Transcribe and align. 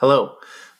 Hello. 0.00 0.36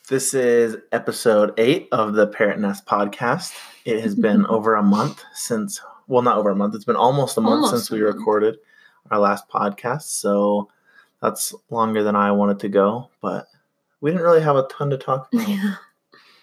This 0.08 0.33
is 0.33 0.77
episode 0.93 1.53
eight 1.59 1.88
of 1.93 2.15
the 2.15 2.27
Parrot 2.27 2.59
Nest 2.59 2.87
podcast. 2.87 3.53
It 3.85 4.01
has 4.01 4.15
been 4.27 4.46
over 4.46 4.77
a 4.77 4.83
month 4.83 5.22
since, 5.35 5.79
well, 6.08 6.22
not 6.22 6.38
over 6.38 6.49
a 6.49 6.56
month, 6.56 6.74
it's 6.74 6.87
been 6.87 6.96
almost 6.96 7.37
a 7.37 7.43
month 7.43 7.64
Almost 7.64 7.71
since 7.72 7.91
we 7.91 8.01
recorded 8.01 8.56
our 9.11 9.19
last 9.19 9.46
podcast. 9.51 10.04
So 10.04 10.71
that's 11.21 11.54
longer 11.69 12.03
than 12.03 12.17
I 12.17 12.33
wanted 12.33 12.61
to 12.61 12.71
go, 12.71 13.11
but 13.21 13.47
we 14.01 14.11
didn't 14.11 14.25
really 14.25 14.40
have 14.40 14.56
a 14.56 14.67
ton 14.69 14.88
to 14.88 14.97
talk 14.97 15.29
about, 15.34 15.47
Yeah. 15.47 15.75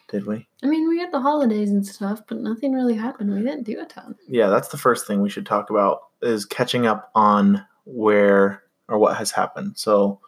did 0.10 0.28
we? 0.28 0.48
I 0.64 0.68
mean, 0.68 0.88
we 0.88 1.00
had 1.00 1.12
the 1.12 1.20
holidays 1.20 1.72
and 1.72 1.84
stuff, 1.86 2.22
but 2.28 2.38
nothing 2.38 2.74
really 2.74 2.94
happened. 2.96 3.34
We 3.34 3.40
didn't 3.42 3.64
do 3.64 3.80
a 3.82 3.86
ton. 3.86 4.16
Yeah, 4.28 4.50
that's 4.50 4.68
the 4.68 4.78
first 4.78 5.08
thing 5.08 5.22
we 5.22 5.30
should 5.32 5.48
talk 5.48 5.72
about 5.72 6.02
is 6.22 6.46
catching 6.46 6.86
up 6.86 7.10
on 7.16 7.66
where 7.86 8.62
or 8.88 9.00
what 9.00 9.18
has 9.18 9.32
happened. 9.32 9.74
So 9.78 10.20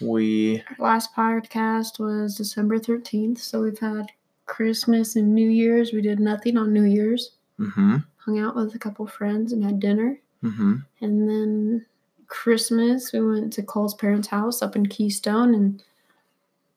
we, 0.00 0.62
last 0.78 1.14
podcast 1.14 1.98
was 1.98 2.36
December 2.36 2.78
13th, 2.78 3.38
so 3.38 3.62
we've 3.62 3.78
had 3.78 4.06
Christmas 4.46 5.16
and 5.16 5.34
New 5.34 5.48
Year's. 5.48 5.92
We 5.92 6.00
did 6.00 6.20
nothing 6.20 6.56
on 6.56 6.72
New 6.72 6.84
Year's. 6.84 7.32
mm-hmm, 7.58 7.96
Hung 8.18 8.38
out 8.38 8.54
with 8.56 8.74
a 8.74 8.78
couple 8.78 9.06
friends 9.06 9.52
and 9.52 9.64
had 9.64 9.80
dinner. 9.80 10.18
mm-hmm. 10.42 10.76
And 11.00 11.28
then 11.28 11.86
Christmas, 12.26 13.12
we 13.12 13.20
went 13.20 13.52
to 13.54 13.62
Cole's 13.62 13.94
parents' 13.94 14.28
house 14.28 14.62
up 14.62 14.76
in 14.76 14.86
Keystone, 14.86 15.54
and 15.54 15.82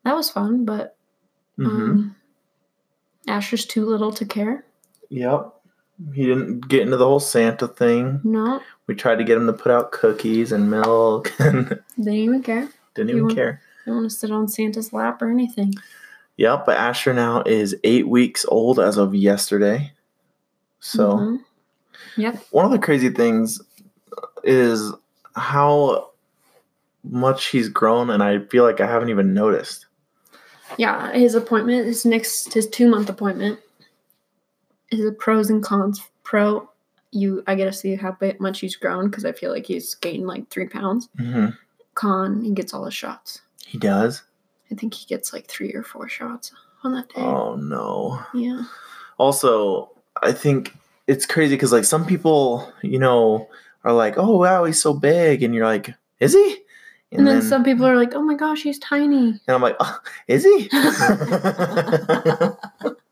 that 0.03 0.15
was 0.15 0.29
fun, 0.29 0.65
but 0.65 0.95
Mm-hmm. 1.59 1.81
um, 1.81 2.15
Asher's 3.27 3.65
too 3.65 3.85
little 3.85 4.11
to 4.13 4.25
care. 4.25 4.65
Yep. 5.09 5.53
He 6.15 6.25
didn't 6.25 6.67
get 6.67 6.81
into 6.81 6.97
the 6.97 7.05
whole 7.05 7.19
Santa 7.19 7.67
thing. 7.67 8.19
No, 8.23 8.59
We 8.87 8.95
tried 8.95 9.17
to 9.17 9.23
get 9.23 9.37
him 9.37 9.45
to 9.45 9.53
put 9.53 9.71
out 9.71 9.91
cookies 9.91 10.51
and 10.51 10.71
milk 10.71 11.31
and 11.39 11.67
they 11.95 12.03
didn't 12.05 12.13
even 12.15 12.41
care. 12.43 12.69
Didn't 12.95 13.09
You 13.09 13.15
even 13.15 13.23
want- 13.25 13.35
care. 13.35 13.61
Don't 13.85 13.95
want 13.95 14.09
to 14.09 14.15
sit 14.15 14.31
on 14.31 14.47
Santa's 14.47 14.93
lap 14.93 15.21
or 15.21 15.29
anything. 15.29 15.73
Yep, 16.37 16.65
but 16.65 16.77
Asher 16.77 17.13
now 17.13 17.43
is 17.45 17.75
eight 17.83 18.07
weeks 18.07 18.45
old 18.47 18.79
as 18.79 18.97
of 18.97 19.13
yesterday. 19.13 19.91
So, 20.79 21.17
Mhm. 21.17 21.39
Yep. 22.17 22.43
one 22.51 22.65
of 22.65 22.71
the 22.71 22.79
crazy 22.79 23.09
things 23.09 23.61
is 24.43 24.91
how 25.35 26.09
much 27.03 27.47
he's 27.47 27.67
grown, 27.69 28.09
and 28.09 28.23
I 28.23 28.39
feel 28.39 28.63
like 28.63 28.79
I 28.81 28.87
haven't 28.87 29.09
even 29.09 29.33
noticed. 29.33 29.85
Yeah, 30.77 31.11
his 31.11 31.35
appointment, 31.35 31.85
his 31.85 32.05
next, 32.05 32.53
his 32.53 32.67
two 32.67 32.87
month 32.87 33.09
appointment, 33.09 33.59
is 34.91 35.05
a 35.05 35.11
pros 35.11 35.49
and 35.49 35.61
cons. 35.61 36.01
Pro, 36.23 36.69
you, 37.11 37.43
I 37.47 37.55
get 37.55 37.65
to 37.65 37.73
see 37.73 37.95
how 37.95 38.17
much 38.39 38.59
he's 38.61 38.75
grown 38.75 39.09
because 39.09 39.25
I 39.25 39.33
feel 39.33 39.51
like 39.51 39.65
he's 39.67 39.93
gained 39.95 40.25
like 40.25 40.49
three 40.49 40.67
pounds. 40.67 41.09
hmm 41.17 41.47
Con, 41.95 42.43
he 42.43 42.51
gets 42.51 42.73
all 42.73 42.85
his 42.85 42.93
shots. 42.93 43.41
He 43.65 43.77
does? 43.77 44.23
I 44.71 44.75
think 44.75 44.93
he 44.93 45.05
gets 45.05 45.33
like 45.33 45.47
three 45.47 45.73
or 45.73 45.83
four 45.83 46.07
shots 46.09 46.51
on 46.83 46.93
that 46.93 47.09
day. 47.09 47.21
Oh, 47.21 47.55
no. 47.55 48.19
Yeah. 48.33 48.63
also 49.17 49.89
i 50.21 50.31
think 50.31 50.73
it's 51.07 51.25
crazy 51.25 51.55
because 51.55 51.71
like 51.71 51.85
some 51.85 52.05
people 52.05 52.71
you 52.81 52.99
know 52.99 53.47
are 53.83 53.93
like 53.93 54.15
oh 54.17 54.37
wow 54.37 54.63
he's 54.63 54.81
so 54.81 54.93
big 54.93 55.41
and 55.43 55.53
you're 55.55 55.65
like 55.65 55.93
is 56.19 56.33
he 56.33 56.57
And, 57.11 57.27
then, 57.27 57.41
some 57.43 57.63
people 57.63 57.85
are 57.85 57.95
like, 57.95 58.15
oh 58.15 58.23
my 58.23 58.33
gosh, 58.33 58.63
he's 58.63 58.79
tiny. 58.79 59.39
and 59.45 59.55
i'm 59.55 59.61
like 59.61 59.75
oh, 59.79 59.99
is 60.27 60.43
he 60.43 60.67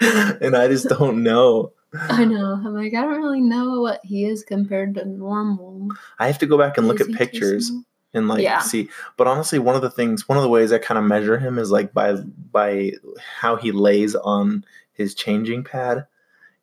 and 0.40 0.56
i 0.56 0.68
just 0.68 0.88
don't 0.88 1.22
know 1.22 1.72
I 2.10 2.26
know. 2.26 2.52
I'm 2.52 2.74
like, 2.74 2.92
I 2.92 3.00
don't 3.00 3.22
really 3.22 3.40
know 3.40 3.80
what 3.80 4.02
he 4.04 4.26
is 4.26 4.44
compared 4.44 4.96
to 4.96 5.06
normal. 5.06 5.88
i 6.18 6.26
have 6.26 6.38
to 6.40 6.46
go 6.46 6.58
back 6.58 6.76
and 6.76 6.86
look 6.86 7.00
at 7.00 7.10
pictures 7.12 7.72
and 8.12 8.28
like 8.28 8.42
Yeah. 8.42 8.60
see 8.60 8.90
but 9.16 9.26
honestly 9.26 9.58
one 9.58 9.74
of 9.74 9.80
the 9.80 9.90
things 9.90 10.28
one 10.28 10.36
of 10.36 10.42
the 10.44 10.50
ways 10.50 10.70
i 10.70 10.76
kind 10.78 10.98
of 10.98 11.04
measure 11.04 11.38
him 11.38 11.58
is 11.58 11.70
like 11.70 11.94
by 11.94 12.12
by 12.52 12.92
how 13.40 13.56
he 13.56 13.72
lays 13.72 14.14
on 14.14 14.64
his 14.92 15.14
changing 15.14 15.64
pad 15.64 16.06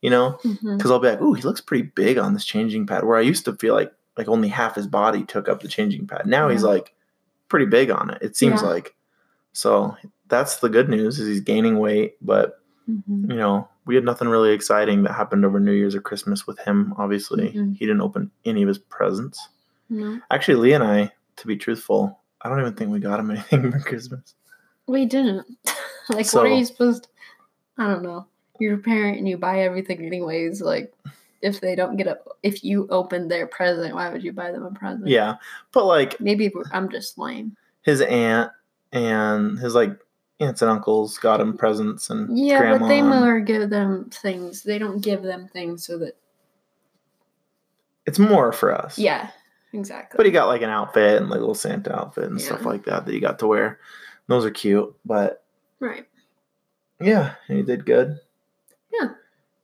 you 0.01 0.11
know 0.11 0.37
mm-hmm. 0.43 0.77
because 0.77 0.91
I'll 0.91 0.99
be 0.99 1.07
like, 1.09 1.21
"Ooh, 1.21 1.33
he 1.33 1.41
looks 1.41 1.61
pretty 1.61 1.89
big 1.95 2.19
on 2.19 2.35
this 2.35 2.45
changing 2.45 2.85
pad." 2.85 3.03
Where 3.03 3.17
I 3.17 3.21
used 3.21 3.45
to 3.45 3.53
feel 3.55 3.73
like 3.73 3.91
like 4.17 4.27
only 4.27 4.49
half 4.49 4.75
his 4.75 4.85
body 4.85 5.23
took 5.23 5.49
up 5.49 5.61
the 5.61 5.67
changing 5.67 6.05
pad. 6.05 6.27
Now 6.27 6.49
he's 6.49 6.61
like 6.63 6.93
pretty 7.47 7.65
big 7.65 7.89
on 7.89 8.11
it. 8.11 8.19
It 8.21 8.35
seems 8.37 8.61
Yeah. 8.61 8.67
like. 8.67 8.95
So 9.53 9.97
that's 10.27 10.57
the 10.57 10.69
good 10.69 10.89
news 10.89 11.19
is 11.19 11.27
he's 11.27 11.41
gaining 11.41 11.79
weight, 11.79 12.17
but 12.21 12.59
Mhm. 12.89 13.29
you 13.31 13.35
know 13.37 13.67
we 13.85 13.95
had 13.95 14.03
nothing 14.03 14.27
really 14.27 14.51
exciting 14.51 15.03
that 15.03 15.13
happened 15.13 15.45
over 15.45 15.59
New 15.59 15.71
Year's 15.71 15.95
or 15.95 16.01
Christmas 16.01 16.47
with 16.47 16.57
him. 16.59 16.93
Obviously, 16.97 17.51
Mhm. 17.51 17.75
he 17.77 17.85
didn't 17.85 18.01
open 18.01 18.31
any 18.45 18.61
of 18.63 18.67
his 18.67 18.77
presents. 18.79 19.47
No. 19.89 20.19
Actually, 20.31 20.55
Lee 20.55 20.73
and 20.73 20.83
I, 20.83 21.11
to 21.37 21.47
be 21.47 21.55
truthful, 21.55 22.19
I 22.41 22.49
don't 22.49 22.59
even 22.59 22.73
think 22.73 22.91
we 22.91 22.99
got 22.99 23.19
him 23.19 23.29
anything 23.31 23.71
for 23.71 23.79
Christmas. 23.79 24.33
We 24.87 25.05
didn't. 25.05 25.45
like, 26.09 26.31
what 26.33 26.45
are 26.45 26.49
you 26.55 26.65
supposed 26.65 27.03
to? 27.03 27.09
I 27.77 27.87
don't 27.87 28.01
know. 28.03 28.25
You're 28.59 28.75
a 28.75 28.79
parent 28.79 29.17
and 29.19 29.27
you 29.27 29.37
buy 29.37 29.61
everything 29.61 30.03
anyways. 30.05 30.61
Like, 30.61 30.93
if 31.41 31.59
they 31.61 31.75
don't 31.75 31.97
get 31.97 32.07
a, 32.07 32.17
if 32.41 32.63
you 32.63 32.87
open 32.89 33.27
their 33.27 33.45
present, 33.47 33.93
why 33.93 34.09
would 34.09 34.23
you 34.23 34.31
buy 34.33 34.51
them 34.51 34.63
a 34.63 34.71
present? 34.71 35.07
Yeah, 35.07 35.35
but 35.73 35.85
like 35.85 36.19
Maybe 36.19 36.51
I'm 36.71 36.89
just 36.89 37.17
lame. 37.19 37.55
his 37.83 38.01
aunt 38.01 38.51
and 38.93 39.59
his 39.59 39.75
like 39.75 39.91
aunts 40.39 40.61
and 40.61 40.69
uncles 40.71 41.17
got 41.17 41.39
him 41.39 41.57
presents 41.57 42.09
and 42.09 42.37
Yeah, 42.37 42.59
grandma 42.59 42.79
but 42.79 42.87
they 42.87 43.01
more 43.01 43.39
give 43.39 43.69
them 43.69 44.09
things. 44.11 44.63
They 44.63 44.77
don't 44.77 45.01
give 45.01 45.23
them 45.23 45.47
things 45.47 45.85
so 45.85 45.97
that. 45.99 46.17
it's 48.05 48.19
more 48.19 48.51
for 48.51 48.73
us. 48.73 48.97
Yeah, 48.99 49.29
exactly. 49.73 50.17
But 50.17 50.25
he 50.25 50.31
got 50.31 50.47
like 50.47 50.61
an 50.61 50.69
outfit 50.69 51.21
and 51.21 51.29
like 51.29 51.37
a 51.37 51.41
little 51.41 51.55
Santa 51.55 51.95
outfit 51.95 52.25
and 52.25 52.41
stuff 52.41 52.65
like 52.65 52.85
that 52.85 53.05
that 53.05 53.13
he 53.13 53.19
got 53.19 53.39
to 53.39 53.47
wear. 53.47 53.79
Those 54.27 54.45
are 54.45 54.51
cute. 54.51 54.93
But 55.05 55.43
right. 55.79 56.05
yeah, 56.99 57.35
he 57.47 57.61
did 57.61 57.85
good. 57.85 58.19
Yeah. 58.91 59.09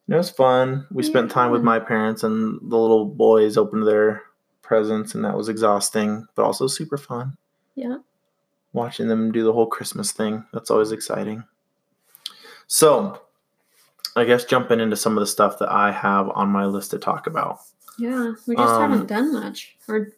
It 0.07 0.15
was 0.15 0.29
fun. 0.29 0.88
We 0.91 1.03
spent 1.03 1.31
time 1.31 1.51
with 1.51 1.63
my 1.63 1.79
parents 1.79 2.23
and 2.23 2.59
the 2.61 2.77
little 2.77 3.05
boys 3.05 3.57
opened 3.57 3.88
their 3.88 4.23
presents 4.61 5.15
and 5.15 5.23
that 5.25 5.35
was 5.38 5.49
exhausting, 5.49 6.27
but 6.35 6.43
also 6.43 6.67
super 6.67 6.97
fun. 6.97 7.38
Yeah. 7.75 7.97
Watching 8.73 9.07
them 9.07 9.31
do 9.31 9.43
the 9.43 9.53
whole 9.53 9.67
Christmas 9.67 10.11
thing. 10.11 10.45
That's 10.53 10.71
always 10.71 10.91
exciting. 10.91 11.43
So 12.67 13.21
I 14.15 14.23
guess 14.25 14.45
jumping 14.45 14.79
into 14.79 14.95
some 14.95 15.17
of 15.17 15.21
the 15.21 15.27
stuff 15.27 15.59
that 15.59 15.71
I 15.71 15.91
have 15.91 16.29
on 16.29 16.49
my 16.49 16.65
list 16.65 16.91
to 16.91 16.99
talk 16.99 17.27
about. 17.27 17.59
Yeah, 17.99 18.33
we 18.47 18.55
just 18.55 18.73
Um, 18.73 18.91
haven't 18.91 19.07
done 19.07 19.33
much. 19.33 19.75
Or 19.87 20.09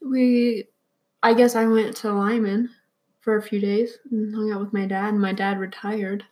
we, 0.00 0.64
I 1.22 1.34
guess 1.34 1.56
I 1.56 1.66
went 1.66 1.96
to 1.98 2.12
Lyman 2.12 2.70
for 3.20 3.36
a 3.36 3.42
few 3.42 3.60
days 3.60 3.98
and 4.10 4.34
hung 4.34 4.52
out 4.52 4.60
with 4.60 4.72
my 4.72 4.86
dad. 4.86 5.08
And 5.10 5.20
my 5.20 5.32
dad 5.32 5.58
retired. 5.58 6.24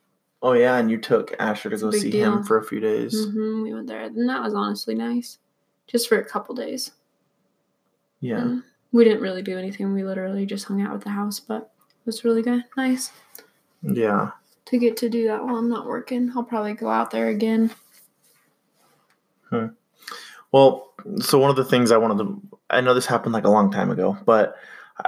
Oh 0.43 0.53
yeah, 0.53 0.79
and 0.79 0.91
you 0.91 0.99
took 0.99 1.35
Asher 1.39 1.69
to 1.69 1.75
It's 1.75 1.83
go 1.83 1.91
see 1.91 2.11
deal. 2.11 2.37
him 2.39 2.43
for 2.45 2.59
a 2.59 2.65
few 2.65 2.81
days. 2.81 3.27
hmm 3.27 3.63
we 3.63 3.75
went 3.75 3.89
there, 3.89 4.03
and 4.03 4.29
that 4.29 4.43
was 4.43 4.55
honestly 4.55 4.95
nice, 4.95 5.39
just 5.87 6.09
for 6.09 6.19
a 6.19 6.25
couple 6.25 6.55
days. 6.55 6.93
Yeah. 8.21 8.39
And 8.39 8.63
we 8.93 9.05
didn't 9.05 9.23
really 9.23 9.43
do 9.43 9.59
anything. 9.59 9.93
We 9.93 10.05
literally 10.05 10.47
just 10.47 10.67
hung 10.67 10.81
out 10.83 10.95
at 10.95 11.03
the 11.03 11.11
house, 11.11 11.41
but 11.41 11.73
it 11.83 12.07
was 12.07 12.25
really 12.25 12.43
good, 12.43 12.65
nice 12.77 13.13
Yeah. 13.83 14.31
to 14.67 14.79
get 14.79 14.97
to 14.99 15.09
do 15.09 15.27
that 15.29 15.45
while 15.45 15.57
I'm 15.57 15.69
not 15.69 15.87
working. 15.87 16.33
I'll 16.35 16.43
probably 16.45 16.75
go 16.75 16.89
out 16.89 17.11
there 17.11 17.29
again. 17.29 17.71
Hmm. 19.51 19.67
Well, 20.53 20.93
so 21.21 21.39
one 21.39 21.51
of 21.51 21.57
the 21.57 21.65
things 21.65 21.91
I 21.93 21.97
wanted 21.97 22.19
to, 22.19 22.43
I 22.71 22.81
know 22.81 22.95
this 22.95 23.07
happened 23.07 23.33
like 23.33 23.45
a 23.45 23.51
long 23.51 23.71
time 23.71 23.91
ago, 23.91 24.17
but 24.25 24.57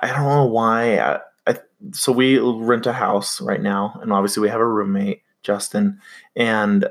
I 0.00 0.08
don't 0.08 0.24
know 0.24 0.46
why. 0.46 0.98
I, 0.98 1.20
I 1.46 1.58
so 1.92 2.12
we 2.12 2.38
rent 2.38 2.86
a 2.86 2.92
house 2.92 3.40
right 3.40 3.60
now, 3.60 3.98
and 4.02 4.12
obviously 4.12 4.40
we 4.40 4.48
have 4.48 4.60
a 4.60 4.66
roommate, 4.66 5.22
Justin, 5.42 6.00
and 6.36 6.86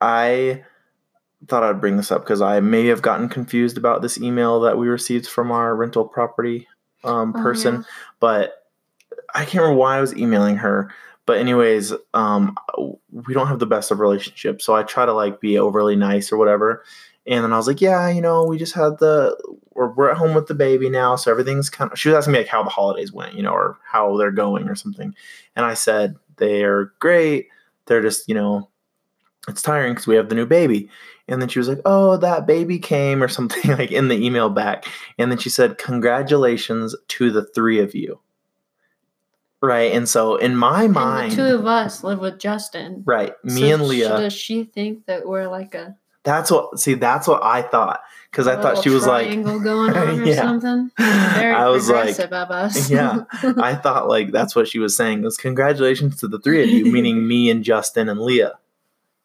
I 0.00 0.64
thought 1.46 1.62
I'd 1.62 1.80
bring 1.80 1.96
this 1.96 2.10
up 2.10 2.22
because 2.22 2.40
I 2.42 2.60
may 2.60 2.86
have 2.86 3.02
gotten 3.02 3.28
confused 3.28 3.78
about 3.78 4.02
this 4.02 4.18
email 4.18 4.60
that 4.60 4.76
we 4.78 4.88
received 4.88 5.26
from 5.26 5.50
our 5.52 5.76
rental 5.76 6.04
property 6.04 6.66
um, 7.04 7.32
Oh, 7.36 7.42
person, 7.42 7.74
yeah. 7.76 7.82
but 8.18 8.66
I 9.34 9.44
can't 9.44 9.62
remember 9.62 9.78
why 9.78 9.98
I 9.98 10.00
was 10.00 10.16
emailing 10.16 10.56
her. 10.56 10.90
But 11.26 11.38
anyways, 11.38 11.92
um, 12.14 12.56
we 13.12 13.34
don't 13.34 13.48
have 13.48 13.58
the 13.58 13.66
best 13.66 13.90
of 13.90 14.00
relationships, 14.00 14.64
so 14.64 14.74
I 14.74 14.82
try 14.82 15.04
to 15.06 15.12
like 15.12 15.40
be 15.40 15.58
overly 15.58 15.94
nice 15.94 16.32
or 16.32 16.38
whatever. 16.38 16.84
And 17.26 17.44
then 17.44 17.52
I 17.52 17.58
was 17.58 17.66
like, 17.66 17.82
yeah, 17.82 18.08
you 18.08 18.22
know, 18.22 18.44
we 18.44 18.56
just 18.56 18.74
had 18.74 18.98
the 18.98 19.36
we're, 19.74 19.90
we're 19.92 20.10
at 20.10 20.16
home 20.16 20.34
with 20.34 20.46
the 20.46 20.54
baby 20.54 20.88
now, 20.88 21.16
so 21.16 21.30
everything's 21.30 21.68
kind 21.68 21.92
of. 21.92 21.98
She 21.98 22.08
was 22.08 22.16
asking 22.16 22.32
me 22.32 22.38
like 22.38 22.48
how 22.48 22.62
the 22.62 22.70
holidays 22.70 23.12
went, 23.12 23.34
you 23.34 23.42
know, 23.42 23.52
or 23.52 23.76
how 23.84 24.16
they're 24.16 24.30
going 24.30 24.68
or 24.70 24.74
something. 24.74 25.14
And 25.54 25.66
I 25.66 25.74
said 25.74 26.16
they're 26.38 26.86
great. 26.98 27.48
They're 27.84 28.02
just, 28.02 28.26
you 28.28 28.34
know, 28.34 28.70
it's 29.48 29.62
tiring 29.62 29.92
because 29.92 30.06
we 30.06 30.16
have 30.16 30.28
the 30.28 30.34
new 30.34 30.46
baby. 30.46 30.88
And 31.26 31.42
then 31.42 31.48
she 31.48 31.58
was 31.58 31.68
like, 31.68 31.80
oh, 31.84 32.16
that 32.18 32.46
baby 32.46 32.78
came 32.78 33.22
or 33.22 33.28
something 33.28 33.70
like 33.78 33.90
in 33.92 34.08
the 34.08 34.16
email 34.24 34.48
back. 34.50 34.86
And 35.18 35.30
then 35.30 35.38
she 35.38 35.50
said, 35.50 35.78
congratulations 35.78 36.94
to 37.08 37.30
the 37.30 37.44
three 37.44 37.80
of 37.80 37.94
you. 37.94 38.18
Right. 39.60 39.92
And 39.92 40.08
so 40.08 40.36
in 40.36 40.56
my 40.56 40.84
And 40.84 40.94
mind, 40.94 41.32
the 41.32 41.36
two 41.36 41.54
of 41.56 41.66
us 41.66 42.04
live 42.04 42.20
with 42.20 42.38
Justin. 42.38 43.02
right, 43.04 43.32
me 43.42 43.60
So 43.68 43.74
and 43.74 43.82
Leah. 43.88 44.08
Does 44.20 44.32
she 44.32 44.64
think 44.64 45.06
that 45.06 45.26
we're 45.26 45.48
like 45.48 45.74
a? 45.74 45.96
That's 46.24 46.50
what 46.50 46.78
see, 46.78 46.94
that's 46.94 47.26
what 47.26 47.42
I 47.42 47.62
thought. 47.62 48.00
because 48.30 48.46
I 48.46 48.60
thought 48.60 48.82
she 48.82 48.90
was 48.90 49.06
like, 49.06 49.26
triangle 49.26 49.58
going 49.60 49.96
on 49.96 50.20
or 50.20 50.24
Yeah. 50.24 50.42
something. 50.42 50.90
Very 50.98 51.54
I 51.54 51.68
was 51.68 51.88
like, 51.90 52.18
of 52.18 52.32
us. 52.32 52.88
yeah. 52.90 53.24
I 53.42 53.74
thought 53.74 54.08
like 54.08 54.30
that's 54.30 54.54
what 54.54 54.68
she 54.68 54.78
was 54.78 54.94
saying. 54.96 55.22
Was 55.22 55.36
congratulations 55.36 56.16
to 56.18 56.28
the 56.28 56.38
three 56.38 56.62
of 56.62 56.68
you, 56.70 56.84
meaning 56.92 57.26
me 57.26 57.50
and 57.50 57.64
Justin 57.64 58.08
and 58.08 58.20
Leah. 58.20 58.58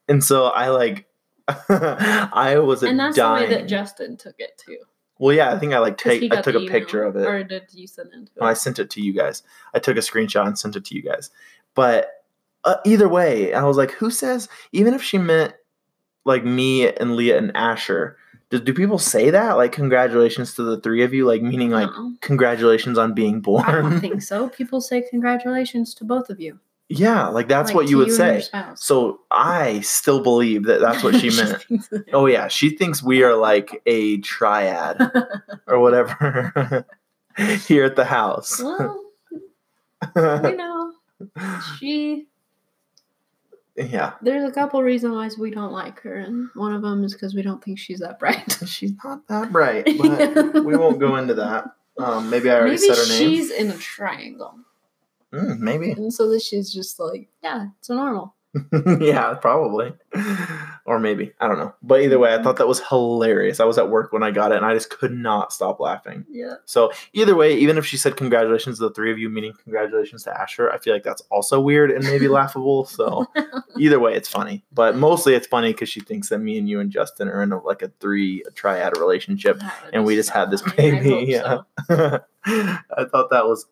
And 0.08 0.24
so 0.24 0.46
I 0.46 0.70
like, 0.70 1.08
I 1.48 2.58
was 2.60 2.84
and 2.84 3.00
that's 3.00 3.16
dying. 3.16 3.50
the 3.50 3.56
way 3.56 3.62
that 3.62 3.68
Justin 3.68 4.18
took 4.18 4.36
it 4.40 4.58
too. 4.58 4.78
well, 5.20 5.36
yeah, 5.36 5.52
I 5.54 5.60
think 5.60 5.74
I 5.74 5.80
like 5.80 5.98
take 5.98 6.32
I 6.34 6.42
took 6.42 6.56
a 6.56 6.68
picture 6.68 7.04
of 7.04 7.16
it. 7.16 7.26
Or 7.26 7.44
did 7.44 7.64
you 7.74 7.88
send 7.88 8.10
it 8.14 8.28
to 8.28 8.32
No, 8.42 8.48
I 8.48 8.54
sent 8.54 8.80
it 8.80 8.90
to 8.92 9.02
you 9.02 9.14
guys. 9.14 9.44
I 9.74 9.80
took 9.80 9.98
a 9.98 10.02
screenshot 10.02 10.48
and 10.48 10.58
sent 10.58 10.76
it 10.76 10.86
to 10.86 10.96
you 10.96 11.02
guys. 11.02 11.30
But 11.76 12.10
uh, 12.64 12.76
either 12.86 13.10
way, 13.10 13.54
I 13.54 13.64
was 13.64 13.76
like, 13.78 13.92
who 13.92 14.10
says, 14.10 14.48
even 14.72 14.94
if 14.94 15.04
she 15.04 15.18
meant 15.18 15.54
like 16.26 16.46
me 16.46 16.88
and 16.90 17.16
Leah 17.18 17.38
and 17.38 17.52
Asher, 17.56 18.18
do, 18.50 18.60
do 18.60 18.74
people 18.74 18.98
say 19.00 19.30
that? 19.32 19.58
Like, 19.58 19.72
congratulations 19.74 20.54
to 20.56 20.64
the 20.64 20.80
three 20.80 21.04
of 21.04 21.14
you? 21.14 21.26
Like, 21.26 21.42
meaning 21.42 21.72
like, 21.72 21.90
No. 21.90 22.14
congratulations 22.22 22.98
on 22.98 23.14
being 23.14 23.42
born? 23.42 23.66
I 23.66 23.72
don't 23.82 24.00
think 24.00 24.22
so. 24.22 24.48
People 24.58 24.80
say 24.80 25.02
congratulations 25.02 25.94
to 25.96 26.06
both 26.06 26.30
of 26.30 26.40
you. 26.40 26.60
Yeah, 26.96 27.28
like 27.28 27.48
that's 27.48 27.70
Like, 27.70 27.76
what 27.76 27.90
you 27.90 27.98
would 27.98 28.08
your 28.10 28.16
say. 28.18 28.44
So 28.76 29.22
I 29.32 29.80
still 29.82 30.22
believe 30.22 30.66
that 30.66 30.80
that's 30.82 31.04
what 31.04 31.16
she 31.20 31.30
meant. 31.30 31.66
Oh, 32.14 32.26
yeah. 32.28 32.48
She 32.48 32.70
thinks 32.76 33.02
we 33.04 33.24
are 33.24 33.36
like 33.36 33.82
a 33.86 34.18
triad 34.20 35.00
or 35.68 35.80
whatever 35.80 36.86
here 37.68 37.84
at 37.86 37.96
the 37.96 38.06
house. 38.06 38.62
well, 38.62 39.00
you 40.16 40.56
know, 40.58 40.92
she. 41.80 42.28
yeah. 43.76 44.14
There's 44.22 44.48
a 44.48 44.52
couple 44.54 44.84
reasons 44.84 45.14
why 45.16 45.30
we 45.42 45.50
don't 45.52 45.72
like 45.72 46.00
her, 46.02 46.16
and 46.16 46.50
one 46.56 46.74
of 46.74 46.82
them 46.82 47.04
is 47.04 47.14
because 47.14 47.34
we 47.34 47.42
don't 47.42 47.64
think 47.64 47.80
she's 47.80 48.00
that 48.00 48.20
bright. 48.20 48.58
She's 48.66 48.94
not 49.04 49.28
that 49.30 49.52
bright, 49.52 49.86
but 49.98 50.64
we 50.64 50.76
won't 50.78 51.00
go 51.00 51.16
into 51.16 51.34
that. 51.36 51.66
Um, 51.98 52.30
maybe 52.30 52.50
I 52.50 52.56
already 52.56 52.72
Maybe 52.72 52.88
said 52.94 52.98
her 52.98 53.08
name. 53.08 53.30
she's 53.36 53.52
in 53.52 53.70
a 53.72 53.78
triangle, 53.78 54.58
Mm, 55.34 55.60
maybe. 55.60 55.92
and 55.92 56.14
so 56.14 56.30
that 56.30 56.42
she's 56.42 56.72
just 56.72 57.00
like, 57.00 57.28
yeah, 57.42 57.68
it's 57.80 57.90
a 57.90 57.96
normal. 57.96 58.36
yeah, 59.00 59.34
probably. 59.34 59.94
Or 60.86 61.00
maybe. 61.00 61.34
I 61.40 61.48
don't 61.48 61.58
know. 61.58 61.74
But 61.82 62.02
either 62.02 62.20
way, 62.20 62.36
I 62.36 62.44
thought 62.44 62.58
that 62.58 62.68
was 62.68 62.82
hilarious. 62.88 63.60
I 63.60 63.66
was 63.66 63.80
at 63.80 63.90
work 63.90 64.14
when 64.14 64.22
I 64.22 64.30
got 64.30 64.52
it 64.52 64.58
and 64.58 64.66
I 64.66 64.76
just 64.76 64.92
could 64.92 65.12
not 65.12 65.52
stop 65.52 65.80
laughing. 65.80 66.24
Yeah. 66.30 66.56
So 66.66 66.92
either 67.14 67.36
way, 67.36 67.56
even 67.56 67.80
if 67.80 67.86
she 67.86 67.98
said 67.98 68.16
congratulations 68.16 68.78
to 68.78 68.84
the 68.84 68.94
three 68.94 69.12
of 69.12 69.18
you, 69.18 69.28
meaning 69.30 69.54
congratulations 69.64 70.24
to 70.26 70.40
Asher, 70.40 70.70
I 70.72 70.78
feel 70.78 70.94
like 70.94 71.04
that's 71.04 71.24
also 71.32 71.60
weird 71.60 71.90
and 71.90 72.04
maybe 72.04 72.28
laughable. 72.28 72.86
So 72.86 73.26
either 73.80 74.00
way, 74.00 74.14
it's 74.14 74.30
funny. 74.30 74.64
But 74.72 74.96
mostly 74.96 75.34
it's 75.34 75.48
funny 75.48 75.74
because 75.74 75.90
she 75.90 76.02
thinks 76.02 76.30
that 76.30 76.38
me 76.38 76.60
and 76.60 76.70
you 76.70 76.80
and 76.80 76.92
Justin 76.92 77.30
are 77.30 77.42
in 77.42 77.52
a, 77.54 77.60
like 77.60 77.82
a 77.82 77.92
three 78.00 78.44
a 78.46 78.52
triad 78.52 78.98
relationship. 78.98 79.60
And 79.94 80.06
we 80.06 80.16
just 80.16 80.30
had 80.30 80.52
this 80.52 80.62
baby, 80.74 81.26
yeah. 81.28 81.62
I 81.90 83.06
thought 83.06 83.32
that 83.32 83.48
was 83.48 83.66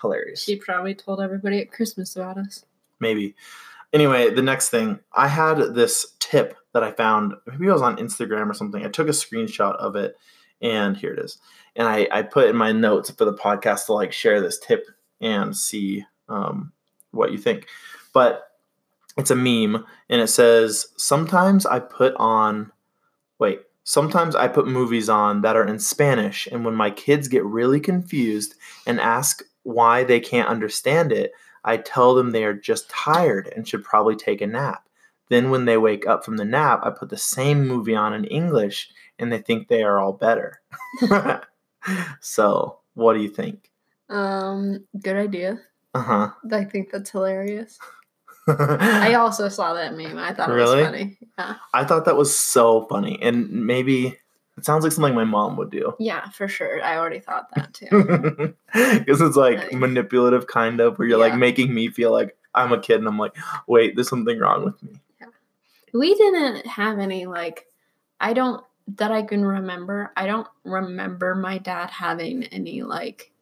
hilarious. 0.00 0.42
She 0.42 0.56
probably 0.56 0.94
told 0.94 1.20
everybody 1.20 1.60
at 1.60 1.72
Christmas 1.72 2.16
about 2.16 2.38
us. 2.38 2.64
maybe. 3.00 3.34
Anyway, 3.92 4.28
the 4.30 4.42
next 4.42 4.68
thing 4.68 4.98
I 5.14 5.28
had 5.28 5.56
this 5.74 6.14
tip 6.18 6.56
that 6.74 6.82
I 6.82 6.92
found. 6.92 7.34
Maybe 7.46 7.66
it 7.66 7.72
was 7.72 7.82
on 7.82 7.96
Instagram 7.96 8.50
or 8.50 8.54
something. 8.54 8.84
I 8.84 8.88
took 8.88 9.08
a 9.08 9.12
screenshot 9.12 9.76
of 9.76 9.96
it, 9.96 10.16
and 10.60 10.96
here 10.96 11.14
it 11.14 11.18
is. 11.18 11.38
And 11.74 11.88
I, 11.88 12.06
I 12.12 12.22
put 12.22 12.48
in 12.48 12.56
my 12.56 12.72
notes 12.72 13.10
for 13.10 13.24
the 13.24 13.32
podcast 13.32 13.86
to 13.86 13.94
like 13.94 14.12
share 14.12 14.40
this 14.40 14.58
tip 14.58 14.86
and 15.20 15.56
see 15.56 16.04
um, 16.28 16.72
what 17.12 17.32
you 17.32 17.38
think. 17.38 17.66
But 18.12 18.42
it's 19.16 19.30
a 19.30 19.36
meme, 19.36 19.84
and 20.10 20.20
it 20.20 20.28
says 20.28 20.88
sometimes 20.96 21.64
I 21.66 21.80
put 21.80 22.14
on. 22.16 22.70
Wait. 23.38 23.60
Sometimes 23.84 24.36
I 24.36 24.48
put 24.48 24.68
movies 24.68 25.08
on 25.08 25.40
that 25.40 25.56
are 25.56 25.66
in 25.66 25.78
Spanish, 25.78 26.46
and 26.52 26.62
when 26.62 26.74
my 26.74 26.90
kids 26.90 27.26
get 27.26 27.42
really 27.42 27.80
confused 27.80 28.54
and 28.86 29.00
ask 29.00 29.42
why 29.62 30.04
they 30.04 30.20
can't 30.20 30.48
understand 30.48 31.12
it, 31.12 31.32
I 31.64 31.76
tell 31.76 32.14
them 32.14 32.30
they 32.30 32.44
are 32.44 32.54
just 32.54 32.88
tired 32.88 33.52
and 33.54 33.66
should 33.66 33.84
probably 33.84 34.16
take 34.16 34.40
a 34.40 34.46
nap. 34.46 34.88
Then, 35.28 35.50
when 35.50 35.66
they 35.66 35.76
wake 35.76 36.06
up 36.06 36.24
from 36.24 36.38
the 36.38 36.44
nap, 36.44 36.80
I 36.84 36.90
put 36.90 37.10
the 37.10 37.18
same 37.18 37.66
movie 37.66 37.94
on 37.94 38.14
in 38.14 38.24
English 38.24 38.88
and 39.18 39.30
they 39.30 39.38
think 39.38 39.68
they 39.68 39.82
are 39.82 40.00
all 40.00 40.12
better. 40.12 40.60
so, 42.20 42.78
what 42.94 43.14
do 43.14 43.20
you 43.20 43.28
think? 43.28 43.70
Um, 44.08 44.86
good 45.02 45.16
idea. 45.16 45.60
Uh 45.94 46.02
huh. 46.02 46.30
I 46.50 46.64
think 46.64 46.90
that's 46.90 47.10
hilarious. 47.10 47.78
I 48.48 49.14
also 49.14 49.48
saw 49.48 49.74
that 49.74 49.94
meme. 49.94 50.16
I 50.16 50.32
thought 50.32 50.48
Really? 50.48 50.78
it 50.78 50.82
was 50.82 50.90
funny. 50.90 51.18
Yeah. 51.38 51.56
I 51.74 51.84
thought 51.84 52.06
that 52.06 52.16
was 52.16 52.34
so 52.34 52.86
funny. 52.86 53.18
And 53.20 53.50
maybe 53.50 54.16
it 54.58 54.64
sounds 54.64 54.84
like 54.84 54.92
something 54.92 55.14
my 55.14 55.24
mom 55.24 55.56
would 55.56 55.70
do. 55.70 55.94
Yeah, 55.98 56.28
for 56.30 56.48
sure. 56.48 56.82
I 56.82 56.98
already 56.98 57.20
thought 57.20 57.48
that 57.54 57.72
too. 57.74 58.54
Because 58.72 59.20
it's 59.20 59.36
like 59.36 59.72
manipulative, 59.72 60.46
kind 60.46 60.80
of, 60.80 60.98
where 60.98 61.08
you're 61.08 61.18
like 61.18 61.36
making 61.36 61.72
me 61.72 61.88
feel 61.88 62.12
like 62.12 62.36
I'm 62.54 62.72
a 62.72 62.80
kid 62.80 62.98
and 62.98 63.08
I'm 63.08 63.18
like, 63.18 63.36
wait, 63.66 63.94
there's 63.94 64.08
something 64.08 64.38
wrong 64.38 64.64
with 64.64 64.82
me. 64.82 65.00
Yeah. 65.20 65.28
we 65.94 66.14
didn't 66.14 66.66
have 66.66 66.98
any 66.98 67.26
like 67.26 67.66
I 68.20 68.32
don't 68.32 68.64
that 68.96 69.12
I 69.12 69.22
can 69.22 69.44
remember. 69.44 70.12
I 70.16 70.26
don't 70.26 70.48
remember 70.64 71.34
my 71.34 71.58
dad 71.58 71.90
having 71.90 72.44
any 72.44 72.82
like 72.82 73.32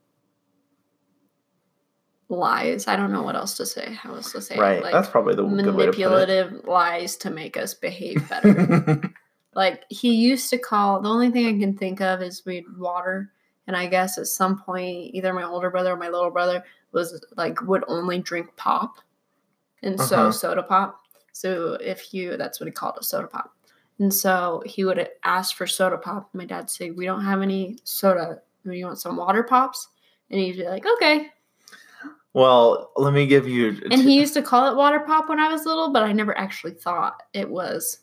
lies. 2.29 2.89
I 2.89 2.97
don't 2.97 3.13
know 3.13 3.23
what 3.23 3.37
else 3.37 3.57
to 3.59 3.67
say. 3.67 3.95
How 3.95 4.15
else 4.15 4.33
to 4.33 4.43
say 4.43 4.59
right. 4.59 4.83
Like 4.83 4.93
That's 4.93 5.09
probably 5.09 5.35
the 5.35 5.45
good 5.45 5.75
way 5.75 5.87
to 5.87 5.93
put 5.93 6.03
it. 6.03 6.07
manipulative 6.09 6.65
lies 6.65 7.17
to 7.19 7.31
make 7.31 7.57
us 7.57 7.75
behave 7.75 8.29
better. 8.29 9.03
like 9.57 9.85
he 9.89 10.15
used 10.15 10.51
to 10.51 10.59
call 10.59 11.01
the 11.01 11.09
only 11.09 11.31
thing 11.31 11.47
I 11.47 11.59
can 11.59 11.77
think 11.77 12.01
of 12.01 12.23
is 12.23 12.45
we'd 12.47 12.65
water. 12.79 13.33
And 13.67 13.75
I 13.77 13.87
guess 13.87 14.19
at 14.19 14.29
some 14.29 14.59
point 14.61 15.13
either 15.15 15.33
my 15.33 15.43
older 15.43 15.71
brother 15.71 15.93
or 15.93 15.97
my 15.97 16.09
little 16.09 16.31
brother 16.31 16.63
was 16.93 17.25
like 17.37 17.61
would 17.63 17.83
only 17.89 18.21
drink 18.21 18.55
pop. 18.57 18.99
And 19.83 19.99
so 19.99 20.17
Uh-huh. 20.17 20.31
soda 20.33 20.63
pop. 20.63 21.01
So 21.33 21.75
if 21.81 22.15
you 22.15 22.37
that's 22.37 22.61
what 22.61 22.67
he 22.67 22.71
called 22.71 22.97
a 23.01 23.03
soda 23.03 23.27
pop. 23.27 23.53
And 23.99 24.13
so 24.13 24.63
he 24.67 24.85
would 24.85 25.09
ask 25.25 25.57
for 25.57 25.67
soda 25.67 25.97
pop. 25.97 26.29
My 26.35 26.45
dad 26.45 26.69
said, 26.71 26.97
We 26.97 27.07
don't 27.07 27.25
have 27.25 27.41
any 27.43 27.79
soda. 27.85 28.43
You 28.65 28.85
want 28.87 28.99
some 28.99 29.17
water 29.17 29.43
pops? 29.43 29.89
And 30.31 30.39
he'd 30.39 30.57
be 30.59 30.65
like, 30.69 30.85
Okay. 30.87 31.31
well, 32.35 32.91
let 32.97 33.15
me 33.15 33.27
give 33.27 33.49
you. 33.49 33.81
And 33.91 34.03
he 34.03 34.19
used 34.19 34.35
to 34.35 34.43
call 34.43 34.71
it 34.71 34.77
water 34.77 35.01
pop 35.01 35.29
when 35.29 35.41
I 35.41 35.49
was 35.51 35.65
little, 35.65 35.91
but 35.93 36.03
I 36.03 36.13
never 36.13 36.37
actually 36.37 36.75
thought 36.75 37.23
it 37.33 37.49
was 37.49 38.01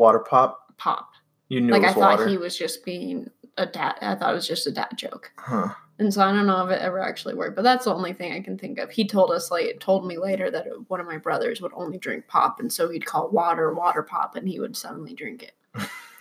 water 0.00 0.18
pop. 0.18 0.76
pop. 0.78 1.10
You 1.48 1.60
knew 1.60 1.72
like 1.72 1.82
it 1.82 1.86
I 1.86 1.88
was 1.88 1.94
thought 1.96 2.18
water. 2.18 2.28
he 2.28 2.36
was 2.38 2.56
just 2.56 2.84
being 2.84 3.28
a 3.58 3.66
dad. 3.66 3.96
I 4.00 4.14
thought 4.14 4.32
it 4.32 4.34
was 4.34 4.48
just 4.48 4.66
a 4.66 4.70
dad 4.72 4.90
joke, 4.96 5.30
Huh. 5.36 5.68
and 5.98 6.12
so 6.14 6.22
I 6.22 6.32
don't 6.32 6.46
know 6.46 6.64
if 6.66 6.70
it 6.70 6.80
ever 6.80 7.00
actually 7.00 7.34
worked. 7.34 7.56
But 7.56 7.62
that's 7.62 7.84
the 7.84 7.94
only 7.94 8.12
thing 8.12 8.32
I 8.32 8.40
can 8.40 8.56
think 8.56 8.78
of. 8.78 8.90
He 8.90 9.06
told 9.06 9.30
us 9.32 9.50
like 9.50 9.78
told 9.80 10.06
me 10.06 10.16
later 10.18 10.50
that 10.50 10.66
one 10.88 11.00
of 11.00 11.06
my 11.06 11.18
brothers 11.18 11.60
would 11.60 11.72
only 11.74 11.98
drink 11.98 12.26
pop, 12.28 12.60
and 12.60 12.72
so 12.72 12.88
he'd 12.88 13.04
call 13.06 13.28
water 13.30 13.72
water 13.74 14.02
pop, 14.02 14.36
and 14.36 14.48
he 14.48 14.58
would 14.60 14.76
suddenly 14.76 15.12
drink 15.12 15.42
it. 15.42 15.54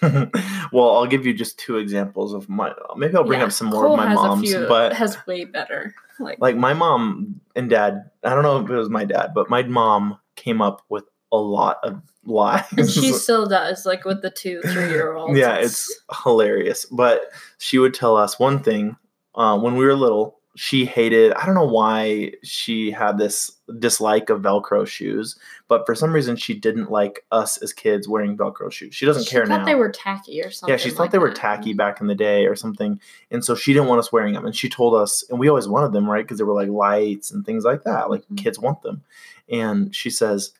well, 0.71 0.95
I'll 0.97 1.05
give 1.07 1.25
you 1.25 1.33
just 1.33 1.59
two 1.59 1.77
examples 1.77 2.33
of 2.33 2.49
my. 2.49 2.73
Maybe 2.97 3.15
I'll 3.15 3.23
bring 3.23 3.39
Yeah, 3.39 3.47
up 3.47 3.51
some 3.51 3.67
more 3.69 3.83
Cole 3.83 3.93
of 3.93 3.97
my 3.97 4.09
has 4.09 4.19
a 4.19 4.23
mom's, 4.23 4.49
few- 4.49 4.65
but 4.67 4.93
has 4.93 5.17
way 5.27 5.45
better. 5.45 5.93
Like, 6.19 6.39
like 6.39 6.55
my 6.57 6.73
mom 6.73 7.39
and 7.55 7.69
dad. 7.69 8.09
I 8.23 8.33
don't 8.33 8.43
know 8.43 8.59
if 8.59 8.69
it 8.69 8.75
was 8.75 8.89
my 8.89 9.05
dad, 9.05 9.31
but 9.33 9.49
my 9.49 9.63
mom 9.63 10.17
came 10.35 10.61
up 10.61 10.81
with 10.89 11.05
a 11.31 11.37
lot 11.37 11.77
of 11.83 12.01
lies. 12.25 12.63
and 12.77 12.89
she 12.89 13.11
still 13.13 13.45
does. 13.47 13.85
Like 13.85 14.05
with 14.05 14.21
the 14.21 14.29
two 14.31 14.61
three 14.61 14.89
year 14.89 15.13
olds. 15.13 15.37
yeah, 15.37 15.55
it's 15.55 16.01
hilarious. 16.23 16.85
But 16.85 17.31
she 17.57 17.77
would 17.77 17.93
tell 17.93 18.17
us 18.17 18.39
one 18.39 18.61
thing 18.63 18.95
uh, 19.35 19.57
when 19.59 19.75
we 19.75 19.85
were 19.85 19.95
little. 19.95 20.37
She 20.55 20.83
hated. 20.83 21.31
I 21.33 21.45
don't 21.45 21.55
know 21.55 21.63
why 21.67 22.33
she 22.43 22.91
had 22.91 23.17
this 23.17 23.49
dislike 23.77 24.29
of 24.29 24.41
Velcro 24.41 24.85
shoes, 24.85 25.37
but 25.69 25.85
for 25.85 25.95
some 25.95 26.11
reason 26.11 26.35
she 26.35 26.53
didn't 26.53 26.91
like 26.91 27.23
us 27.31 27.55
as 27.57 27.71
kids 27.71 28.09
wearing 28.09 28.35
Velcro 28.35 28.69
shoes. 28.69 28.93
She 28.93 29.05
doesn't 29.05 29.23
she 29.23 29.29
care 29.29 29.45
thought 29.45 29.59
now. 29.59 29.65
they 29.65 29.75
were 29.75 29.89
tacky 29.91 30.41
or 30.41 30.51
something. 30.51 30.73
yeah, 30.73 30.77
she 30.77 30.89
thought 30.89 30.99
like 31.03 31.11
they 31.11 31.17
were 31.19 31.29
that. 31.29 31.37
tacky 31.37 31.71
back 31.73 32.01
in 32.01 32.07
the 32.07 32.15
day 32.15 32.45
or 32.45 32.57
something, 32.57 32.99
and 33.31 33.45
so 33.45 33.55
she 33.55 33.71
didn't 33.71 33.87
want 33.87 33.99
us 33.99 34.11
wearing 34.11 34.33
them. 34.33 34.45
And 34.45 34.53
she 34.55 34.67
told 34.67 34.95
us, 34.95 35.23
and 35.29 35.39
we 35.39 35.47
always 35.47 35.67
wanted 35.67 35.93
them, 35.93 36.09
right? 36.09 36.25
Because 36.25 36.39
they 36.39 36.43
were 36.43 36.55
like 36.55 36.69
lights 36.69 37.31
and 37.31 37.45
things 37.45 37.63
like 37.63 37.83
that. 37.83 38.09
Like 38.09 38.27
Mhm. 38.27 38.37
kids 38.37 38.59
want 38.59 38.81
them. 38.81 39.03
And 39.49 39.95
she 39.95 40.09
says, 40.09 40.51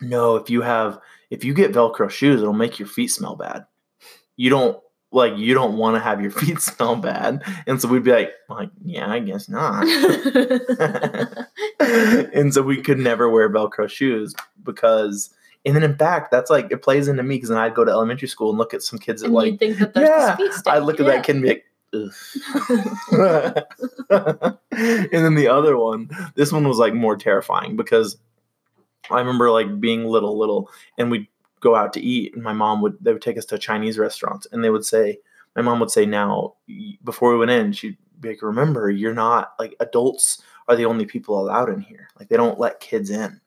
"No, 0.00 0.36
if 0.36 0.50
you 0.50 0.62
have, 0.62 0.98
if 1.30 1.44
you 1.44 1.54
get 1.54 1.72
Velcro 1.72 2.10
shoes, 2.10 2.40
it'll 2.40 2.52
make 2.52 2.78
your 2.78 2.88
feet 2.88 3.08
smell 3.08 3.36
bad. 3.36 3.66
You 4.36 4.50
don't 4.50 4.78
like, 5.12 5.36
you 5.36 5.54
don't 5.54 5.76
want 5.76 5.96
to 5.96 6.00
have 6.00 6.20
your 6.20 6.30
feet 6.40 6.60
smell 6.60 6.96
bad." 6.96 7.42
And 7.66 7.80
so 7.80 7.88
we'd 7.88 8.04
be 8.04 8.12
like, 8.12 8.32
"Like, 8.48 8.70
yeah, 8.84 9.10
I 9.10 9.18
guess 9.20 9.48
not." 9.48 9.86
and 12.34 12.52
so 12.54 12.62
we 12.62 12.80
could 12.82 12.98
never 12.98 13.28
wear 13.28 13.50
Velcro 13.50 13.88
shoes 13.88 14.34
because. 14.62 15.30
And 15.66 15.76
then 15.76 15.82
in 15.82 15.94
fact, 15.94 16.30
that's 16.30 16.48
like 16.48 16.72
it 16.72 16.80
plays 16.80 17.06
into 17.06 17.22
me 17.22 17.36
because 17.36 17.50
then 17.50 17.58
I'd 17.58 17.74
go 17.74 17.84
to 17.84 17.90
elementary 17.90 18.28
school 18.28 18.48
and 18.48 18.56
look 18.56 18.72
at 18.72 18.80
some 18.80 18.98
kids 18.98 19.20
that 19.20 19.26
and 19.26 19.34
like 19.34 19.58
think 19.58 19.76
that 19.76 19.92
yeah, 19.94 20.38
I 20.66 20.78
look 20.78 21.00
at 21.00 21.04
yeah. 21.04 21.16
that 21.16 21.22
kid 21.26 21.36
and 21.36 21.42
be 21.42 21.48
like, 21.48 21.64
Ugh. 21.92 22.12
and 24.70 25.08
then 25.10 25.34
the 25.34 25.48
other 25.48 25.76
one, 25.76 26.08
this 26.34 26.52
one 26.52 26.66
was 26.68 26.78
like 26.78 26.94
more 26.94 27.16
terrifying 27.16 27.76
because 27.76 28.16
I 29.10 29.18
remember 29.18 29.50
like 29.50 29.80
being 29.80 30.04
little, 30.04 30.38
little, 30.38 30.70
and 30.98 31.10
we'd 31.10 31.26
go 31.60 31.76
out 31.76 31.92
to 31.94 32.00
eat, 32.00 32.34
and 32.34 32.42
my 32.42 32.52
mom 32.52 32.80
would 32.82 32.96
they 33.00 33.12
would 33.12 33.22
take 33.22 33.38
us 33.38 33.44
to 33.46 33.58
Chinese 33.58 33.98
restaurants, 33.98 34.46
and 34.50 34.62
they 34.62 34.70
would 34.70 34.84
say, 34.84 35.18
my 35.56 35.62
mom 35.62 35.80
would 35.80 35.90
say, 35.90 36.06
now 36.06 36.54
before 37.04 37.32
we 37.32 37.38
went 37.38 37.50
in, 37.50 37.72
she'd 37.72 37.96
be 38.20 38.30
like, 38.30 38.42
remember, 38.42 38.90
you're 38.90 39.14
not 39.14 39.54
like 39.58 39.74
adults 39.80 40.42
are 40.68 40.76
the 40.76 40.86
only 40.86 41.06
people 41.06 41.40
allowed 41.40 41.68
in 41.68 41.80
here. 41.80 42.08
Like 42.18 42.28
they 42.28 42.36
don't 42.36 42.60
let 42.60 42.80
kids 42.80 43.10
in. 43.10 43.40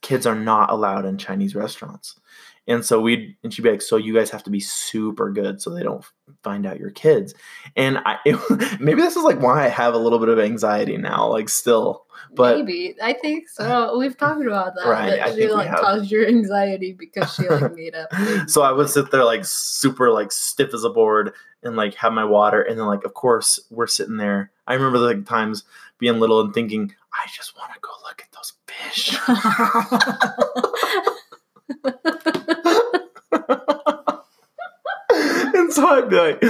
Kids 0.00 0.26
are 0.26 0.34
not 0.34 0.70
allowed 0.70 1.04
in 1.04 1.18
Chinese 1.18 1.54
restaurants. 1.54 2.18
And 2.68 2.84
so 2.84 3.00
we'd, 3.00 3.36
and 3.42 3.52
she'd 3.52 3.62
be 3.62 3.70
like, 3.70 3.82
so 3.82 3.96
you 3.96 4.14
guys 4.14 4.30
have 4.30 4.42
to 4.44 4.50
be 4.50 4.60
super 4.60 5.30
good 5.30 5.62
so 5.62 5.70
they 5.70 5.82
don't 5.82 6.04
find 6.42 6.66
out 6.66 6.80
your 6.80 6.90
kids. 6.90 7.34
And 7.76 7.98
I, 8.04 8.18
it, 8.24 8.80
maybe 8.80 9.02
this 9.02 9.16
is 9.16 9.22
like 9.22 9.40
why 9.40 9.64
I 9.64 9.68
have 9.68 9.94
a 9.94 9.98
little 9.98 10.18
bit 10.18 10.28
of 10.28 10.38
anxiety 10.38 10.96
now, 10.96 11.28
like 11.28 11.48
still, 11.48 12.06
but 12.34 12.58
Maybe 12.58 12.96
I 13.02 13.12
think 13.12 13.48
so. 13.48 13.98
We've 13.98 14.16
talked 14.16 14.44
about 14.44 14.74
that. 14.74 14.86
Right, 14.86 15.10
that 15.10 15.28
I 15.28 15.34
she 15.34 15.48
like 15.48 15.70
caused 15.70 16.10
your 16.10 16.26
anxiety 16.26 16.92
because 16.92 17.32
she 17.34 17.48
like 17.48 17.74
made 17.74 17.94
up. 17.94 18.12
so 18.48 18.62
I 18.62 18.72
would 18.72 18.90
sit 18.90 19.10
there 19.10 19.24
like 19.24 19.44
super 19.44 20.10
like 20.10 20.32
stiff 20.32 20.74
as 20.74 20.84
a 20.84 20.90
board 20.90 21.32
and 21.62 21.76
like 21.76 21.94
have 21.94 22.12
my 22.12 22.24
water 22.24 22.62
and 22.62 22.78
then 22.78 22.86
like 22.86 23.04
of 23.04 23.14
course 23.14 23.60
we're 23.70 23.86
sitting 23.86 24.16
there. 24.16 24.50
I 24.66 24.74
remember 24.74 24.98
the 24.98 25.22
times 25.22 25.64
being 25.98 26.18
little 26.18 26.40
and 26.40 26.52
thinking, 26.52 26.92
I 27.12 27.26
just 27.34 27.56
want 27.56 27.72
to 27.72 27.78
go 27.80 27.90
look 28.04 28.22
at 28.22 28.32
those 28.32 28.52
fish. 28.66 29.16
and 35.54 35.65
so 35.76 35.86
I'd 35.86 36.10
be 36.10 36.16
like, 36.16 36.42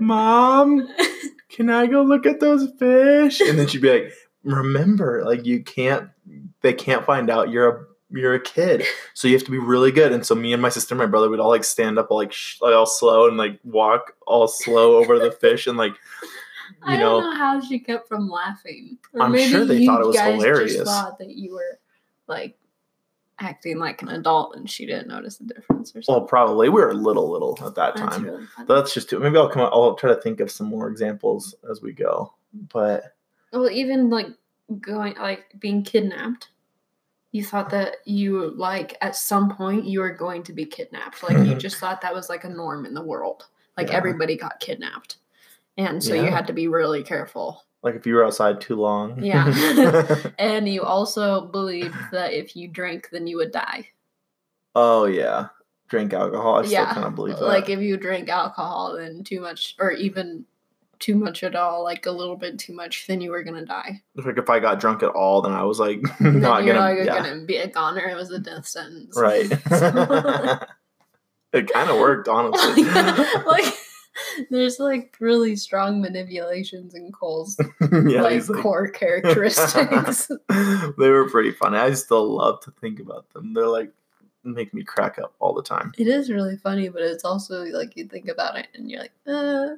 Mom, 0.00 0.88
can 1.48 1.70
I 1.70 1.86
go 1.86 2.02
look 2.02 2.26
at 2.26 2.40
those 2.40 2.68
fish? 2.78 3.40
And 3.40 3.58
then 3.58 3.66
she'd 3.66 3.82
be 3.82 3.90
like, 3.90 4.12
Remember, 4.44 5.24
like 5.24 5.44
you 5.44 5.62
can't 5.62 6.08
they 6.62 6.72
can't 6.72 7.04
find 7.04 7.28
out 7.28 7.50
you're 7.50 7.68
a 7.68 7.84
you're 8.10 8.34
a 8.34 8.40
kid. 8.40 8.84
So 9.12 9.28
you 9.28 9.34
have 9.34 9.44
to 9.44 9.50
be 9.50 9.58
really 9.58 9.92
good. 9.92 10.12
And 10.12 10.24
so 10.24 10.34
me 10.34 10.52
and 10.52 10.62
my 10.62 10.70
sister 10.70 10.94
and 10.94 10.98
my 10.98 11.06
brother 11.06 11.28
would 11.28 11.40
all 11.40 11.50
like 11.50 11.64
stand 11.64 11.98
up 11.98 12.10
all 12.10 12.16
like, 12.18 12.32
sh- 12.32 12.56
like 12.62 12.74
all 12.74 12.86
slow 12.86 13.28
and 13.28 13.36
like 13.36 13.58
walk 13.64 14.14
all 14.26 14.48
slow 14.48 14.96
over 14.96 15.18
the 15.18 15.30
fish 15.30 15.66
and 15.66 15.76
like 15.76 15.92
I 16.82 16.94
you 16.94 17.00
don't 17.00 17.22
know 17.24 17.30
know 17.30 17.36
how 17.36 17.60
she 17.60 17.80
kept 17.80 18.08
from 18.08 18.28
laughing. 18.30 18.98
Or 19.12 19.22
I'm 19.22 19.32
maybe 19.32 19.50
sure 19.50 19.64
they 19.64 19.78
you 19.78 19.86
thought 19.86 20.00
it 20.00 20.06
was 20.06 20.18
hilarious. 20.18 20.74
Just 20.74 20.86
thought 20.86 21.18
that 21.18 21.30
you 21.30 21.54
were 21.54 21.78
like 22.26 22.56
acting 23.40 23.78
like 23.78 24.02
an 24.02 24.08
adult 24.08 24.56
and 24.56 24.68
she 24.68 24.84
didn't 24.84 25.08
notice 25.08 25.36
the 25.36 25.44
difference 25.44 25.94
or 25.94 26.02
something. 26.02 26.20
well 26.20 26.28
probably 26.28 26.68
we 26.68 26.80
were 26.80 26.94
little 26.94 27.30
little 27.30 27.58
at 27.64 27.74
that 27.74 27.96
That's 27.96 28.16
time. 28.16 28.24
really. 28.24 28.46
That's 28.66 28.92
just 28.92 29.10
too 29.10 29.20
maybe 29.20 29.36
I'll 29.36 29.48
come 29.48 29.68
I'll 29.72 29.94
try 29.94 30.12
to 30.14 30.20
think 30.20 30.40
of 30.40 30.50
some 30.50 30.66
more 30.66 30.88
examples 30.88 31.54
as 31.70 31.80
we 31.80 31.92
go. 31.92 32.34
But 32.72 33.14
well, 33.52 33.70
even 33.70 34.10
like 34.10 34.28
going 34.80 35.14
like 35.14 35.46
being 35.58 35.82
kidnapped. 35.82 36.48
You 37.30 37.44
thought 37.44 37.68
that 37.70 37.96
you 38.06 38.54
like 38.56 38.96
at 39.02 39.14
some 39.14 39.54
point 39.54 39.84
you 39.84 40.00
were 40.00 40.14
going 40.14 40.42
to 40.44 40.52
be 40.52 40.64
kidnapped. 40.64 41.22
Like 41.22 41.36
you 41.36 41.44
mm-hmm. 41.44 41.58
just 41.58 41.76
thought 41.76 42.00
that 42.00 42.14
was 42.14 42.28
like 42.28 42.44
a 42.44 42.48
norm 42.48 42.86
in 42.86 42.94
the 42.94 43.02
world. 43.02 43.44
Like 43.76 43.88
Yeah. 43.88 43.96
everybody 43.96 44.36
got 44.36 44.60
kidnapped. 44.60 45.18
And 45.76 46.02
so 46.02 46.14
you 46.14 46.24
had 46.24 46.46
to 46.48 46.52
be 46.52 46.66
really 46.66 47.04
careful. 47.04 47.64
Like 47.82 47.94
if 47.94 48.06
you 48.06 48.14
were 48.14 48.24
outside 48.24 48.60
too 48.60 48.76
long. 48.76 49.22
Yeah. 49.22 50.04
And 50.38 50.68
you 50.68 50.82
also 50.82 51.46
believed 51.46 51.96
that 52.12 52.32
if 52.32 52.56
you 52.56 52.68
drank, 52.68 53.10
then 53.10 53.26
you 53.26 53.36
would 53.36 53.52
die. 53.52 53.88
oh 54.74 55.06
yeah. 55.06 55.48
Drink 55.88 56.12
alcohol. 56.12 56.56
I 56.56 56.62
yeah. 56.64 56.84
still 56.84 56.94
kind 56.94 57.06
of 57.06 57.14
believe 57.14 57.36
that. 57.38 57.44
Like 57.44 57.70
if 57.70 57.80
you 57.80 57.96
drink 57.96 58.28
alcohol, 58.28 58.96
then 58.98 59.24
too 59.24 59.40
much, 59.40 59.74
or 59.78 59.90
even 59.90 60.44
too 60.98 61.14
much 61.14 61.42
at 61.42 61.54
all, 61.54 61.82
like 61.82 62.04
a 62.04 62.10
little 62.10 62.36
bit 62.36 62.58
too 62.58 62.74
much, 62.74 63.06
then 63.06 63.22
you 63.22 63.30
were 63.30 63.42
gonna 63.42 63.64
die. 63.64 64.02
like 64.14 64.36
if 64.36 64.50
I 64.50 64.58
got 64.58 64.80
drunk 64.80 65.02
at 65.02 65.10
all, 65.10 65.40
then 65.40 65.52
I 65.52 65.62
was 65.62 65.80
like 65.80 66.02
not 66.20 66.60
gonna, 66.60 66.74
not 66.74 66.96
yeah. 66.96 67.22
gonna 67.22 67.44
be 67.46 67.56
a 67.56 67.68
goner. 67.68 68.06
It 68.06 68.16
was 68.16 68.30
a 68.30 68.38
death 68.38 68.66
sentence. 68.66 69.16
right. 69.16 69.50
it 71.52 71.72
kind 71.72 71.90
of 71.90 71.98
worked, 71.98 72.28
honestly. 72.28 72.84
like 72.84 73.64
there's 74.50 74.78
like 74.78 75.16
really 75.20 75.56
strong 75.56 76.00
manipulations 76.00 76.94
in 76.94 77.12
Cole's 77.12 77.56
yeah, 77.92 78.22
like, 78.22 78.48
like- 78.48 78.62
core 78.62 78.88
characteristics. 78.92 80.28
they 80.48 81.10
were 81.10 81.28
pretty 81.30 81.52
funny. 81.52 81.78
I 81.78 81.92
still 81.94 82.34
love 82.36 82.60
to 82.62 82.70
think 82.80 83.00
about 83.00 83.28
them. 83.30 83.54
They're 83.54 83.66
like 83.66 83.92
make 84.44 84.72
me 84.72 84.82
crack 84.82 85.18
up 85.18 85.34
all 85.40 85.52
the 85.52 85.62
time. 85.62 85.92
it 85.98 86.06
is 86.06 86.30
really 86.30 86.56
funny, 86.56 86.88
but 86.88 87.02
it's 87.02 87.24
also 87.24 87.64
like 87.66 87.96
you 87.96 88.06
think 88.06 88.28
about 88.28 88.56
it 88.56 88.68
and 88.74 88.90
you're 88.90 89.00
like, 89.02 89.12
uh, 89.26 89.74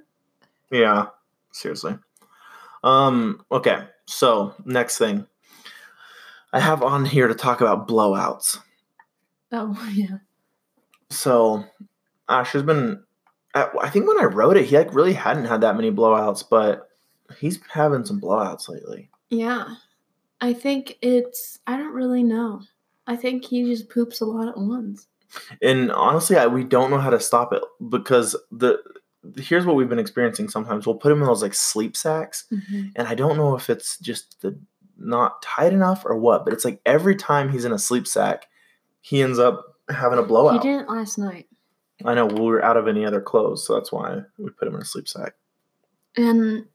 Yeah, 0.70 1.06
seriously. 1.52 1.97
Um. 2.85 3.44
Okay. 3.50 3.85
So 4.06 4.54
next 4.64 4.97
thing, 4.99 5.26
I 6.52 6.61
have 6.61 6.82
on 6.82 7.04
here 7.04 7.28
to 7.28 7.35
talk 7.35 7.61
about 7.61 7.87
blowouts. 7.88 8.59
oh 9.52 9.90
yeah. 9.92 10.18
So 11.11 11.64
Ash 12.28 12.52
has 12.52 12.62
been. 12.62 13.02
I 13.54 13.69
I 13.83 13.90
think 13.90 14.07
when 14.07 14.21
I 14.21 14.25
wrote 14.25 14.57
it, 14.57 14.66
he 14.66 14.76
like 14.76 14.95
really 14.95 15.12
hadn't 15.12 15.47
had 15.47 15.61
that 15.62 15.76
many 15.76 15.90
blowouts, 15.90 16.45
but 16.49 16.88
he's 17.38 17.61
having 17.73 18.04
some 18.04 18.21
blowouts 18.21 18.69
lately. 18.69 19.11
Yeah. 19.28 19.75
I 20.40 20.52
think 20.52 20.99
it's 21.02 21.59
I 21.66 21.76
don't 21.76 21.95
really 21.95 22.23
know. 22.23 22.62
I 23.07 23.16
think 23.16 23.45
he 23.45 23.64
just 23.64 23.90
poops 23.90 24.21
a 24.21 24.25
lot 24.25 24.49
at 24.49 24.57
once. 24.57 25.07
And 25.62 25.92
honestly, 25.92 26.37
I, 26.37 26.47
we 26.47 26.64
don't 26.64 26.90
know 26.90 26.99
how 26.99 27.11
to 27.11 27.21
stop 27.21 27.52
it 27.52 27.62
because 27.88 28.37
the 28.50 28.78
here's 29.37 29.66
what 29.66 29.76
we've 29.76 29.88
been 29.88 29.99
experiencing. 29.99 30.49
Sometimes 30.49 30.87
we'll 30.87 30.97
put 30.97 31.12
him 31.12 31.21
in 31.21 31.26
those 31.26 31.42
like 31.42 31.54
sleep 31.54 31.97
sacks, 31.97 32.47
mm-hmm. 32.52 32.88
and 32.97 33.07
I 33.07 33.14
don't 33.14 33.37
know 33.37 33.54
if 33.54 33.71
it's 33.71 33.99
just 33.99 34.40
the 34.40 34.59
not 34.97 35.42
tight 35.42 35.73
enough 35.73 36.04
or 36.04 36.16
what, 36.16 36.45
but 36.45 36.52
it's 36.52 36.64
like 36.64 36.80
every 36.85 37.16
time 37.16 37.50
he's 37.50 37.64
in 37.64 37.73
a 37.73 37.78
sleep 37.78 38.07
sack, 38.07 38.47
he 39.00 39.23
ends 39.23 39.38
up 39.38 39.76
having 39.88 40.19
a 40.19 40.23
blowout. 40.23 40.62
He 40.62 40.69
didn't 40.69 40.88
last 40.88 41.19
night. 41.19 41.47
I 42.04 42.14
know 42.14 42.26
we 42.26 42.40
were 42.40 42.64
out 42.64 42.76
of 42.76 42.88
any 42.88 43.04
other 43.04 43.21
clothes, 43.21 43.66
so 43.66 43.75
that's 43.75 43.92
why 43.92 44.21
we 44.38 44.50
put 44.50 44.69
him 44.69 44.75
in 44.75 44.83
a 44.83 44.85
sleep 44.85 45.09
sack. 45.09 45.35
And 46.16 46.66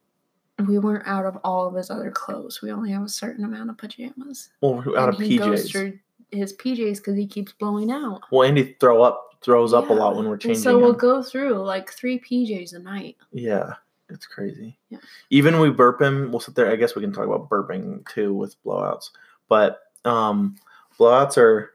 we 0.67 0.79
weren't 0.79 1.08
out 1.08 1.25
of 1.25 1.38
all 1.44 1.67
of 1.67 1.75
his 1.75 1.89
other 1.89 2.12
clothes. 2.12 2.62
We 2.62 2.72
only 2.72 2.91
have 2.91 3.03
a 3.03 3.10
certain 3.10 3.44
amount 3.44 3.70
of 3.70 3.77
pajamas. 3.77 4.50
Well, 4.62 4.75
we're 4.86 4.98
out 4.98 5.10
and 5.10 5.20
of 5.22 5.27
he 5.27 5.38
goes 5.38 5.65
PJs. 5.67 5.72
through 5.72 6.00
his 6.32 6.53
PJs 6.53 6.98
because 6.98 7.15
he 7.17 7.27
keeps 7.27 7.51
blowing 7.53 7.91
out. 7.91 8.22
Well, 8.32 8.48
Andy 8.48 8.75
throw 8.79 9.01
up 9.01 9.22
throws 9.41 9.74
up 9.74 9.89
a 9.89 9.94
lot 9.94 10.15
when 10.15 10.25
we're 10.25 10.34
And 10.34 10.41
changing. 10.41 10.63
so 10.63 10.79
we'll 10.79 10.89
him. 10.94 10.98
go 10.98 11.22
through 11.22 11.53
like 11.63 11.91
three 11.91 12.20
PJs 12.20 12.74
a 12.74 12.79
night. 12.79 13.15
Yeah, 13.32 13.74
it's 14.10 14.25
crazy. 14.25 14.79
Yeah. 14.89 14.98
Even 15.29 15.60
we 15.60 15.70
burp 15.70 16.01
him, 16.01 16.32
we'll 16.32 16.39
sit 16.39 16.55
there. 16.55 16.72
I 16.72 16.77
guess 16.77 16.96
we 16.96 17.03
can 17.03 17.13
talk 17.13 17.25
about 17.27 17.48
burping 17.48 18.08
too 18.10 18.34
with 18.34 18.55
blowouts. 18.63 19.12
But 19.48 19.82
um, 20.03 20.55
blowouts 21.00 21.38
are 21.38 21.75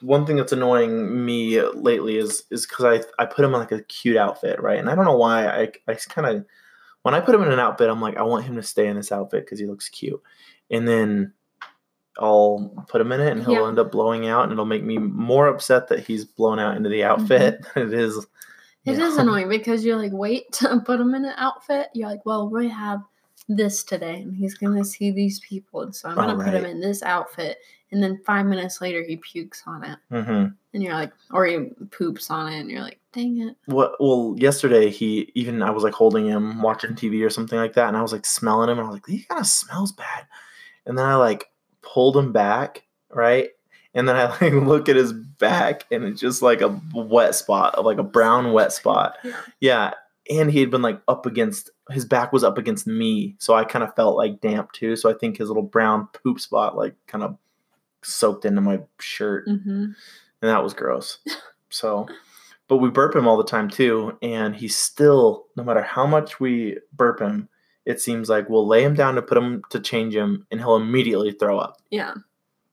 one 0.00 0.24
thing 0.26 0.36
that's 0.36 0.52
annoying 0.52 1.24
me 1.24 1.60
lately 1.62 2.16
is 2.16 2.44
is 2.50 2.66
because 2.66 3.02
I 3.18 3.22
I 3.22 3.26
put 3.26 3.44
him 3.44 3.54
in 3.54 3.60
like 3.60 3.72
a 3.72 3.82
cute 3.82 4.16
outfit, 4.16 4.60
right? 4.60 4.78
And 4.78 4.88
I 4.88 4.94
don't 4.94 5.04
know 5.04 5.16
why 5.16 5.46
I 5.46 5.72
I 5.88 5.94
kind 5.94 6.26
of 6.26 6.44
when 7.02 7.14
I 7.14 7.20
put 7.20 7.34
him 7.34 7.42
in 7.42 7.52
an 7.52 7.58
outfit, 7.60 7.88
I'm 7.88 8.00
like 8.00 8.16
I 8.16 8.22
want 8.22 8.44
him 8.44 8.56
to 8.56 8.62
stay 8.62 8.86
in 8.88 8.96
this 8.96 9.12
outfit 9.12 9.44
because 9.44 9.58
he 9.58 9.66
looks 9.66 9.88
cute, 9.88 10.22
and 10.70 10.86
then. 10.88 11.32
I'll 12.18 12.72
put 12.88 13.02
him 13.02 13.12
in 13.12 13.20
it 13.20 13.30
and 13.30 13.42
he'll 13.42 13.60
Yeah. 13.60 13.68
end 13.68 13.78
up 13.78 13.92
blowing 13.92 14.26
out 14.26 14.44
and 14.44 14.52
it'll 14.52 14.64
make 14.64 14.82
me 14.82 14.96
more 14.96 15.48
upset 15.48 15.88
that 15.88 16.00
he's 16.00 16.24
blown 16.24 16.58
out 16.58 16.74
into 16.74 16.88
the 16.88 17.00
mm-hmm. 17.00 17.20
outfit 17.20 17.60
than 17.74 17.88
it 17.88 17.92
is 17.92 18.26
It 18.86 18.98
is 18.98 19.18
annoying 19.18 19.50
because 19.50 19.84
you're 19.84 19.98
like, 19.98 20.14
wait 20.14 20.50
to 20.52 20.80
put 20.80 20.98
him 20.98 21.14
in 21.14 21.26
an 21.26 21.34
outfit. 21.36 21.88
You're 21.92 22.08
like, 22.08 22.24
well, 22.24 22.48
we 22.48 22.70
have 22.70 23.02
this 23.48 23.84
today, 23.84 24.22
and 24.22 24.34
he's 24.34 24.54
gonna 24.54 24.84
see 24.84 25.10
these 25.10 25.40
people, 25.40 25.82
and 25.82 25.94
so 25.94 26.08
I'm 26.08 26.14
gonna 26.14 26.40
Oh, 26.40 26.44
put 26.44 26.54
him 26.54 26.64
in 26.64 26.80
this 26.80 27.02
outfit. 27.02 27.58
And 27.96 28.02
then 28.02 28.20
five 28.26 28.44
minutes 28.44 28.82
later, 28.82 29.02
he 29.02 29.16
pukes 29.16 29.62
on 29.66 29.82
it, 29.82 29.98
hmm 30.10 30.48
and 30.74 30.82
you're 30.82 30.92
like, 30.92 31.14
or 31.32 31.46
he 31.46 31.70
poops 31.90 32.30
on 32.30 32.52
it, 32.52 32.60
and 32.60 32.70
you're 32.70 32.82
like, 32.82 33.00
dang 33.14 33.40
it. 33.40 33.56
What? 33.64 33.92
Well, 33.98 34.34
yesterday 34.36 34.90
he 34.90 35.32
even 35.34 35.62
I 35.62 35.70
was 35.70 35.82
like 35.82 35.94
holding 35.94 36.26
him 36.26 36.60
watching 36.60 36.90
TV 36.90 37.24
or 37.24 37.30
something 37.30 37.58
like 37.58 37.72
that, 37.72 37.88
and 37.88 37.96
I 37.96 38.02
was 38.02 38.12
like 38.12 38.26
smelling 38.26 38.68
him, 38.68 38.78
and 38.78 38.86
I 38.86 38.90
was 38.90 38.96
like, 38.96 39.06
he 39.06 39.22
kind 39.22 39.40
of 39.40 39.46
smells 39.46 39.92
bad. 39.92 40.26
And 40.84 40.98
then 40.98 41.06
I 41.06 41.14
like 41.14 41.46
pulled 41.80 42.18
him 42.18 42.30
back, 42.34 42.82
right? 43.08 43.48
And 43.94 44.06
then 44.06 44.16
I 44.16 44.26
like 44.42 44.52
look 44.52 44.90
at 44.90 44.96
his 44.96 45.14
back, 45.14 45.84
and 45.90 46.04
it's 46.04 46.20
just 46.20 46.42
like 46.42 46.60
a 46.60 46.78
wet 46.92 47.34
spot, 47.34 47.82
like 47.82 47.96
a 47.96 48.02
brown 48.02 48.52
wet 48.52 48.74
spot. 48.74 49.16
Yeah. 49.24 49.40
Yeah, 49.60 49.94
and 50.28 50.50
he 50.50 50.60
had 50.60 50.70
been 50.70 50.82
like 50.82 51.00
up 51.08 51.24
against 51.24 51.70
his 51.90 52.04
back 52.04 52.34
was 52.34 52.44
up 52.44 52.58
against 52.58 52.86
me, 52.86 53.34
so 53.38 53.54
I 53.54 53.64
kind 53.64 53.82
of 53.82 53.94
felt 53.94 54.18
like 54.18 54.42
damp 54.42 54.72
too. 54.72 54.94
So 54.96 55.08
I 55.08 55.14
think 55.14 55.38
his 55.38 55.48
little 55.48 55.62
brown 55.62 56.08
poop 56.22 56.38
spot 56.38 56.76
like 56.76 56.94
kind 57.06 57.24
of 57.24 57.38
soaked 58.06 58.44
into 58.44 58.60
my 58.60 58.80
shirt 58.98 59.46
Mm-hmm. 59.48 59.70
and 59.70 59.94
that 60.42 60.62
was 60.62 60.74
gross. 60.74 61.18
So, 61.68 62.06
but 62.68 62.76
we 62.78 62.90
burp 62.90 63.14
him 63.14 63.26
all 63.28 63.36
the 63.36 63.44
time 63.44 63.68
too, 63.68 64.16
and 64.22 64.54
he 64.54 64.68
still, 64.68 65.46
no 65.56 65.64
matter 65.64 65.82
how 65.82 66.06
much 66.06 66.38
we 66.40 66.78
burp 66.92 67.20
him, 67.20 67.48
it 67.84 68.00
seems 68.00 68.28
like 68.28 68.48
we'll 68.48 68.66
lay 68.66 68.82
him 68.84 68.94
down 68.94 69.14
to 69.16 69.22
put 69.22 69.38
him 69.38 69.62
to 69.70 69.80
change 69.80 70.14
him, 70.14 70.46
and 70.50 70.60
he'll 70.60 70.76
immediately 70.76 71.32
throw 71.32 71.58
up. 71.58 71.76
Yeah. 71.90 72.14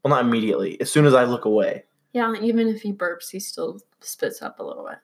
Well, 0.03 0.09
not 0.09 0.25
immediately. 0.25 0.79
As 0.81 0.91
soon 0.91 1.05
as 1.05 1.13
I 1.13 1.23
look 1.23 1.45
away. 1.45 1.83
Yeah, 2.13 2.33
even 2.41 2.67
if 2.67 2.81
he 2.81 2.93
burps, 2.93 3.29
he 3.31 3.39
still 3.39 3.79
spits 3.99 4.41
up 4.41 4.59
a 4.59 4.63
little 4.63 4.85
bit. 4.87 4.99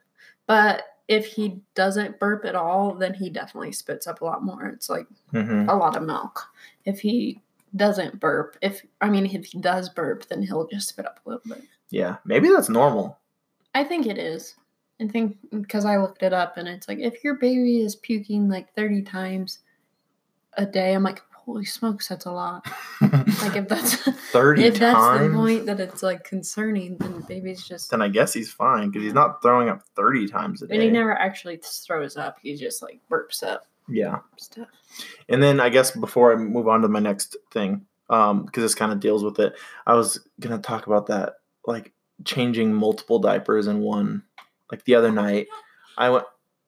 But 0.45 0.83
if 1.07 1.25
he 1.25 1.61
doesn't 1.73 2.19
burp 2.19 2.45
at 2.45 2.55
all, 2.55 2.93
then 2.93 3.13
he 3.13 3.29
definitely 3.29 3.71
spits 3.71 4.05
up 4.07 4.21
a 4.21 4.25
lot 4.25 4.43
more. 4.43 4.67
It's 4.67 4.89
like 4.89 5.07
hmm 5.31 5.67
a 5.69 5.75
lot 5.75 5.95
of 5.95 6.03
milk. 6.03 6.43
If 6.85 6.99
he 6.99 7.41
doesn't 7.75 8.19
burp, 8.19 8.57
if 8.61 8.81
I 9.01 9.09
mean 9.09 9.25
if 9.25 9.45
he 9.45 9.59
does 9.59 9.89
burp, 9.89 10.27
then 10.27 10.41
he'll 10.41 10.67
just 10.67 10.89
spit 10.89 11.05
up 11.05 11.19
a 11.25 11.29
little 11.29 11.43
bit. 11.47 11.63
Yeah, 11.89 12.17
maybe 12.25 12.49
that's 12.49 12.69
normal. 12.69 13.19
I 13.75 13.83
think 13.83 14.05
it 14.07 14.17
is. 14.17 14.55
I 15.01 15.07
think 15.07 15.37
because 15.61 15.85
I 15.85 15.97
looked 15.97 16.23
it 16.23 16.33
up 16.33 16.57
and 16.57 16.67
it's 16.67 16.87
like 16.87 16.99
if 16.99 17.23
your 17.23 17.35
baby 17.35 17.81
is 17.81 17.95
puking 17.95 18.49
like 18.49 18.73
30 18.75 19.03
times 19.03 19.59
a 20.53 20.65
day, 20.65 20.93
I'm 20.93 21.03
like, 21.03 21.21
holy 21.31 21.63
smokes, 21.65 22.07
that's 22.09 22.25
a 22.25 22.31
lot. 22.31 22.65
Like 23.41 23.55
if 23.55 23.69
that's 23.69 23.95
30 24.31 24.63
if 24.65 24.79
that's 24.79 24.97
times. 24.97 25.31
the 25.31 25.37
point 25.37 25.65
that 25.67 25.79
it's 25.79 26.03
like 26.03 26.25
concerning, 26.25 26.97
then 26.97 27.13
the 27.13 27.21
baby's 27.21 27.65
just 27.65 27.89
then 27.89 28.01
I 28.01 28.09
guess 28.09 28.33
he's 28.33 28.51
fine 28.51 28.89
because 28.89 29.03
he's 29.03 29.13
not 29.13 29.41
throwing 29.41 29.69
up 29.69 29.81
30 29.95 30.27
times 30.27 30.61
a 30.61 30.67
day. 30.67 30.73
and 30.73 30.83
he 30.83 30.89
never 30.89 31.13
actually 31.13 31.57
throws 31.63 32.17
up. 32.17 32.37
He 32.41 32.55
just 32.55 32.81
like 32.83 32.99
burps 33.09 33.41
up 33.43 33.65
yeah. 33.89 34.19
stuff. 34.37 34.67
And 35.27 35.41
then 35.41 35.59
I 35.59 35.69
guess 35.69 35.91
before 35.91 36.33
I 36.33 36.35
move 36.35 36.67
on 36.67 36.81
to 36.81 36.87
my 36.87 36.99
next 36.99 37.37
thing, 37.51 37.85
um, 38.09 38.45
because 38.45 38.63
this 38.63 38.75
kind 38.75 38.91
of 38.91 38.99
deals 38.99 39.23
with 39.23 39.39
it, 39.39 39.53
I 39.85 39.93
was 39.93 40.19
gonna 40.39 40.57
talk 40.59 40.87
about 40.87 41.07
that, 41.07 41.35
like 41.65 41.93
changing 42.25 42.73
multiple 42.73 43.19
diapers 43.19 43.67
in 43.67 43.79
one. 43.79 44.23
Like 44.71 44.83
the 44.85 44.95
other 44.95 45.11
night, 45.11 45.47
I 45.97 46.09
went. 46.09 46.25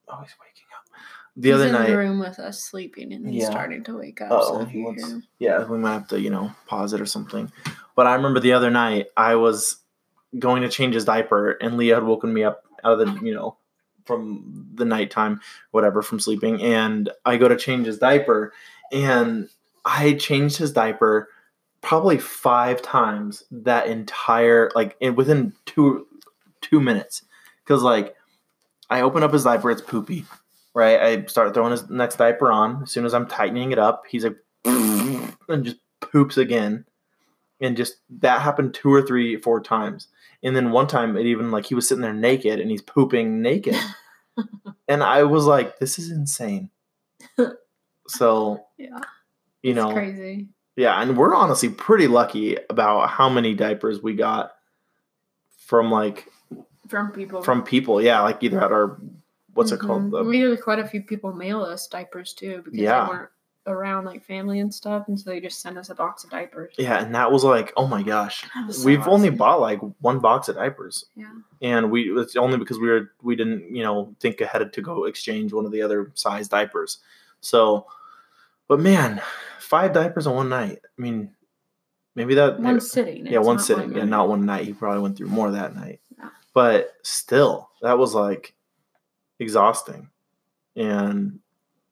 Oh, 0.08 0.20
he's 0.22 0.34
waking 0.40 0.66
up. 0.76 1.00
The 1.38 1.48
He's 1.50 1.56
other 1.56 1.66
in 1.68 1.72
night, 1.72 1.88
the 1.90 1.98
room 1.98 2.20
with 2.20 2.40
us 2.40 2.62
sleeping 2.62 3.14
and 3.14 3.28
he's 3.28 3.44
Yeah. 3.44 3.50
starting 3.52 3.84
to 3.86 3.98
wake 3.98 4.22
up. 4.22 4.32
Uh-oh, 4.32 4.68
so 4.68 5.22
yeah, 5.40 5.64
we 5.66 5.78
might 5.78 5.94
have 5.94 6.08
to, 6.10 6.20
you 6.20 6.30
know, 6.30 6.52
pause 6.68 6.94
it 6.94 7.00
or 7.02 7.06
something. 7.06 7.52
But 7.96 8.08
I 8.08 8.16
remember 8.16 8.40
the 8.40 8.54
other 8.54 8.70
night 8.70 9.08
I 9.16 9.36
was 9.36 9.78
going 10.38 10.62
to 10.64 10.70
change 10.70 10.94
his 10.96 11.06
diaper, 11.06 11.52
and 11.52 11.78
Leah 11.78 11.96
had 11.96 12.04
woken 12.04 12.34
me 12.34 12.44
up 12.44 12.64
out 12.84 13.00
of 13.00 13.20
the, 13.20 13.26
you 13.26 13.34
know, 13.34 13.58
from 14.06 14.70
the 14.74 14.86
nighttime, 14.86 15.42
whatever, 15.72 16.02
from 16.02 16.20
sleeping, 16.20 16.62
and 16.62 17.10
I 17.26 17.38
go 17.38 17.48
to 17.48 17.58
change 17.58 17.86
his 17.86 17.98
diaper, 17.98 18.54
and 18.92 19.50
I 19.86 20.14
changed 20.14 20.58
his 20.58 20.72
diaper 20.72 21.30
probably 21.82 22.18
five 22.18 22.82
times 22.82 23.44
that 23.52 23.88
entire 23.88 24.72
like 24.76 24.96
in 25.00 25.16
within 25.16 25.54
two 25.66 26.08
two 26.62 26.80
minutes 26.80 27.24
because 27.64 27.84
like 27.84 28.16
I 28.90 29.02
open 29.02 29.24
up 29.24 29.34
his 29.34 29.44
diaper, 29.44 29.72
it's 29.72 29.82
poopy, 29.82 30.26
right? 30.74 31.00
I 31.00 31.26
start 31.26 31.54
throwing 31.54 31.72
his 31.72 31.90
next 31.90 32.18
diaper 32.18 32.52
on. 32.52 32.84
As 32.84 32.92
soon 32.92 33.06
as 33.06 33.14
I'm 33.14 33.28
tightening 33.28 33.72
it 33.72 33.80
up, 33.80 34.04
he's 34.08 34.26
like 34.26 34.38
and 34.66 35.64
just 35.64 35.78
poops 36.02 36.38
again, 36.38 36.86
and 37.62 37.78
just 37.78 37.98
that 38.20 38.42
happened 38.42 38.74
two 38.74 38.94
or 38.94 39.02
three, 39.02 39.38
four 39.38 39.62
times. 39.62 40.08
And 40.44 40.56
then 40.56 40.72
one 40.72 40.88
time, 40.88 41.16
it 41.16 41.26
even 41.28 41.52
like 41.52 41.66
he 41.68 41.76
was 41.76 41.88
sitting 41.88 42.02
there 42.02 42.14
naked 42.14 42.60
and 42.60 42.70
he's 42.72 42.82
pooping 42.82 43.42
naked, 43.42 43.76
and 44.88 45.04
I 45.04 45.24
was 45.24 45.46
like, 45.46 45.78
"This 45.80 45.98
is 46.00 46.12
insane." 46.12 46.70
So 48.08 48.66
Yeah. 48.78 49.00
you 49.62 49.72
It's 49.72 49.76
know, 49.76 49.94
crazy. 49.94 50.50
yeah, 50.76 51.02
and 51.02 51.16
we're 51.16 51.34
honestly 51.36 51.70
pretty 51.70 52.08
lucky 52.08 52.58
about 52.70 53.10
how 53.10 53.30
many 53.30 53.54
diapers 53.54 54.02
we 54.02 54.16
got 54.16 54.52
from 55.58 55.92
like 55.92 56.28
From 56.90 57.12
people. 57.12 57.42
from 57.42 57.64
people. 57.64 58.02
Yeah, 58.02 58.22
like 58.22 58.44
either 58.44 58.60
at 58.62 58.72
our 58.72 59.00
what's 59.54 59.72
it 59.72 59.80
called? 59.80 60.04
Mhm. 60.04 60.12
The, 60.12 60.24
we 60.24 60.40
had 60.40 60.60
quite 60.62 60.80
a 60.80 60.88
few 60.88 61.04
people 61.04 61.32
mail 61.34 61.62
us 61.64 61.88
diapers 61.88 62.34
too 62.34 62.62
because 62.66 62.80
Yeah. 62.80 63.04
they 63.06 63.10
weren't 63.12 63.30
around 63.68 64.06
like 64.06 64.24
family 64.24 64.60
and 64.60 64.74
stuff, 64.74 65.08
and 65.08 65.20
so 65.20 65.30
they 65.30 65.40
just 65.40 65.62
sent 65.62 65.78
us 65.78 65.90
a 65.90 65.96
box 65.96 66.24
of 66.24 66.30
diapers. 66.32 66.74
yeah, 66.78 67.04
and 67.04 67.14
that 67.14 67.32
was 67.32 67.44
like, 67.44 67.72
oh 67.78 67.86
my 67.88 68.02
gosh, 68.04 68.44
so 68.70 68.86
we've 68.86 69.08
only 69.08 69.30
bought 69.30 69.62
like 69.62 69.80
one 70.00 70.20
box 70.20 70.50
of 70.50 70.56
diapers, 70.56 71.06
Yeah. 71.16 71.32
and 71.62 71.92
we 71.92 72.12
it's 72.20 72.36
only 72.36 72.58
because 72.58 72.80
we 72.80 72.90
were 72.90 73.12
we 73.22 73.36
didn't 73.36 73.76
you 73.76 73.84
know 73.84 74.16
think 74.20 74.42
ahead 74.42 74.74
to 74.74 74.82
go 74.82 75.06
exchange 75.06 75.54
one 75.54 75.66
of 75.66 75.72
the 75.72 75.82
other 75.82 76.12
size 76.16 76.48
diapers. 76.48 76.98
So, 77.42 77.86
but 78.68 78.80
man, 78.80 79.22
five 79.60 79.94
diapers 79.94 80.26
in 80.28 80.34
one 80.34 80.50
night. 80.50 80.80
I 80.84 81.02
mean, 81.02 81.32
maybe 82.16 82.36
that 82.36 82.56
One 82.56 82.64
maybe- 82.64 82.80
sitting. 82.80 83.26
yeah 83.28 83.40
one 83.40 83.58
sitting 83.60 83.96
yeah 83.96 84.04
not 84.06 84.28
one 84.28 84.46
night 84.46 84.66
he 84.66 84.74
probably 84.74 85.02
went 85.02 85.18
through 85.18 85.28
more 85.30 85.50
that 85.52 85.76
night 85.76 86.02
Yeah. 86.18 86.30
but 86.54 86.94
still 87.04 87.70
that 87.82 87.98
was 87.98 88.14
like 88.14 88.54
exhausting 89.40 90.10
and 90.76 91.40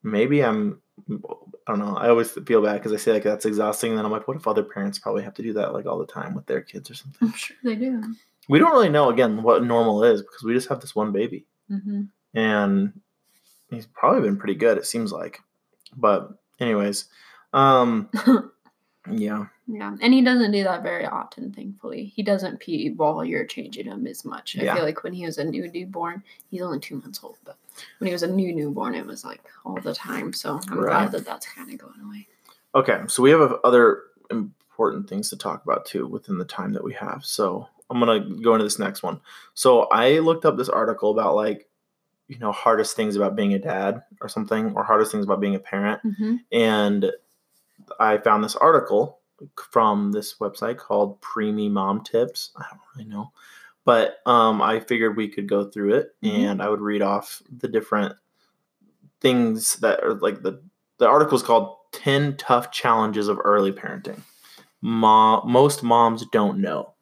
maybe 0.04 0.44
i'm 0.44 0.82
i 1.10 1.72
don't 1.72 1.80
know. 1.80 1.96
I 1.96 2.10
always 2.10 2.32
feel 2.32 2.62
bad 2.62 2.74
because 2.74 2.94
i 2.94 2.98
say 2.98 3.13
like 3.13 3.24
that's 3.24 3.45
exhausting 3.45 3.91
and 3.91 3.98
then 3.98 4.06
i'm 4.06 4.12
like 4.12 4.28
what 4.28 4.38
if 4.38 4.48
other 4.48 4.63
parents 4.63 5.00
probably 5.00 5.24
have 5.24 5.34
to 5.36 5.43
do 5.43 5.54
that 5.54 5.74
like 5.74 5.86
all 5.86 6.00
the 6.00 6.06
time 6.06 6.34
with 6.36 6.45
their 6.45 6.62
kids 6.62 6.89
or 6.89 6.95
something? 6.95 7.28
I'm 7.30 7.34
sure 7.34 7.58
they 7.63 7.76
do. 7.76 8.04
we 8.48 8.60
don't 8.60 8.72
really 8.72 8.89
know 8.89 9.10
again 9.10 9.43
what 9.43 9.63
normal 9.63 10.04
is 10.04 10.22
because 10.22 10.43
we 10.43 10.54
just 10.54 10.69
have 10.69 10.82
this 10.82 10.95
one 10.95 11.12
baby. 11.12 11.45
Hmm 11.67 12.02
and 12.34 12.93
he's 13.72 13.88
probably 13.88 14.22
been 14.22 14.38
pretty 14.38 14.56
good 14.56 14.78
it 14.78 14.86
seems 14.86 15.12
like. 15.12 15.39
But 15.95 16.30
anyways 16.60 17.06
um 17.54 18.10
yeah 19.12 19.48
Yeah, 19.71 19.95
and 20.01 20.12
he 20.12 20.23
doesn't 20.23 20.51
do 20.51 20.63
that 20.63 20.82
very 20.82 21.05
often. 21.05 21.53
Thankfully, 21.53 22.05
he 22.05 22.23
doesn't 22.23 22.60
pee 22.60 22.89
while 22.89 23.23
you're 23.23 23.45
changing 23.45 23.86
him 23.86 24.08
as 24.08 24.25
much. 24.25 24.58
I 24.58 24.63
Yeah. 24.63 24.73
feel 24.73 24.84
like 24.84 25.03
when 25.03 25.13
he 25.13 25.25
was 25.27 25.38
a 25.38 25.43
new 25.43 25.71
newborn, 25.71 26.23
he's 26.49 26.63
only 26.63 26.79
two 26.79 26.95
months 26.95 27.23
old, 27.23 27.38
but 27.45 27.55
when 27.99 28.08
he 28.08 28.13
was 28.13 28.23
a 28.23 28.27
new 28.27 28.53
newborn, 28.55 28.95
it 28.95 29.05
was 29.05 29.23
like 29.23 29.43
all 29.63 29.79
the 29.79 29.93
time. 29.93 30.34
So 30.34 30.60
I'm 30.69 30.79
Right. 30.79 30.89
glad 30.89 31.12
that 31.12 31.25
that's 31.25 31.45
kind 31.45 31.71
of 31.71 31.77
going 31.77 31.99
away. 32.01 32.27
Okay, 32.73 33.01
so 33.08 33.21
we 33.21 33.29
have 33.29 33.60
other 33.63 34.05
important 34.32 35.08
things 35.08 35.29
to 35.29 35.38
talk 35.38 35.63
about 35.63 35.86
too 35.86 36.08
within 36.08 36.39
the 36.39 36.45
time 36.45 36.73
that 36.73 36.84
we 36.84 36.93
have. 36.93 37.23
So 37.23 37.67
I'm 37.91 37.99
gonna 37.99 38.21
go 38.41 38.55
into 38.55 38.63
this 38.63 38.79
next 38.79 39.03
one. 39.03 39.21
So 39.53 39.84
I 39.91 40.17
looked 40.17 40.45
up 40.45 40.58
this 40.58 40.69
article 40.69 41.12
about 41.12 41.36
like, 41.36 41.69
you 42.27 42.39
know, 42.39 42.51
hardest 42.51 42.95
things 42.95 43.15
about 43.15 43.36
being 43.36 43.53
a 43.53 43.60
dad 43.60 44.01
or 44.19 44.29
something, 44.29 44.73
or 44.75 44.84
hardest 44.84 45.12
things 45.12 45.25
about 45.25 45.39
being 45.41 45.53
a 45.55 45.60
parent, 45.60 46.01
Mm-hmm. 46.03 46.36
and 46.51 47.12
I 47.99 48.17
found 48.17 48.43
this 48.43 48.55
article 48.55 49.18
from 49.71 50.12
this 50.12 50.36
website 50.39 50.78
called 50.78 51.19
Preemie 51.21 51.71
Mom 51.71 52.04
Tips. 52.04 52.52
I 52.58 52.65
don't 52.69 52.80
really 52.95 53.10
know, 53.10 53.32
but 53.86 54.17
um, 54.25 54.62
I 54.62 54.80
figured 54.80 55.15
we 55.17 55.28
could 55.30 55.47
go 55.47 55.65
through 55.69 55.95
it 55.95 56.15
Mhm. 56.23 56.32
and 56.52 56.62
I 56.62 56.69
would 56.69 56.82
read 56.82 57.02
off 57.02 57.41
the 57.56 57.67
different 57.67 58.15
things 59.21 59.75
that 59.78 60.04
are 60.04 60.13
like 60.15 60.41
the 60.41 60.62
the 60.97 61.08
article 61.08 61.36
is 61.38 61.43
called 61.43 61.75
10 61.93 62.38
tough 62.38 62.71
challenges 62.71 63.28
of 63.30 63.39
early 63.43 63.71
parenting. 63.71 64.19
Mom, 64.82 65.49
most 65.49 65.82
moms 65.84 66.25
don't 66.32 66.60
know. 66.60 66.93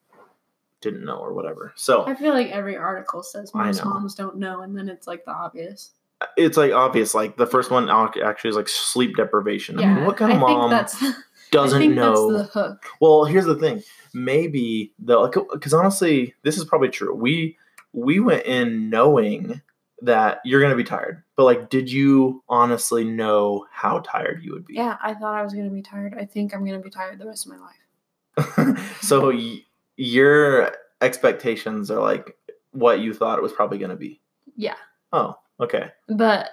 Didn't 0.81 1.03
know 1.05 1.17
or 1.17 1.33
whatever. 1.33 1.73
So 1.75 2.05
I 2.05 2.13
feel 2.15 2.33
like 2.33 2.49
every 2.49 2.77
article 2.77 3.23
says 3.23 3.53
most 3.53 3.83
moms 3.83 4.13
don't 4.15 4.37
know, 4.37 4.61
and 4.61 4.77
then 4.77 4.87
it's 4.89 5.07
like 5.07 5.25
the 5.25 5.31
obvious. 5.31 5.91
it's 6.37 6.57
like 6.57 6.71
obvious. 6.71 7.13
Like 7.15 7.37
the 7.37 7.47
first 7.47 7.71
one 7.71 7.89
actually 7.89 8.49
is 8.51 8.55
like 8.55 8.69
sleep 8.69 9.15
deprivation. 9.17 9.79
I 9.79 9.93
mean, 9.95 10.05
what 10.05 10.17
kind 10.17 10.31
of 10.31 10.37
I 10.37 10.41
mom 10.41 10.69
think 10.69 10.71
that's 10.71 11.03
doesn't 11.51 11.95
know 11.95 12.31
the 12.31 12.43
hook. 12.43 12.85
Well, 12.99 13.25
here's 13.25 13.45
the 13.45 13.55
thing. 13.55 13.83
Maybe 14.13 14.93
the 14.99 15.45
because 15.51 15.73
honestly, 15.73 16.35
this 16.43 16.57
is 16.57 16.65
probably 16.65 16.89
true. 16.89 17.13
We 17.13 17.57
we 17.93 18.19
went 18.19 18.45
in 18.45 18.89
knowing 18.89 19.61
that 20.01 20.41
you're 20.45 20.61
gonna 20.61 20.75
be 20.75 20.83
tired, 20.83 21.23
but 21.35 21.43
like, 21.45 21.69
did 21.69 21.91
you 21.91 22.43
honestly 22.47 23.03
know 23.03 23.65
how 23.71 23.99
tired 23.99 24.43
you 24.43 24.53
would 24.53 24.65
be? 24.65 24.75
Yeah, 24.75 24.97
I 25.01 25.13
thought 25.13 25.35
I 25.35 25.43
was 25.43 25.53
gonna 25.53 25.69
be 25.69 25.81
tired. 25.81 26.15
I 26.19 26.25
think 26.25 26.53
I'm 26.53 26.65
gonna 26.65 26.79
be 26.79 26.89
tired 26.89 27.19
the 27.19 27.25
rest 27.27 27.47
of 27.47 27.53
my 27.53 27.57
life. 27.57 28.79
so 29.01 29.29
y- 29.31 29.61
your 29.95 30.71
expectations 31.01 31.89
are 31.89 32.01
like 32.01 32.37
what 32.71 32.99
you 32.99 33.13
thought 33.13 33.39
it 33.39 33.41
was 33.41 33.53
probably 33.53 33.77
gonna 33.77 33.95
be. 33.95 34.19
Yeah. 34.55 34.75
Oh, 35.13 35.37
okay. 35.59 35.91
But 36.07 36.49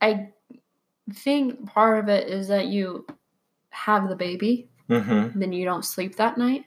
I 0.00 0.30
think 1.14 1.66
part 1.66 1.98
of 1.98 2.08
it 2.08 2.28
is 2.28 2.48
that 2.48 2.66
you 2.66 3.06
have 3.70 4.08
the 4.08 4.16
baby, 4.16 4.68
Mm-hmm. 4.88 5.38
then 5.38 5.52
you 5.52 5.64
don't 5.66 5.84
sleep 5.84 6.16
that 6.16 6.38
night. 6.38 6.64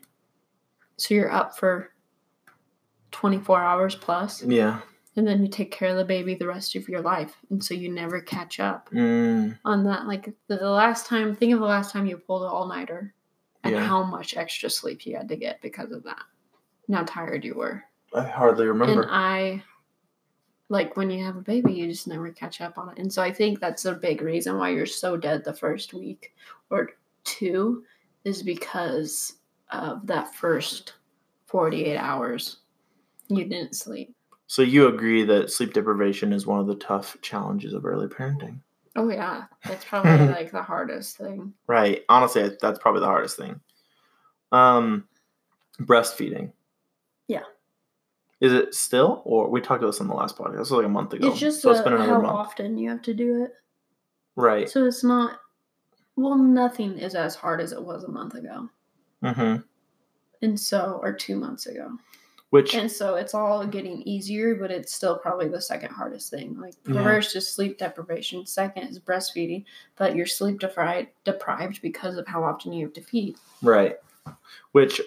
So 0.97 1.15
you're 1.15 1.31
up 1.31 1.57
for 1.57 1.91
24 3.11 3.61
hours 3.61 3.95
plus, 3.95 4.43
Yeah. 4.43 4.81
and 5.15 5.27
then 5.27 5.41
you 5.41 5.47
take 5.49 5.71
care 5.71 5.89
of 5.89 5.97
the 5.97 6.05
baby 6.05 6.35
the 6.35 6.47
rest 6.47 6.75
of 6.75 6.87
your 6.87 7.01
life. 7.01 7.35
And 7.49 7.63
so 7.63 7.73
you 7.73 7.89
never 7.91 8.21
catch 8.21 8.59
up 8.59 8.89
Mm, 8.91 9.57
on 9.65 9.83
that. 9.85 10.05
Like 10.05 10.25
the, 10.47 10.57
the 10.57 10.69
last 10.69 11.07
time, 11.07 11.35
think 11.35 11.53
of 11.53 11.59
the 11.59 11.65
last 11.65 11.91
time 11.91 12.05
you 12.05 12.17
pulled 12.17 12.43
an 12.43 12.49
all 12.49 12.67
nighter 12.67 13.13
and 13.63 13.73
Yeah. 13.75 13.83
how 13.85 14.03
much 14.03 14.37
extra 14.37 14.69
sleep 14.69 15.05
you 15.05 15.17
had 15.17 15.27
to 15.29 15.35
get 15.35 15.61
because 15.61 15.91
of 15.91 16.03
that. 16.03 16.21
And 16.87 16.95
how 16.95 17.03
tired 17.03 17.43
you 17.43 17.55
were. 17.55 17.83
I 18.13 18.23
hardly 18.23 18.67
remember. 18.67 19.01
And 19.03 19.11
I 19.11 19.63
like 20.71 20.95
when 20.95 21.11
you 21.11 21.21
have 21.25 21.35
a 21.35 21.41
baby, 21.41 21.73
you 21.73 21.87
just 21.87 22.07
never 22.07 22.31
catch 22.31 22.61
up 22.61 22.77
on 22.77 22.89
it. 22.89 22.97
And 22.97 23.11
so 23.11 23.21
I 23.21 23.29
think 23.29 23.59
that's 23.59 23.83
a 23.83 23.93
big 23.93 24.21
reason 24.21 24.57
why 24.57 24.69
you're 24.69 24.85
so 24.85 25.17
dead 25.17 25.43
the 25.43 25.53
first 25.53 25.93
week 25.93 26.33
or 26.69 26.91
two 27.25 27.83
is 28.23 28.41
because 28.41 29.33
of 29.69 30.07
that 30.07 30.33
first 30.33 30.93
48 31.47 31.97
hours 31.97 32.59
you 33.27 33.43
didn't 33.43 33.75
sleep. 33.75 34.15
so 34.47 34.61
you 34.61 34.87
agree 34.87 35.25
that 35.25 35.51
sleep 35.51 35.73
deprivation 35.73 36.31
is 36.31 36.47
one 36.47 36.59
of 36.61 36.67
the 36.67 36.75
tough 36.75 37.17
challenges 37.21 37.73
of 37.73 37.85
early 37.85 38.07
parenting? 38.07 38.61
Oh 38.95 39.09
yeah, 39.09 39.43
that's 39.65 39.83
probably 39.89 40.27
like 40.27 40.51
the 40.51 40.63
hardest 40.63 41.17
thing. 41.17 41.53
Right. 41.67 42.03
Honestly, 42.07 42.49
that's 42.61 42.79
probably 42.79 43.01
the 43.01 43.07
hardest 43.07 43.35
thing. 43.35 43.59
Um, 44.53 45.05
breastfeeding. 45.81 46.53
Yeah. 47.27 47.43
Is 48.41 48.53
it 48.53 48.73
still, 48.73 49.21
or 49.23 49.49
we 49.49 49.61
talked 49.61 49.83
about 49.83 49.91
this 49.91 50.01
on 50.01 50.07
the 50.07 50.15
last 50.15 50.35
podcast? 50.35 50.53
This 50.53 50.59
was 50.59 50.71
like 50.71 50.85
a 50.85 50.89
month 50.89 51.13
ago. 51.13 51.27
It's 51.29 51.39
just 51.39 51.61
so 51.61 51.69
it's 51.69 51.79
uh, 51.79 51.83
been 51.83 51.93
another 51.93 52.13
how 52.15 52.21
month. 52.21 52.33
often 52.33 52.77
you 52.77 52.89
have 52.89 53.03
to 53.03 53.13
do 53.13 53.43
it. 53.43 53.53
Right. 54.35 54.67
So 54.67 54.85
it's 54.85 55.03
not 55.03 55.39
well, 56.15 56.35
nothing 56.35 56.97
is 56.97 57.15
as 57.15 57.35
hard 57.35 57.61
as 57.61 57.71
it 57.71 57.81
was 57.81 58.03
a 58.03 58.11
month 58.11 58.35
ago. 58.35 58.69
hmm 59.23 59.55
And 60.41 60.59
so 60.59 60.99
or 61.01 61.13
2 61.13 61.35
months 61.35 61.67
ago. 61.67 61.97
Which 62.49 62.75
And 62.75 62.91
so 62.91 63.15
it's 63.15 63.33
all 63.33 63.65
getting 63.65 64.01
easier, 64.01 64.55
but 64.55 64.71
it's 64.71 64.93
still 64.93 65.17
probably 65.17 65.47
the 65.47 65.61
second 65.61 65.91
hardest 65.91 66.31
thing. 66.31 66.59
Like 66.59 66.73
Yeah. 66.85 67.01
first 67.03 67.35
is 67.35 67.47
sleep 67.47 67.77
deprivation, 67.77 68.45
second 68.45 68.87
is 68.87 68.99
breastfeeding, 68.99 69.63
but 69.95 70.15
you're 70.15 70.25
sleep 70.25 70.59
deprived 70.59 71.09
deprived 71.23 71.81
because 71.81 72.17
of 72.17 72.27
how 72.27 72.43
often 72.43 72.73
you 72.73 72.85
have 72.87 72.93
to 72.95 73.01
feed. 73.01 73.37
Right. 73.61 73.97
Which, 74.73 74.99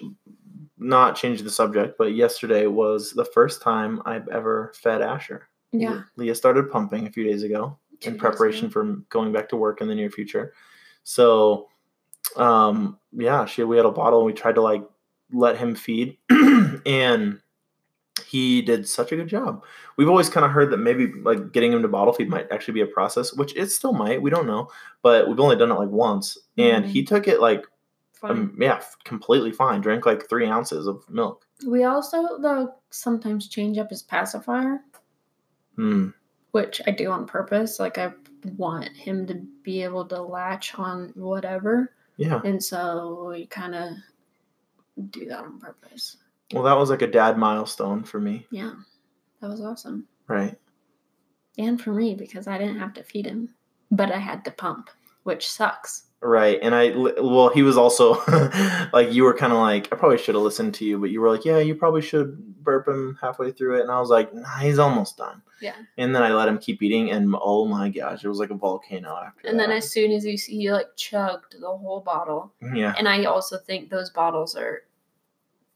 not 0.77 1.15
change 1.15 1.41
the 1.41 1.49
subject, 1.49 1.97
but 1.97 2.13
yesterday 2.15 2.67
was 2.67 3.11
the 3.11 3.25
first 3.25 3.61
time 3.61 4.01
I've 4.05 4.27
ever 4.27 4.73
fed 4.75 5.01
Asher. 5.01 5.47
Yeah. 5.71 6.01
Leah 6.17 6.35
started 6.35 6.69
pumping 6.71 7.07
a 7.07 7.11
few 7.11 7.23
days 7.23 7.43
ago 7.43 7.77
Two 8.01 8.11
in 8.11 8.17
preparation 8.17 8.65
ago. 8.65 8.71
for 8.73 8.83
going 9.09 9.31
back 9.31 9.49
to 9.49 9.55
work 9.57 9.81
in 9.81 9.87
the 9.87 9.95
near 9.95 10.09
future. 10.09 10.53
So, 11.03 11.67
um, 12.37 12.97
yeah, 13.11 13.45
she 13.45 13.63
we 13.63 13.77
had 13.77 13.85
a 13.85 13.91
bottle 13.91 14.19
and 14.19 14.25
we 14.25 14.33
tried 14.33 14.55
to 14.55 14.61
like 14.61 14.83
let 15.31 15.57
him 15.57 15.75
feed, 15.75 16.17
and 16.85 17.39
he 18.25 18.61
did 18.61 18.87
such 18.87 19.11
a 19.11 19.15
good 19.15 19.27
job. 19.27 19.63
We've 19.97 20.09
always 20.09 20.29
kind 20.29 20.45
of 20.45 20.51
heard 20.51 20.71
that 20.71 20.77
maybe 20.77 21.11
like 21.23 21.51
getting 21.51 21.71
him 21.73 21.81
to 21.81 21.87
bottle 21.87 22.13
feed 22.13 22.29
might 22.29 22.51
actually 22.51 22.75
be 22.75 22.81
a 22.81 22.87
process, 22.87 23.33
which 23.33 23.55
it 23.55 23.69
still 23.71 23.93
might. 23.93 24.21
We 24.21 24.29
don't 24.29 24.47
know, 24.47 24.69
but 25.03 25.27
we've 25.27 25.39
only 25.39 25.55
done 25.55 25.71
it 25.71 25.75
like 25.79 25.89
once, 25.89 26.37
and 26.57 26.85
Mhm. 26.85 26.87
he 26.89 27.03
took 27.03 27.27
it 27.27 27.39
like. 27.41 27.65
Um, 28.23 28.55
yeah, 28.59 28.81
completely 29.03 29.51
fine. 29.51 29.81
Drink 29.81 30.05
like 30.05 30.27
three 30.29 30.47
ounces 30.47 30.87
of 30.87 31.07
milk. 31.09 31.45
we 31.67 31.83
also 31.83 32.37
though 32.39 32.73
sometimes 32.89 33.47
change 33.47 33.77
up 33.77 33.89
his 33.89 34.01
pacifier, 34.03 34.81
Hmm. 35.75 36.09
which 36.51 36.81
I 36.87 36.91
do 36.91 37.11
on 37.11 37.25
purpose. 37.27 37.79
Like 37.79 37.97
I 37.97 38.13
want 38.57 38.89
him 38.95 39.25
to 39.27 39.35
be 39.63 39.83
able 39.83 40.05
to 40.05 40.21
latch 40.21 40.77
on 40.77 41.11
whatever. 41.15 41.93
Yeah. 42.17 42.41
And 42.45 42.63
so 42.63 43.27
we 43.29 43.45
kind 43.47 43.75
of 43.75 43.89
do 45.09 45.25
that 45.25 45.39
on 45.39 45.59
purpose. 45.59 46.17
Well, 46.53 46.63
that 46.63 46.77
was 46.77 46.89
like 46.89 47.01
a 47.01 47.07
dad 47.07 47.37
milestone 47.37 48.03
for 48.03 48.19
me, 48.19 48.45
Yeah, 48.51 48.73
that 49.41 49.49
was 49.49 49.61
awesome. 49.61 50.07
right? 50.27 50.57
And 51.57 51.81
for 51.81 51.91
me, 51.91 52.15
because 52.15 52.47
I 52.47 52.57
didn't 52.57 52.79
have 52.79 52.93
to 52.93 53.03
feed 53.03 53.25
him, 53.25 53.53
but 53.91 54.11
I 54.11 54.17
had 54.19 54.45
to 54.45 54.51
pump, 54.51 54.89
which 55.23 55.49
sucks. 55.49 56.03
Right. 56.21 56.57
And 56.61 56.73
I, 56.73 56.91
well, 56.95 57.49
he 57.49 57.61
was 57.61 57.77
also 57.77 58.13
like, 58.93 59.11
you 59.13 59.23
were 59.23 59.33
kind 59.33 59.53
of 59.53 59.59
like, 59.59 59.93
I 59.93 59.95
probably 59.95 60.17
should 60.17 60.33
have 60.35 60.43
listened 60.43 60.73
to 60.75 60.85
you, 60.85 60.97
but 60.97 61.11
you 61.11 61.21
were 61.21 61.29
like, 61.29 61.45
yeah, 61.45 61.59
you 61.59 61.75
probably 61.75 62.01
should 62.01 62.63
burp 62.63 62.87
him 62.87 63.17
halfway 63.21 63.51
through 63.51 63.77
it. 63.77 63.81
And 63.81 63.91
I 63.91 63.99
was 63.99 64.09
like, 64.09 64.33
nah, 64.33 64.57
he's 64.57 64.79
almost 64.79 65.17
done. 65.17 65.43
Yeah. 65.61 65.75
And 65.97 66.15
then 66.15 66.23
I 66.23 66.33
let 66.33 66.47
him 66.47 66.57
keep 66.57 66.81
eating, 66.81 67.11
and 67.11 67.33
oh 67.39 67.65
my 67.65 67.89
gosh, 67.89 68.23
it 68.23 68.27
was 68.27 68.39
like 68.39 68.49
a 68.49 68.55
volcano 68.55 69.15
after 69.15 69.47
And 69.47 69.59
then 69.59 69.71
as 69.71 69.91
soon 69.91 70.11
as 70.11 70.25
you 70.25 70.37
see, 70.37 70.57
he 70.57 70.71
like 70.71 70.95
chugged 70.97 71.55
the 71.59 71.67
whole 71.67 72.01
bottle. 72.01 72.51
yeah. 72.73 72.93
And 72.97 73.07
I 73.07 73.25
also 73.25 73.57
think 73.57 73.89
those 73.89 74.09
bottles 74.09 74.55
are 74.55 74.81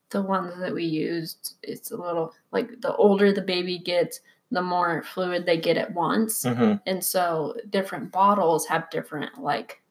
the 0.10 0.22
ones 0.22 0.54
that 0.60 0.74
we 0.74 0.84
used. 0.86 1.56
It's 1.64 1.92
a 1.92 1.98
little 1.98 2.34
like 2.52 2.82
the 2.82 2.96
older 2.96 3.32
the 3.32 3.42
baby 3.42 3.78
gets, 3.78 4.22
the 4.52 4.62
more 4.62 5.04
fluid 5.04 5.46
they 5.46 5.58
get 5.58 5.78
at 5.78 5.94
once. 5.94 6.44
hmm 6.44 6.74
And 6.86 7.04
so 7.04 7.56
different 7.70 8.12
bottles 8.12 8.66
have 8.68 8.90
different 8.90 9.40
like 9.40 9.82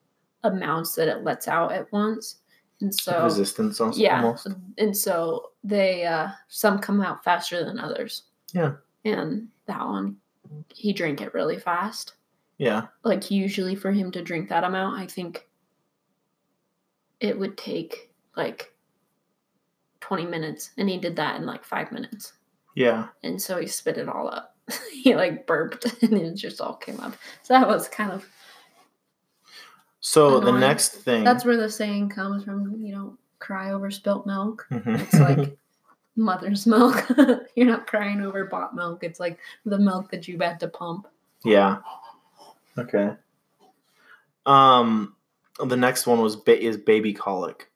amounts 0.45 0.95
that 0.95 1.09
it 1.09 1.25
lets 1.25 1.49
out 1.49 1.73
at 1.73 1.91
once. 1.93 2.37
And 2.81 2.95
so 2.95 3.25
Resistance 3.25 3.81
also, 3.81 3.99
yeah 4.01 4.23
almost. 4.23 4.47
and 4.79 4.97
so 4.97 5.51
they 5.65 6.05
uh 6.07 6.29
some 6.47 6.79
come 6.79 7.01
out 7.01 7.25
faster 7.25 7.65
than 7.65 7.81
others 7.81 8.23
Yeah. 8.53 8.75
and 9.05 9.49
that 9.67 9.85
one 9.85 10.17
he 10.73 10.93
drank 10.93 11.21
it 11.21 11.35
really 11.35 11.59
fast 11.59 12.15
Yeah. 12.57 12.87
like 13.03 13.33
usually 13.33 13.75
for 13.75 13.91
him 13.91 14.13
to 14.13 14.23
drink 14.23 14.49
that 14.51 14.63
amount 14.63 14.97
i 15.01 15.07
think 15.07 15.49
it 17.21 17.37
would 17.37 17.59
take 17.59 18.13
like 18.37 18.73
20 20.01 20.27
minutes 20.27 20.71
and 20.79 20.89
he 20.89 20.99
did 20.99 21.17
that 21.17 21.37
in 21.41 21.47
like 21.47 21.65
five 21.65 21.91
minutes 21.91 22.35
Yeah. 22.77 23.09
and 23.25 23.43
so 23.43 23.59
he 23.61 23.67
spit 23.67 23.99
it 23.99 24.09
all 24.09 24.29
up 24.29 24.57
he 24.93 25.17
like 25.17 25.49
burped 25.49 25.85
and 26.03 26.13
it 26.13 26.35
just 26.35 26.61
all 26.61 26.77
came 26.77 27.01
up 27.01 27.15
so 27.43 27.55
that 27.55 27.67
was 27.67 27.89
kind 27.89 28.13
of 28.13 28.25
So 30.01 30.39
the 30.41 30.53
next 30.53 30.91
thing. 30.91 31.25
that's 31.25 31.45
where 31.45 31.57
the 31.57 31.69
saying 31.71 32.11
comes 32.11 32.45
from 32.45 32.77
you 32.85 32.95
don't 32.95 33.19
cry 33.41 33.73
over 33.73 33.91
spilt 33.91 34.27
milk 34.27 34.67
Mhm. 34.71 35.01
It's 35.01 35.15
like 35.15 35.57
mother's 36.17 36.67
milk. 36.67 37.05
You're 37.57 37.67
not 37.67 37.87
crying 37.87 38.21
over 38.21 38.45
bought 38.45 38.75
milk. 38.75 39.03
It's 39.05 39.21
like 39.21 39.39
the 39.65 39.79
milk 39.79 40.11
that 40.11 40.27
you've 40.29 40.41
had 40.41 40.61
to 40.61 40.69
pump. 40.69 41.07
Yeah. 41.45 41.79
Okay. 42.77 43.15
Um, 44.47 45.15
the 45.65 45.77
next 45.77 46.07
one 46.07 46.21
was 46.21 46.37
ba- 46.37 46.61
is 46.61 46.77
baby 46.77 47.13
colic. 47.13 47.71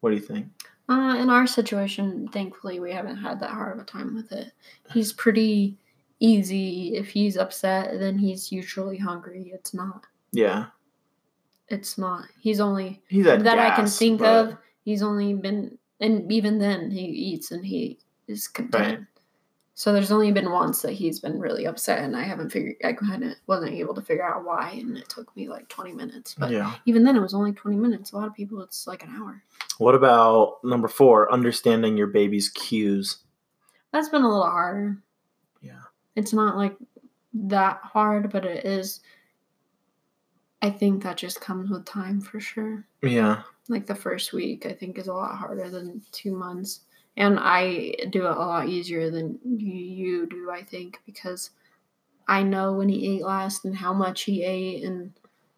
What 0.00 0.10
do 0.10 0.16
you 0.16 0.22
think? 0.22 0.48
Uh, 0.88 1.16
in 1.18 1.28
our 1.30 1.46
situation, 1.46 2.28
thankfully, 2.28 2.78
we 2.78 2.92
haven't 2.92 3.16
had 3.16 3.40
that 3.40 3.50
hard 3.50 3.76
of 3.76 3.82
a 3.82 3.86
time 3.86 4.14
with 4.14 4.30
it. 4.32 4.52
He's 4.92 5.12
pretty 5.12 5.76
easy. 6.20 6.94
If 6.94 7.08
he's 7.08 7.36
upset, 7.36 7.98
then 7.98 8.16
he's 8.18 8.52
usually 8.52 8.96
hungry. 8.96 9.50
It's 9.52 9.74
not. 9.74 10.04
Yeah, 10.36 10.66
It's 11.68 11.96
not. 11.98 12.24
He's 12.40 12.60
only 12.60 13.02
he's 13.08 13.26
at 13.26 13.42
that 13.44 13.58
I 13.58 13.74
can 13.74 13.86
think 13.86 14.20
but- 14.20 14.46
of. 14.52 14.56
He's 14.84 15.02
only 15.02 15.34
been, 15.34 15.78
and 15.98 16.30
even 16.30 16.58
then, 16.58 16.92
he 16.92 17.00
eats 17.06 17.50
and 17.50 17.66
he 17.66 17.98
is 18.28 18.46
content. 18.46 18.98
Right. 19.00 19.06
So 19.74 19.92
there's 19.92 20.12
only 20.12 20.30
been 20.32 20.52
once 20.52 20.80
that 20.82 20.92
he's 20.92 21.18
been 21.20 21.40
really 21.40 21.66
upset, 21.66 21.98
and 22.04 22.16
I 22.16 22.22
haven't 22.22 22.50
figured. 22.50 22.76
I 22.84 22.92
of 23.24 23.32
wasn't 23.48 23.72
able 23.72 23.94
to 23.94 24.00
figure 24.00 24.24
out 24.24 24.44
why, 24.44 24.70
and 24.70 24.96
it 24.96 25.08
took 25.08 25.34
me 25.36 25.48
like 25.48 25.68
20 25.68 25.92
minutes. 25.92 26.34
But 26.38 26.50
Yeah. 26.52 26.74
even 26.86 27.02
then, 27.02 27.16
it 27.16 27.20
was 27.20 27.34
only 27.34 27.52
20 27.52 27.76
minutes. 27.76 28.12
A 28.12 28.16
lot 28.16 28.28
of 28.28 28.34
people, 28.34 28.62
it's 28.62 28.86
like 28.86 29.02
an 29.02 29.10
hour. 29.10 29.42
What 29.78 29.94
about 29.96 30.62
number 30.64 30.86
four? 30.88 31.30
Understanding 31.32 31.96
your 31.96 32.06
baby's 32.06 32.48
cues. 32.48 33.18
That's 33.92 34.08
been 34.08 34.22
a 34.22 34.28
little 34.28 34.44
harder. 34.44 34.98
Yeah. 35.60 35.82
It's 36.14 36.32
not 36.32 36.56
like 36.56 36.76
that 37.34 37.80
hard, 37.82 38.30
but 38.30 38.44
it 38.44 38.64
is. 38.64 39.00
I 40.66 40.70
think 40.70 41.04
that 41.04 41.16
just 41.16 41.40
comes 41.40 41.70
with 41.70 41.84
time 41.84 42.20
for 42.20 42.40
sure. 42.40 42.84
Yeah. 43.00 43.42
Like 43.68 43.86
the 43.86 43.94
first 43.94 44.32
week, 44.32 44.66
I 44.66 44.72
think 44.72 44.98
is 44.98 45.06
a 45.06 45.12
lot 45.12 45.36
harder 45.36 45.70
than 45.70 46.02
two 46.10 46.32
months. 46.36 46.80
And 47.16 47.38
I 47.40 47.94
do 48.10 48.26
it 48.26 48.36
a 48.36 48.40
lot 48.40 48.68
easier 48.68 49.08
than 49.10 49.38
you, 49.44 50.26
do, 50.26 50.50
I 50.50 50.64
think, 50.64 51.00
because 51.06 51.50
I 52.26 52.42
know 52.42 52.72
when 52.72 52.88
he 52.88 53.16
ate 53.16 53.22
last 53.22 53.64
and 53.64 53.76
how 53.76 53.92
much 53.92 54.22
he 54.22 54.42
ate, 54.42 54.82
and 54.82 55.12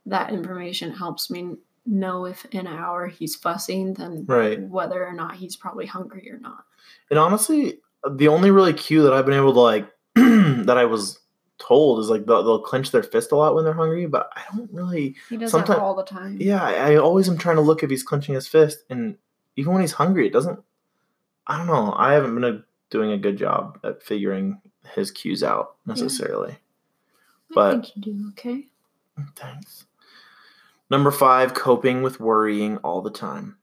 that 0.05 0.31
information 0.31 0.93
helps 0.93 1.31
me 1.31 1.57
know 1.87 2.27
if 2.27 2.45
in 2.51 2.67
an 2.67 2.77
hour 2.77 3.07
he's 3.07 3.35
fussing, 3.35 3.95
then 3.95 4.27
Right. 4.27 4.61
whether 4.61 5.05
or 5.07 5.15
not 5.15 5.37
he's 5.37 5.57
probably 5.57 5.87
hungry 5.87 6.31
or 6.31 6.39
not. 6.39 6.65
And 7.11 7.19
honestly, 7.19 7.81
the 8.09 8.29
only 8.29 8.51
really 8.51 8.75
cue 8.75 9.03
that 9.05 9.15
I've 9.15 9.25
been 9.25 9.35
able 9.35 9.55
to 9.55 9.61
like 9.61 9.91
that 10.15 10.77
I 10.77 10.85
was 10.85 11.19
told 11.59 12.01
is 12.01 12.09
like 12.09 12.27
they'll, 12.27 12.43
they'll 12.43 12.61
clench 12.61 12.91
their 12.91 13.03
fist 13.03 13.33
a 13.33 13.37
lot 13.37 13.55
when 13.55 13.65
they're 13.65 13.73
hungry, 13.73 14.07
but 14.07 14.31
I 14.35 14.43
don't 14.57 14.73
really. 14.73 15.17
He 15.29 15.37
does 15.37 15.53
that 15.53 15.69
all 15.71 15.95
the 15.95 16.05
time. 16.05 16.37
Yeah, 16.41 16.63
I, 16.63 16.93
I 16.93 16.97
always 16.97 17.29
am 17.29 17.39
trying 17.39 17.57
to 17.57 17.63
look 17.63 17.83
if 17.83 17.91
he's 17.91 18.03
clenching 18.03 18.35
his 18.35 18.47
fist, 18.47 18.85
and 18.91 19.17
even 19.57 19.73
when 19.73 19.83
he's 19.83 19.93
hungry, 19.93 20.27
it 20.27 20.33
doesn't. 20.33 20.61
I 21.47 21.59
don't 21.59 21.67
know. 21.67 21.95
I 21.97 22.13
haven't 22.13 22.35
been 22.35 22.45
a, 22.45 22.65
doing 22.91 23.13
a 23.13 23.19
good 23.19 23.39
job 23.39 23.79
at 23.83 24.03
figuring 24.03 24.61
his 24.95 25.11
cues 25.11 25.43
out 25.43 25.77
necessarily. 25.87 26.53
I 26.53 27.55
but- 27.55 27.73
think 27.73 27.97
you 27.97 28.03
do 28.03 28.29
okay. 28.31 28.67
Thanks. 29.35 29.87
Number 30.91 31.11
five, 31.11 31.53
coping 31.53 32.03
with 32.03 32.21
worrying 32.21 32.79
all 32.79 33.03
the 33.03 33.11
time. 33.11 33.57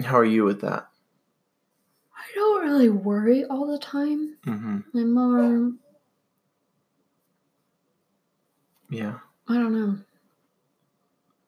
How 0.00 0.16
are 0.16 0.24
you 0.24 0.44
with 0.44 0.60
that? 0.60 0.88
Really 2.68 2.90
worry 2.90 3.46
all 3.46 3.66
the 3.66 3.78
time. 3.78 4.36
Mm-hmm. 4.46 4.78
I'm 4.98 5.14
more, 5.14 5.72
Yeah. 8.90 9.14
I 9.48 9.54
don't 9.54 9.72
know. 9.72 9.98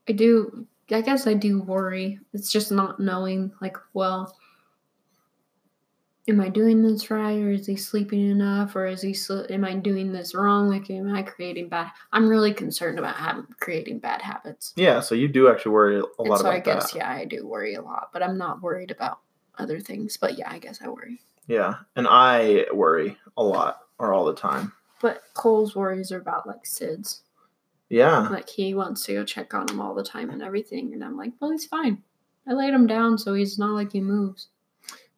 I 0.08 0.12
do, 0.12 0.66
I 0.90 1.02
guess 1.02 1.26
I 1.26 1.34
do 1.34 1.60
worry. 1.60 2.18
It's 2.32 2.50
just 2.50 2.72
not 2.72 3.00
knowing, 3.00 3.52
like, 3.60 3.76
well, 3.92 4.34
am 6.26 6.40
I 6.40 6.48
doing 6.48 6.82
this 6.82 7.10
right 7.10 7.38
or 7.38 7.50
is 7.50 7.66
he 7.66 7.76
sleeping 7.76 8.30
enough 8.30 8.74
or 8.74 8.86
is 8.86 9.02
he, 9.02 9.12
sl- 9.12 9.44
am 9.50 9.64
I 9.66 9.74
doing 9.74 10.12
this 10.12 10.34
wrong? 10.34 10.70
Like, 10.70 10.88
am 10.90 11.14
I 11.14 11.22
creating 11.22 11.68
bad? 11.68 11.90
I'm 12.12 12.28
really 12.30 12.54
concerned 12.54 12.98
about 12.98 13.16
having, 13.16 13.46
creating 13.60 13.98
bad 13.98 14.22
habits. 14.22 14.72
Yeah. 14.74 15.00
So 15.00 15.14
you 15.14 15.28
do 15.28 15.50
actually 15.50 15.72
worry 15.72 15.96
a 16.00 16.02
and 16.18 16.28
lot 16.30 16.38
so 16.38 16.46
about 16.46 16.54
I 16.54 16.60
guess, 16.60 16.92
that. 16.92 16.98
yeah, 16.98 17.10
I 17.10 17.26
do 17.26 17.46
worry 17.46 17.74
a 17.74 17.82
lot, 17.82 18.08
but 18.10 18.22
I'm 18.22 18.38
not 18.38 18.62
worried 18.62 18.90
about 18.90 19.20
other 19.60 19.80
things. 19.80 20.16
But 20.16 20.38
yeah, 20.38 20.50
I 20.50 20.58
guess 20.58 20.80
I 20.82 20.88
worry. 20.88 21.20
Yeah. 21.46 21.76
And 21.96 22.06
I 22.08 22.66
worry 22.72 23.16
a 23.36 23.42
lot 23.42 23.80
or 23.98 24.12
all 24.12 24.24
the 24.24 24.34
time. 24.34 24.72
But 25.00 25.22
Cole's 25.34 25.74
worries 25.74 26.12
are 26.12 26.18
about 26.20 26.46
like 26.46 26.64
SIDS. 26.64 27.20
Yeah. 27.88 28.28
Like 28.28 28.48
he 28.48 28.74
wants 28.74 29.04
to 29.06 29.14
go 29.14 29.24
check 29.24 29.52
on 29.54 29.68
him 29.68 29.80
all 29.80 29.94
the 29.94 30.04
time 30.04 30.30
and 30.30 30.42
everything. 30.42 30.92
And 30.92 31.02
I'm 31.02 31.16
like, 31.16 31.32
well, 31.40 31.50
he's 31.50 31.66
fine. 31.66 32.02
I 32.46 32.52
laid 32.52 32.72
him 32.72 32.86
down 32.86 33.18
so 33.18 33.34
he's 33.34 33.58
not 33.58 33.74
like 33.74 33.92
he 33.92 34.00
moves. 34.00 34.48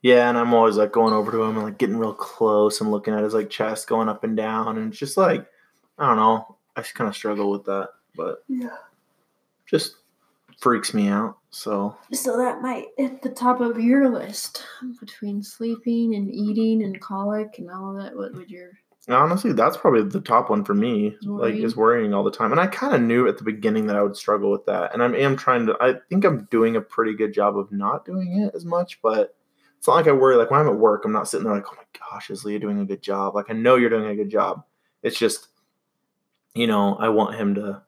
Yeah. 0.01 0.29
And 0.29 0.39
I'm 0.39 0.55
always 0.55 0.77
like 0.77 0.93
going 0.93 1.13
over 1.13 1.31
to 1.31 1.43
him 1.43 1.57
and 1.57 1.65
like 1.65 1.79
getting 1.79 1.97
real 1.99 2.15
close 2.15 2.81
and 2.81 2.91
looking 2.91 3.15
at 3.15 3.23
his 3.25 3.35
like 3.35 3.51
chest 3.51 3.87
going 3.89 4.09
up 4.09 4.25
and 4.25 4.37
down. 4.37 4.79
And 4.79 4.89
it's 4.89 4.99
just 4.99 5.17
like, 5.17 5.47
I 5.99 6.07
don't 6.07 6.17
know. 6.17 6.57
I 6.75 6.81
just 6.81 6.95
kind 6.95 7.09
of 7.09 7.15
struggle 7.15 7.51
with 7.51 7.65
that. 7.65 7.91
But 8.17 8.43
Yeah. 8.49 8.77
just 9.67 9.97
freaks 10.63 10.95
me 10.95 11.09
out. 11.09 11.39
So 11.51 11.97
So 12.13 12.39
that 12.39 12.63
might 12.63 12.87
hit 12.97 13.21
the 13.21 13.31
top 13.31 13.61
of 13.61 13.81
your 13.81 14.09
list 14.09 14.65
between 15.01 15.43
sleeping 15.43 16.15
and 16.15 16.33
eating 16.33 16.83
and 16.83 17.01
colic 17.01 17.57
and 17.59 17.71
all 17.71 17.93
that. 17.95 18.17
What 18.17 18.35
would 18.35 18.51
your 18.51 18.71
honestly, 19.09 19.53
that's 19.53 19.77
probably 19.77 20.05
the 20.05 20.21
top 20.21 20.49
one 20.49 20.65
for 20.65 20.75
me. 20.75 21.17
Like 21.23 21.55
is 21.55 21.77
worrying 21.77 22.15
all 22.15 22.23
the 22.23 22.31
time, 22.31 22.53
and 22.53 22.61
I 22.61 22.69
kind 22.69 22.95
of 22.95 23.03
knew 23.03 23.27
at 23.27 23.37
the 23.37 23.45
beginning 23.45 23.87
that 23.89 23.97
I 23.97 24.03
would 24.03 24.17
struggle 24.17 24.53
with 24.53 24.65
that, 24.67 24.95
and 24.95 25.03
I 25.03 25.07
am 25.19 25.37
trying 25.37 25.67
to. 25.67 25.77
I 25.81 25.95
think 26.09 26.25
I'm 26.25 26.47
doing 26.51 26.77
a 26.77 26.81
pretty 26.81 27.15
good 27.15 27.35
job 27.35 27.59
of 27.59 27.73
not 27.73 28.05
doing 28.05 28.43
it 28.43 28.55
as 28.55 28.65
much, 28.65 29.03
but 29.03 29.35
it's 29.83 29.89
not 29.89 29.97
like 29.97 30.07
I 30.07 30.13
worry. 30.13 30.37
Like 30.37 30.53
when 30.53 30.61
I'm 30.61 30.69
at 30.69 30.79
work, 30.79 31.05
I'm 31.05 31.11
not 31.11 31.29
sitting 31.29 31.45
there 31.45 31.57
like, 31.57 31.67
oh 31.69 31.77
my 31.77 31.99
gosh, 31.99 32.31
is 32.31 32.45
Leah 32.45 32.61
doing 32.61 32.79
a 32.79 32.85
good 32.85 33.03
job? 33.03 33.35
Like 33.35 33.51
I 33.51 33.55
know 33.55 33.75
you're 33.75 33.91
doing 33.91 34.07
a 34.07 34.15
good 34.15 34.31
job. 34.31 34.63
It's 35.03 35.19
just, 35.19 35.49
you 36.55 36.69
know, 36.69 36.95
I 36.95 37.09
want 37.09 37.35
him 37.35 37.57
to, 37.57 37.83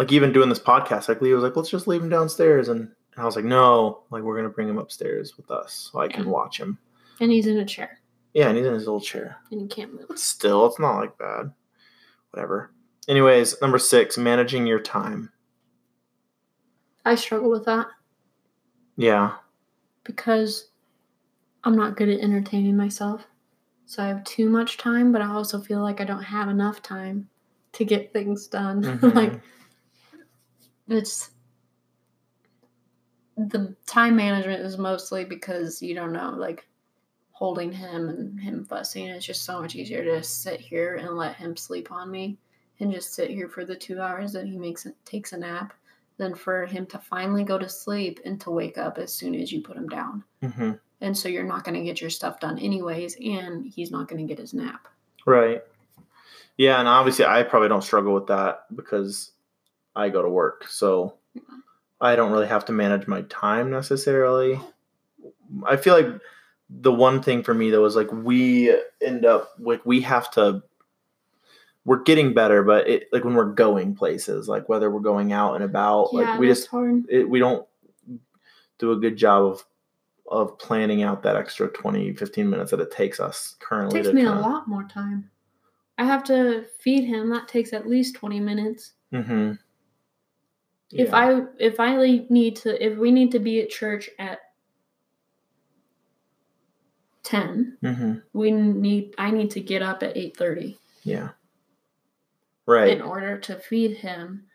like 0.00 0.10
even 0.12 0.32
doing 0.32 0.48
this 0.48 0.58
podcast. 0.58 1.08
Like 1.08 1.20
Leah 1.20 1.34
was 1.34 1.44
like, 1.44 1.54
let's 1.56 1.68
just 1.68 1.86
leave 1.86 2.02
him 2.02 2.08
downstairs, 2.08 2.68
and, 2.68 2.80
and 2.80 3.18
I 3.18 3.24
was 3.26 3.36
like, 3.36 3.44
no, 3.44 4.02
like 4.10 4.22
we're 4.22 4.34
gonna 4.36 4.48
bring 4.48 4.68
him 4.68 4.78
upstairs 4.78 5.36
with 5.36 5.50
us 5.50 5.90
so 5.92 6.00
I 6.00 6.08
can 6.08 6.24
Yeah. 6.24 6.30
watch 6.30 6.58
him. 6.58 6.78
and 7.20 7.30
he's 7.30 7.46
in 7.46 7.58
a 7.58 7.66
chair 7.66 8.00
Yeah, 8.32 8.48
and 8.48 8.56
he's 8.56 8.66
in 8.66 8.72
his 8.72 8.84
little 8.86 9.00
chair. 9.00 9.36
and 9.50 9.60
he 9.60 9.66
can't 9.68 9.92
move. 9.92 10.06
But 10.08 10.18
still, 10.18 10.66
it's 10.66 10.78
not 10.78 10.96
like 10.98 11.18
bad. 11.18 11.52
Whatever. 12.30 12.72
Anyways, 13.08 13.60
number 13.60 13.78
six, 13.78 14.16
managing 14.16 14.66
your 14.66 14.80
time. 14.80 15.30
I 17.04 17.14
struggle 17.16 17.50
with 17.50 17.64
that 17.66 17.88
Yeah. 18.96 19.32
because 20.04 20.70
I'm 21.64 21.76
not 21.76 21.96
good 21.96 22.08
at 22.08 22.20
entertaining 22.20 22.76
myself. 22.76 23.26
So 23.86 24.02
I 24.02 24.06
have 24.06 24.22
too 24.24 24.48
much 24.48 24.76
time, 24.78 25.10
but 25.12 25.20
I 25.20 25.26
also 25.26 25.60
feel 25.60 25.80
like 25.82 26.00
I 26.00 26.04
don't 26.04 26.22
have 26.22 26.48
enough 26.48 26.80
time 26.82 27.28
to 27.72 27.84
get 27.84 28.12
things 28.12 28.46
done. 28.46 28.82
Mhm. 29.00 29.14
like 29.14 29.40
it's 30.90 31.30
the 33.36 33.74
time 33.86 34.16
management 34.16 34.60
is 34.60 34.76
mostly 34.76 35.24
because 35.24 35.80
you 35.80 35.94
don't 35.94 36.12
know 36.12 36.34
like 36.36 36.66
holding 37.32 37.72
him 37.72 38.10
and 38.10 38.38
him 38.38 38.64
fussing 38.66 39.06
it's 39.06 39.24
just 39.24 39.44
so 39.44 39.62
much 39.62 39.74
easier 39.74 40.04
to 40.04 40.22
sit 40.22 40.60
here 40.60 40.96
and 40.96 41.16
let 41.16 41.34
him 41.36 41.56
sleep 41.56 41.90
on 41.90 42.10
me 42.10 42.36
and 42.80 42.92
just 42.92 43.14
sit 43.14 43.30
here 43.30 43.48
for 43.48 43.64
the 43.64 43.74
two 43.74 44.00
hours 44.00 44.32
that 44.32 44.46
he 44.46 44.58
makes 44.58 44.86
takes 45.06 45.32
a 45.32 45.38
nap 45.38 45.72
than 46.18 46.34
for 46.34 46.66
him 46.66 46.84
to 46.84 46.98
finally 46.98 47.44
go 47.44 47.56
to 47.56 47.68
sleep 47.68 48.20
and 48.26 48.38
to 48.38 48.50
wake 48.50 48.76
up 48.76 48.98
as 48.98 49.10
soon 49.10 49.34
as 49.34 49.50
you 49.50 49.62
put 49.62 49.76
him 49.76 49.88
down. 49.88 50.22
Hmm 50.42 50.72
and 51.00 51.16
so 51.16 51.28
you're 51.28 51.44
not 51.44 51.64
going 51.64 51.78
to 51.78 51.84
get 51.84 52.00
your 52.00 52.10
stuff 52.10 52.40
done 52.40 52.58
anyways 52.58 53.16
and 53.16 53.66
he's 53.66 53.90
not 53.90 54.08
going 54.08 54.26
to 54.26 54.28
get 54.28 54.40
his 54.40 54.54
nap. 54.54 54.88
Right. 55.26 55.62
Yeah, 56.56 56.78
and 56.78 56.88
obviously, 56.88 57.24
I 57.24 57.42
probably 57.42 57.68
don't 57.68 57.82
struggle 57.82 58.12
with 58.12 58.26
that 58.26 58.64
because 58.74 59.32
I 59.96 60.08
go 60.08 60.22
to 60.22 60.28
work, 60.28 60.66
so 60.68 61.14
I 62.00 62.16
don't 62.16 62.32
really 62.32 62.46
have 62.46 62.64
to 62.66 62.72
manage 62.72 63.06
my 63.06 63.22
time 63.22 63.70
necessarily. 63.70 64.60
I 65.66 65.76
feel 65.76 65.94
like 65.94 66.20
the 66.68 66.92
one 66.92 67.20
thing 67.22 67.42
for 67.42 67.52
me 67.52 67.70
though 67.70 67.84
is 67.84 67.96
like 67.96 68.10
we 68.12 68.74
end 69.02 69.24
up 69.24 69.50
like 69.58 69.84
we 69.84 70.00
have 70.02 70.30
to. 70.32 70.62
We're 71.86 72.02
getting 72.02 72.34
better, 72.34 72.62
but 72.62 72.86
it 72.88 73.08
like 73.10 73.24
when 73.24 73.34
we're 73.34 73.52
going 73.52 73.94
places, 73.94 74.48
like 74.48 74.68
whether 74.68 74.90
we're 74.90 75.00
going 75.00 75.32
out 75.32 75.54
and 75.54 75.64
about, 75.64 76.10
yeah 76.12 76.32
like 76.32 76.40
we 76.40 76.46
just 76.46 76.68
it, 77.08 77.28
we 77.28 77.38
don't 77.38 77.66
do 78.78 78.92
a 78.92 78.96
good 78.96 79.16
job 79.16 79.44
of 79.44 79.64
of 80.30 80.56
planning 80.58 81.02
out 81.02 81.24
that 81.24 81.34
extra 81.34 81.66
20 81.68 82.12
15 82.14 82.48
minutes 82.48 82.70
that 82.70 82.78
it 82.80 82.92
takes 82.92 83.18
us 83.18 83.56
currently 83.58 83.98
It 83.98 84.02
takes 84.04 84.14
me 84.14 84.22
a 84.22 84.26
kinda- 84.26 84.40
lot 84.42 84.68
more 84.68 84.84
time. 84.84 85.28
I 85.98 86.04
have 86.04 86.22
to 86.24 86.64
feed 86.78 87.04
him. 87.04 87.28
That 87.30 87.48
takes 87.48 87.72
at 87.72 87.86
least 87.88 88.14
twenty 88.14 88.40
minutes. 88.40 88.92
Mm-hmm. 89.12 89.52
If 90.92 91.14
I 91.14 91.42
if 91.58 91.78
I 91.78 92.24
need 92.28 92.56
to 92.56 92.84
if 92.84 92.98
we 92.98 93.10
need 93.10 93.30
to 93.32 93.38
be 93.38 93.60
at 93.60 93.70
church 93.70 94.10
at 94.18 94.40
ten, 97.22 97.76
Mhm. 97.82 98.22
we 98.32 98.50
need 98.50 99.14
I 99.18 99.30
need 99.30 99.50
to 99.52 99.60
get 99.60 99.82
up 99.82 100.02
at 100.02 100.16
eight 100.16 100.36
thirty 100.36 100.78
yeah 101.02 101.30
right 102.66 102.88
in 102.90 103.00
order 103.02 103.38
to 103.38 103.56
feed 103.56 103.98
him 103.98 104.46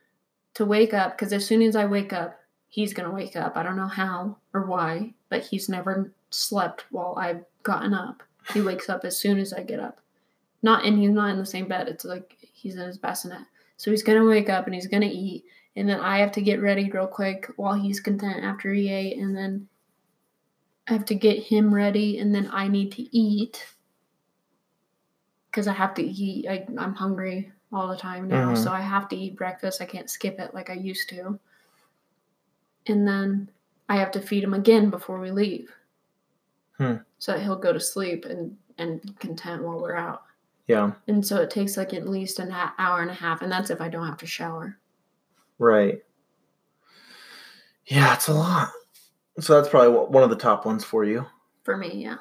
to 0.56 0.65
wake 0.65 0.93
up. 0.93 1.13
Because 1.17 1.34
as 1.34 1.45
soon 1.45 1.62
as 1.62 1.76
I 1.76 1.86
wake 1.86 2.13
up, 2.13 2.39
he's 2.67 2.93
gonna 2.93 3.12
wake 3.13 3.36
up. 3.36 3.56
I 3.56 3.63
don't 3.63 3.78
know 3.78 3.88
how 3.88 4.38
or 4.54 4.65
why, 4.65 5.13
but 5.30 5.43
he's 5.43 5.69
never 5.69 6.13
slept 6.32 6.86
while 6.91 7.15
I've 7.17 7.45
gotten 7.63 7.93
up. 7.93 8.24
He 8.54 8.62
wakes 8.62 8.89
up 8.89 9.06
as 9.06 9.17
soon 9.17 9.38
as 9.39 9.54
I 9.54 9.63
get 9.63 9.80
up. 9.80 10.00
Not 10.62 10.86
and 10.86 10.98
he's 11.00 11.10
not 11.12 11.30
in 11.32 11.38
the 11.38 11.45
same 11.45 11.67
bed. 11.67 11.88
It's 11.88 12.06
like 12.06 12.36
he's 12.54 12.76
in 12.76 12.86
his 12.88 12.98
bassinet. 12.98 13.45
So 13.78 13.91
he's 13.91 14.04
gonna 14.04 14.26
wake 14.26 14.50
up 14.50 14.65
and 14.65 14.74
he's 14.76 14.88
gonna 14.88 15.06
eat, 15.12 15.45
and 15.75 15.88
then 15.89 15.99
I 15.99 16.19
have 16.19 16.31
to 16.33 16.41
get 16.41 16.61
ready 16.61 16.89
real 16.89 17.07
quick 17.07 17.47
while 17.57 17.73
he's 17.73 17.99
content 17.99 18.43
after 18.43 18.73
he 18.73 18.89
ate, 18.89 19.17
and 19.17 19.35
then 19.35 19.67
I 20.88 20.93
have 20.93 21.05
to 21.05 21.15
get 21.15 21.39
him 21.43 21.73
ready, 21.73 22.19
and 22.19 22.33
then 22.33 22.49
I 22.51 22.67
need 22.67 22.91
to 22.93 23.01
eat 23.17 23.65
because 25.51 25.67
I 25.67 25.73
have 25.73 25.93
to 25.95 26.03
eat. 26.03 26.47
I, 26.47 26.65
I'm 26.77 26.93
hungry 26.93 27.51
all 27.71 27.88
the 27.88 27.97
time 27.97 28.27
now, 28.27 28.51
Mhm. 28.53 28.57
so 28.63 28.71
I 28.71 28.81
have 28.81 29.07
to 29.09 29.15
eat 29.15 29.35
breakfast. 29.35 29.81
I 29.81 29.85
can't 29.85 30.09
skip 30.09 30.39
it 30.39 30.53
like 30.53 30.69
I 30.69 30.73
used 30.73 31.09
to. 31.09 31.39
And 32.88 33.07
then 33.07 33.49
I 33.89 33.97
have 33.97 34.11
to 34.11 34.21
feed 34.21 34.43
him 34.43 34.53
again 34.53 34.89
before 34.89 35.19
we 35.19 35.31
leave, 35.31 35.73
Hmm. 36.77 36.97
so 37.19 37.31
that 37.33 37.41
he'll 37.41 37.55
go 37.55 37.73
to 37.73 37.79
sleep 37.79 38.25
and 38.25 38.57
and 38.77 39.01
be 39.01 39.13
content 39.13 39.63
while 39.63 39.79
we're 39.79 39.95
out. 39.95 40.23
yeah 40.67 40.91
And 41.07 41.25
so 41.25 41.38
it 41.41 41.49
takes 41.49 41.77
like 41.77 41.93
at 41.93 42.09
least 42.09 42.39
an 42.39 42.51
hour 42.77 43.01
and 43.01 43.09
a 43.09 43.13
half, 43.13 43.41
and 43.41 43.49
that's 43.51 43.69
if 43.69 43.79
I 43.81 43.88
don't 43.88 44.05
have 44.05 44.17
to 44.17 44.25
shower. 44.27 44.77
Right 45.59 45.99
yeah 47.87 48.13
it's 48.13 48.27
a 48.27 48.33
lot 48.33 48.69
so 49.39 49.55
that's 49.55 49.69
probably 49.69 49.89
one- 50.09 50.23
of 50.23 50.29
the 50.29 50.35
top 50.35 50.65
ones 50.65 50.83
for 50.83 51.03
you 51.03 51.25
For 51.63 51.77
me, 51.77 51.91
yeah. 52.03 52.17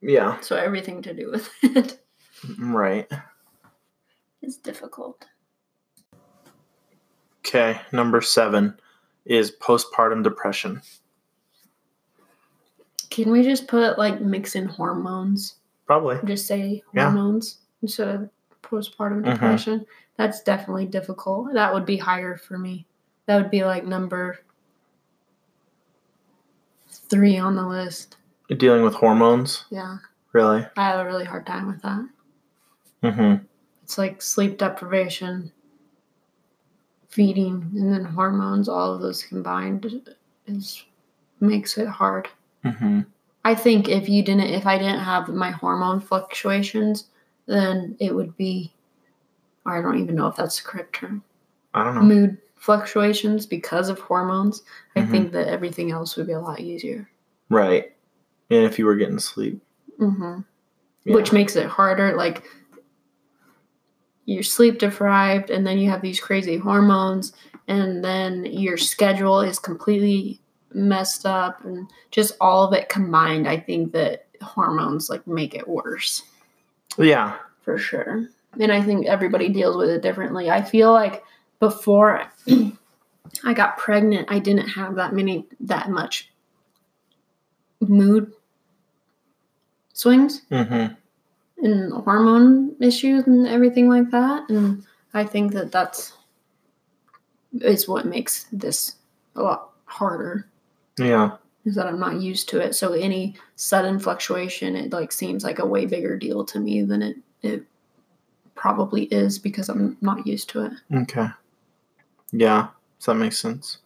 yeah 0.00 0.40
So 0.40 0.56
everything 0.56 1.02
to 1.02 1.14
do 1.14 1.30
with 1.30 1.50
it 1.62 2.00
mm-hmm, 2.44 2.74
right 2.74 3.08
is 4.42 4.56
difficult. 4.56 5.24
okay 7.44 7.80
number 7.92 8.20
seven 8.20 8.78
is 9.24 9.50
postpartum 9.60 10.22
depression 10.22 10.80
Can 13.10 13.30
we 13.30 13.42
just 13.42 13.66
put 13.66 13.98
like 13.98 14.20
mix 14.20 14.54
in 14.54 14.66
hormones? 14.66 15.56
probably 15.86 16.18
Just 16.24 16.46
say 16.46 16.82
Yeah. 16.94 17.10
hormones 17.10 17.58
instead 17.82 18.08
of 18.08 18.30
postpartum 18.62 19.22
Mhm. 19.22 19.32
depression. 19.32 19.86
That's 20.16 20.42
definitely 20.42 20.86
difficult. 20.86 21.52
That 21.52 21.72
would 21.72 21.86
be 21.86 21.96
higher 21.96 22.36
for 22.36 22.58
me. 22.58 22.86
That 23.26 23.40
would 23.40 23.50
be 23.50 23.64
like 23.64 23.84
number 23.86 24.38
three 26.88 27.38
on 27.38 27.54
the 27.54 27.66
list. 27.66 28.16
dealing 28.56 28.82
with 28.82 28.94
hormones 28.94 29.66
Yeah. 29.70 29.98
really 30.32 30.66
I 30.76 30.82
have 30.84 31.00
a 31.00 31.04
really 31.04 31.26
hard 31.26 31.46
time 31.46 31.66
with 31.66 31.82
that. 31.82 32.08
mm-hmm 33.02 33.44
It's 33.82 33.98
like 33.98 34.22
sleep 34.22 34.56
deprivation, 34.58 35.52
feeding, 37.08 37.70
and 37.74 37.92
then 37.92 38.04
hormones, 38.04 38.68
all 38.68 38.94
of 38.94 39.00
those 39.02 39.22
combined 39.22 40.02
is 40.46 40.84
makes 41.40 41.76
it 41.78 41.86
hard. 41.88 42.28
mm-hmm 42.64 43.00
I 43.44 43.54
think 43.54 43.88
if 43.88 44.08
you 44.08 44.22
didn't 44.22 44.48
if 44.48 44.66
I 44.66 44.78
didn't 44.78 45.00
have 45.00 45.28
my 45.28 45.50
hormone 45.50 46.00
fluctuations, 46.00 47.08
then 47.48 47.96
it 47.98 48.14
would 48.14 48.36
be 48.36 48.72
or 49.66 49.76
I 49.76 49.82
don't 49.82 50.00
even 50.00 50.14
know 50.14 50.28
if 50.28 50.36
that's 50.36 50.62
the 50.62 50.68
correct 50.68 50.94
term. 50.94 51.24
i 51.74 51.82
don't 51.82 51.94
know 51.96 52.02
Mood 52.02 52.38
fluctuations 52.56 53.46
because 53.46 53.88
of 53.88 53.98
hormones. 54.00 54.62
I 54.96 55.00
Mhm. 55.02 55.10
think 55.10 55.32
that 55.32 55.48
everything 55.48 55.90
else 55.90 56.16
would 56.16 56.26
be 56.28 56.32
a 56.34 56.40
lot 56.40 56.60
easier. 56.60 57.10
right 57.50 57.92
and 58.50 58.64
if 58.64 58.78
you 58.78 58.86
were 58.86 58.96
getting 58.96 59.18
sleep 59.18 59.60
hmm 59.98 60.40
yeah. 61.04 61.14
Which 61.14 61.32
makes 61.32 61.56
it 61.56 61.66
harder. 61.66 62.14
Like 62.16 62.44
you're 64.26 64.42
sleep 64.42 64.78
deprived, 64.78 65.48
and 65.50 65.66
then 65.66 65.78
you 65.78 65.88
have 65.88 66.02
these 66.02 66.20
crazy 66.20 66.56
hormones, 66.58 67.32
and 67.66 68.04
then 68.04 68.44
your 68.44 68.76
schedule 68.76 69.40
is 69.40 69.58
completely 69.58 70.40
messed 70.74 71.24
up, 71.24 71.64
and 71.64 71.88
just 72.10 72.36
all 72.40 72.62
of 72.66 72.74
it 72.74 72.88
combined. 72.90 73.48
I 73.48 73.56
think 73.58 73.92
that 73.92 74.26
hormones 74.42 75.08
like 75.08 75.26
make 75.26 75.54
it 75.54 75.66
worse. 75.66 76.22
Yeah 76.98 77.36
for 77.62 77.78
sure. 77.78 78.28
And 78.58 78.72
I 78.72 78.82
think 78.82 79.06
everybody 79.06 79.48
deals 79.48 79.76
with 79.76 79.90
it 79.90 80.02
differently. 80.02 80.50
I 80.50 80.62
feel 80.62 80.92
like 80.92 81.22
before 81.60 82.24
I 83.44 83.52
got 83.52 83.76
pregnant, 83.76 84.28
I 84.30 84.38
didn't 84.38 84.68
have 84.68 84.94
that 84.96 85.12
many, 85.12 85.46
that 85.60 85.90
much 85.90 86.30
mood 87.80 88.32
swings 89.92 90.42
mm-hmm 90.50 90.94
and 91.60 91.92
hormone 91.92 92.74
issues 92.80 93.26
and 93.26 93.46
everything 93.46 93.88
like 93.88 94.10
that. 94.10 94.48
And 94.48 94.84
I 95.12 95.24
think 95.24 95.52
that 95.52 95.72
that's 95.72 96.12
is 97.60 97.88
what 97.88 98.06
makes 98.06 98.46
this 98.52 98.96
a 99.34 99.42
lot 99.42 99.70
harder 99.86 100.46
yeah 100.98 101.36
is 101.68 101.74
that 101.76 101.86
I'm 101.86 102.00
not 102.00 102.20
used 102.20 102.48
to 102.50 102.60
it. 102.60 102.74
So 102.74 102.92
any 102.92 103.36
sudden 103.56 103.98
fluctuation, 103.98 104.74
it 104.74 104.92
like 104.92 105.12
seems 105.12 105.44
like 105.44 105.58
a 105.58 105.66
way 105.66 105.86
bigger 105.86 106.16
deal 106.16 106.44
to 106.46 106.58
me 106.58 106.82
than 106.82 107.02
it 107.02 107.16
it 107.42 107.62
probably 108.54 109.04
is 109.04 109.38
because 109.38 109.68
I'm 109.68 109.96
not 110.00 110.26
used 110.26 110.48
to 110.50 110.64
it. 110.64 110.72
Okay. 110.92 111.28
Yeah, 112.32 112.68
does 112.98 113.06
that 113.06 113.14
make 113.14 113.32
sense? 113.32 113.78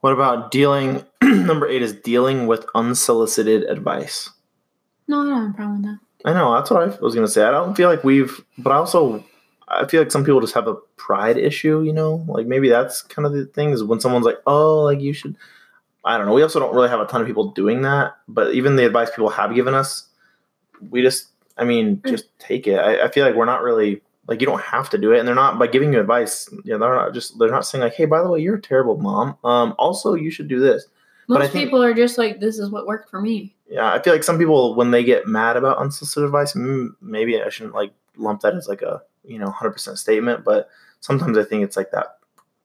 What 0.00 0.12
about 0.12 0.50
dealing? 0.50 1.04
number 1.22 1.66
eight 1.66 1.82
is 1.82 1.92
dealing 1.92 2.46
with 2.46 2.66
unsolicited 2.74 3.64
advice. 3.64 4.30
No, 5.08 5.22
I 5.22 5.24
don't 5.24 5.40
have 5.42 5.50
a 5.50 5.54
problem 5.54 5.82
with 5.82 5.90
that. 5.90 5.98
I 6.24 6.32
know 6.32 6.54
that's 6.54 6.70
what 6.70 6.82
I 6.82 6.96
was 7.00 7.14
gonna 7.14 7.28
say. 7.28 7.42
I 7.42 7.50
don't 7.50 7.74
feel 7.74 7.88
like 7.88 8.04
we've, 8.04 8.44
but 8.58 8.70
I 8.70 8.76
also 8.76 9.24
I 9.68 9.86
feel 9.86 10.00
like 10.00 10.10
some 10.10 10.24
people 10.24 10.40
just 10.40 10.54
have 10.54 10.68
a 10.68 10.74
pride 10.96 11.36
issue. 11.36 11.82
You 11.82 11.92
know, 11.92 12.24
like 12.28 12.46
maybe 12.46 12.68
that's 12.68 13.02
kind 13.02 13.26
of 13.26 13.32
the 13.32 13.46
thing 13.46 13.70
is 13.70 13.82
when 13.84 14.00
someone's 14.00 14.26
like, 14.26 14.38
oh, 14.46 14.82
like 14.82 15.00
you 15.00 15.12
should. 15.12 15.36
I 16.04 16.16
don't 16.18 16.26
know. 16.26 16.34
We 16.34 16.42
also 16.42 16.60
don't 16.60 16.74
really 16.74 16.88
have 16.90 17.00
a 17.00 17.06
ton 17.06 17.20
of 17.20 17.26
people 17.26 17.50
doing 17.52 17.82
that, 17.82 18.16
but 18.28 18.54
even 18.54 18.76
the 18.76 18.84
advice 18.84 19.10
people 19.10 19.30
have 19.30 19.54
given 19.54 19.74
us, 19.74 20.08
we 20.90 21.00
just, 21.02 21.28
I 21.56 21.64
mean, 21.64 21.96
Mm. 21.98 22.10
just 22.10 22.26
take 22.38 22.66
it. 22.66 22.76
I, 22.78 23.04
I 23.04 23.08
feel 23.10 23.24
like 23.24 23.34
we're 23.34 23.44
not 23.46 23.62
really 23.62 24.02
like 24.26 24.40
you 24.40 24.46
don't 24.46 24.60
have 24.62 24.88
to 24.90 24.98
do 24.98 25.12
it, 25.12 25.18
and 25.18 25.28
they're 25.28 25.34
not 25.34 25.58
by 25.58 25.66
giving 25.66 25.92
you 25.92 26.00
advice. 26.00 26.48
You 26.64 26.72
know, 26.72 26.78
they're 26.78 26.94
not 26.94 27.12
just 27.14 27.38
they're 27.38 27.50
not 27.50 27.66
saying 27.66 27.82
like, 27.82 27.94
hey, 27.94 28.06
by 28.06 28.22
the 28.22 28.28
way, 28.30 28.40
you're 28.40 28.56
a 28.56 28.60
terrible 28.62 28.96
mom. 28.98 29.36
Um, 29.44 29.74
also, 29.78 30.14
you 30.14 30.30
should 30.30 30.48
do 30.48 30.60
this. 30.60 30.86
Most 31.28 31.52
think- 31.52 31.64
people 31.64 31.82
are 31.82 31.94
just 31.94 32.18
like, 32.18 32.40
this 32.40 32.58
is 32.58 32.70
what 32.70 32.86
worked 32.86 33.08
for 33.10 33.20
me. 33.20 33.54
Yeah, 33.68 33.90
I 33.92 34.00
feel 34.02 34.12
like 34.12 34.24
some 34.24 34.38
people 34.38 34.74
when 34.74 34.90
they 34.90 35.04
get 35.04 35.26
mad 35.26 35.56
about 35.56 35.78
unsolicited 35.78 36.24
advice, 36.26 36.54
maybe 37.00 37.40
I 37.40 37.48
shouldn't 37.48 37.74
like 37.74 37.92
lump 38.16 38.42
that 38.42 38.54
as 38.54 38.68
like 38.68 38.82
a 38.82 39.00
you 39.24 39.38
know 39.38 39.50
hundred 39.50 39.72
percent 39.72 39.98
statement, 39.98 40.44
but 40.44 40.68
sometimes 41.00 41.36
I 41.38 41.44
think 41.44 41.64
it's 41.64 41.76
like 41.76 41.90
that 41.92 42.18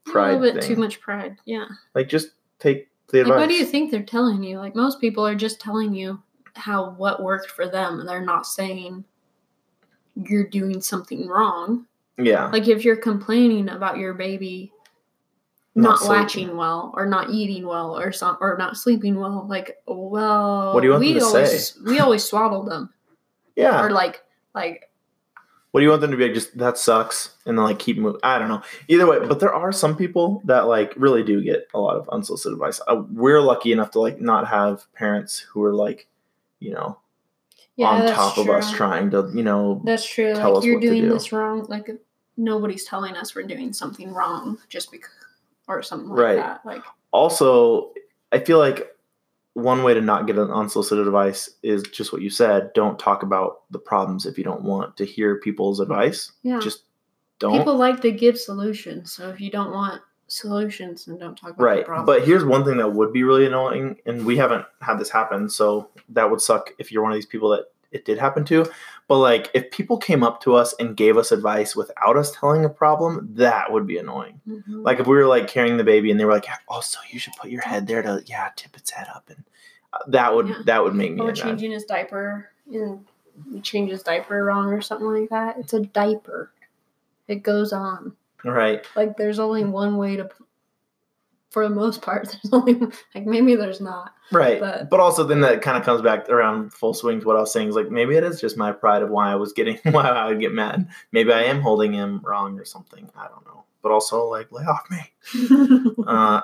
pride. 0.06 0.32
a 0.32 0.38
little 0.40 0.54
bit 0.56 0.64
thing. 0.64 0.76
too 0.76 0.82
much 0.82 1.00
pride. 1.00 1.38
Yeah. 1.46 1.66
Like 1.96 2.10
just 2.10 2.30
take 2.60 2.90
the 3.12 3.24
Like, 3.24 3.38
what 3.38 3.50
do 3.50 3.56
you 3.56 3.66
think 3.66 3.92
they're 3.92 4.04
telling 4.04 4.44
you? 4.44 4.58
Like, 4.58 4.76
most 4.76 5.02
people 5.02 5.26
are 5.26 5.36
just 5.36 5.60
telling 5.60 5.94
you 5.94 6.22
how 6.56 6.92
what 6.92 7.22
worked 7.24 7.50
for 7.52 7.68
them. 7.68 8.06
They're 8.06 8.26
not 8.26 8.46
saying 8.46 9.04
you're 10.16 10.48
doing 10.48 10.82
something 10.82 11.28
wrong. 11.28 11.86
Yeah, 12.18 12.48
Like, 12.48 12.68
if 12.68 12.84
you're 12.84 12.98
complaining 12.98 13.70
about 13.70 13.98
your 13.98 14.14
baby 14.14 14.74
Not 15.74 16.02
not, 16.02 16.10
latching 16.10 16.58
well 16.58 16.92
or 16.94 17.06
not 17.06 17.30
eating 17.30 17.66
well 17.66 17.98
or 17.98 18.12
some 18.12 18.38
or 18.42 18.58
not 18.58 18.76
sleeping 18.76 19.18
well, 19.18 19.48
like, 19.50 19.78
well, 19.88 20.74
What 20.74 20.82
do 20.82 20.88
you 20.88 20.92
want 20.92 21.02
we 21.02 21.14
them 21.14 21.22
to 21.22 21.26
always, 21.26 21.78
We 21.86 22.00
always 22.00 22.24
swaddle 22.26 22.64
them, 22.64 22.90
yeah. 23.56 23.82
or 23.82 23.92
like, 23.92 24.22
like 24.54 24.89
what 25.72 25.80
do 25.82 25.84
you 25.86 25.90
want 25.90 26.02
them 26.02 26.12
to 26.12 26.18
be 26.18 26.24
like? 26.26 26.34
Just 26.34 26.58
that 26.58 26.78
sucks, 26.78 27.36
and 27.46 27.58
then 27.58 27.64
like 27.66 27.80
keep 27.80 27.98
moving. 27.98 28.20
I 28.24 28.40
don't 28.40 28.48
know. 28.50 28.62
Either 28.88 29.06
way, 29.08 29.20
but 29.20 29.40
there 29.40 29.54
are 29.54 29.72
some 29.72 29.96
people 29.96 30.42
that 30.46 30.68
like 30.68 30.94
really 30.98 31.24
do 31.24 31.42
get 31.44 31.68
a 31.74 31.80
lot 31.80 31.96
of 31.98 32.10
unsolicited 32.10 32.54
advice. 32.54 32.82
Uh, 32.88 33.04
we're 33.12 33.42
lucky 33.42 33.72
enough 33.72 33.92
to 33.92 34.00
like 34.00 34.20
not 34.20 34.48
have 34.48 34.92
parents 34.94 35.40
who 35.40 35.64
are 35.64 35.74
like, 35.76 36.08
you 36.60 36.72
know, 36.72 36.98
yeah, 37.76 37.88
on 37.88 38.08
top 38.08 38.38
of 38.38 38.50
us 38.50 38.72
trying 38.72 39.12
to, 39.12 39.30
you 39.34 39.44
know, 39.44 39.82
That's 39.86 40.06
true. 40.06 40.34
tell 40.34 40.54
like 40.54 40.60
us 40.60 40.66
you're 40.66 40.76
what 40.76 40.82
to 40.82 40.88
doing 40.88 41.02
do. 41.04 41.10
this 41.10 41.32
wrong. 41.32 41.66
Like 41.70 41.90
nobody's 42.36 42.86
telling 42.86 43.16
us 43.16 43.36
we're 43.36 43.44
doing 43.44 43.72
something 43.74 44.12
wrong 44.14 44.58
just 44.70 44.92
because 44.92 45.12
or 45.68 45.84
something 45.84 46.10
like 46.10 46.20
Right. 46.20 46.36
that. 46.38 46.66
Like 46.66 46.82
also 47.12 47.92
i 48.32 48.38
feel 48.40 48.60
like 48.60 48.96
one 49.54 49.84
way 49.84 49.94
to 49.94 50.02
not 50.02 50.28
get 50.28 50.38
an 50.38 50.52
unsolicited 50.52 51.06
advice 51.06 51.50
is 51.64 51.84
just 51.84 52.14
what 52.14 52.22
you 52.22 52.30
said 52.30 52.72
don't 52.74 53.00
talk 53.00 53.24
about 53.24 53.62
the 53.72 53.80
problems 53.80 54.26
if 54.26 54.38
you 54.38 54.44
don't 54.44 54.64
want 54.64 54.96
to 54.98 55.06
hear 55.06 55.38
people's 55.38 55.80
advice 55.80 56.32
yeah. 56.44 56.60
just 56.60 56.84
don't 57.40 57.58
People 57.58 57.78
like 57.78 58.02
to 58.02 58.12
give 58.12 58.38
solutions. 58.38 59.14
So 59.14 59.30
if 59.30 59.40
you 59.40 59.50
don't 59.50 59.72
want 59.72 60.02
solutions 60.28 61.06
then 61.06 61.18
don't 61.18 61.36
talk 61.36 61.52
about 61.52 61.58
the 61.58 61.92
right 61.92 62.06
but 62.06 62.24
here's 62.24 62.46
one 62.46 62.64
thing 62.64 62.78
that 62.78 62.94
would 62.94 63.12
be 63.12 63.24
really 63.24 63.48
annoying 63.48 63.98
and 64.06 64.24
we 64.26 64.38
haven't 64.38 64.64
had 64.80 65.00
this 65.00 65.10
happen 65.10 65.50
so 65.50 65.90
that 66.08 66.30
would 66.30 66.40
suck 66.40 66.70
if 66.78 66.92
you're 66.92 67.02
one 67.02 67.12
of 67.12 67.16
these 67.16 67.26
people 67.26 67.50
that 67.50 67.66
it 67.92 68.06
did 68.06 68.18
happen 68.18 68.44
to 68.46 68.66
but 69.08 69.18
like 69.18 69.50
if 69.54 69.72
people 69.72 69.98
came 69.98 70.24
up 70.24 70.42
to 70.42 70.54
us 70.56 70.74
and 70.80 70.96
gave 70.96 71.18
us 71.18 71.32
advice 71.32 71.76
without 71.76 72.16
us 72.18 72.32
telling 72.32 72.64
a 72.66 72.70
problem 72.70 73.28
that 73.34 73.72
would 73.72 73.88
be 73.88 73.98
annoying 73.98 74.40
Mhm. 74.48 74.84
Like 74.84 75.00
if 75.00 75.08
we 75.08 75.16
were 75.16 75.26
like 75.26 75.48
carrying 75.48 75.78
the 75.78 75.84
baby 75.84 76.12
and 76.12 76.20
they 76.20 76.26
were 76.26 76.34
like, 76.34 76.48
also 76.68 77.00
you 77.10 77.20
should 77.20 77.34
put 77.42 77.50
your 77.50 77.62
head 77.62 77.88
there 77.88 78.02
to 78.02 78.22
yeah 78.26 78.50
tip 78.56 78.76
its 78.78 78.92
head 78.92 79.08
up 79.14 79.30
and 79.30 79.44
uh, 79.94 79.98
that 80.08 80.34
would 80.36 80.48
Yeah. 80.50 80.56
that 80.66 80.84
would 80.84 80.96
make 80.96 81.14
me 81.14 81.22
or 81.22 81.32
changing 81.34 81.72
his 81.72 81.86
diaper 81.86 82.50
and 82.72 83.06
change 83.64 83.90
his 83.90 84.04
diaper 84.04 84.44
wrong 84.44 84.72
or 84.74 84.82
something 84.82 85.08
like 85.08 85.30
that. 85.30 85.58
It's 85.58 85.74
a 85.74 85.80
diaper. 85.80 86.52
It 87.28 87.42
goes 87.44 87.74
on. 87.74 88.16
Right. 88.44 88.86
Like 88.96 89.18
there's 89.18 89.40
only 89.40 89.64
one 89.64 89.98
way 89.98 90.16
to 90.18 90.30
for 91.50 91.68
the 91.68 91.74
most 91.74 92.02
part, 92.02 92.26
there's 92.44 92.54
only 92.54 92.76
like 93.16 93.26
maybe 93.26 93.56
there's 93.56 93.82
not. 93.82 94.14
Right. 94.32 94.60
But, 94.60 94.90
But- 94.90 95.00
also 95.00 95.24
then 95.24 95.42
that 95.42 95.62
kind 95.62 95.78
of 95.78 95.84
comes 95.84 96.02
back 96.02 96.30
around 96.30 96.72
full 96.74 96.94
swing 96.94 97.20
to 97.22 97.28
what 97.28 97.36
I 97.36 97.40
was 97.40 97.52
saying 97.52 97.70
is 97.70 97.76
like 97.76 97.90
maybe 97.90 98.16
it 98.16 98.24
is 98.24 98.40
just 98.40 98.58
my 98.58 98.72
pride 98.72 99.02
of 99.02 99.10
why 99.10 99.32
I 99.32 99.36
was 99.36 99.54
getting 99.54 99.78
why 99.92 100.08
I 100.08 100.28
would 100.28 100.40
get 100.40 100.54
mad. 100.54 100.88
Maybe 101.12 101.32
I 101.34 101.44
am 101.44 101.62
holding 101.62 101.94
him 101.94 102.22
wrong 102.24 102.60
or 102.60 102.66
something. 102.66 103.10
I 103.18 103.28
don't 103.28 103.46
know. 103.48 103.64
But 103.82 103.92
also 103.92 104.26
like 104.28 104.52
lay 104.52 104.64
off 104.64 104.88
me. 104.92 105.94
Uh 106.08 106.42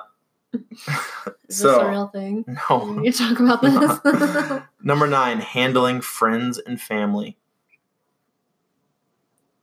Is 1.48 1.58
so 1.58 1.68
this 1.68 1.76
a 1.78 1.90
real 1.90 2.08
thing? 2.08 2.44
no. 2.70 3.00
You 3.02 3.12
talk 3.12 3.38
about 3.40 3.60
this. 3.62 4.62
Number 4.82 5.06
nine, 5.06 5.38
handling 5.40 6.00
friends 6.00 6.58
and 6.58 6.80
family. 6.80 7.36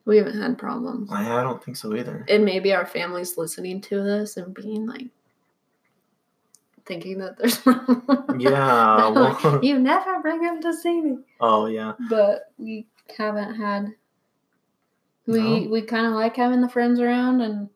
we 0.06 0.18
haven't 0.18 0.40
had 0.40 0.58
problems. 0.58 1.10
I, 1.12 1.40
I 1.40 1.44
don't 1.44 1.64
think 1.64 1.78
so 1.78 1.96
either. 1.96 2.26
And 2.30 2.46
maybe 2.46 2.74
our 2.74 2.86
family's 2.86 3.38
listening 3.38 3.82
to 3.82 4.04
this 4.04 4.38
and 4.38 4.54
being 4.54 4.86
like 4.86 5.08
thinking 6.86 7.18
that 7.20 7.38
there's 7.38 7.62
Yeah, 8.40 9.10
well- 9.10 9.60
you 9.64 9.80
never 9.80 10.22
bring 10.22 10.42
him 10.44 10.62
to 10.62 10.74
see 10.74 11.02
me. 11.02 11.18
Oh 11.40 11.68
yeah. 11.68 11.94
But 12.10 12.52
we 12.58 12.88
haven't 13.18 13.56
had 13.56 13.94
we 15.26 15.40
No. 15.40 15.70
we 15.70 15.82
kind 15.82 16.06
of 16.06 16.14
like 16.14 16.36
having 16.36 16.62
the 16.62 16.70
friends 16.70 17.00
around 17.00 17.42
and 17.42 17.70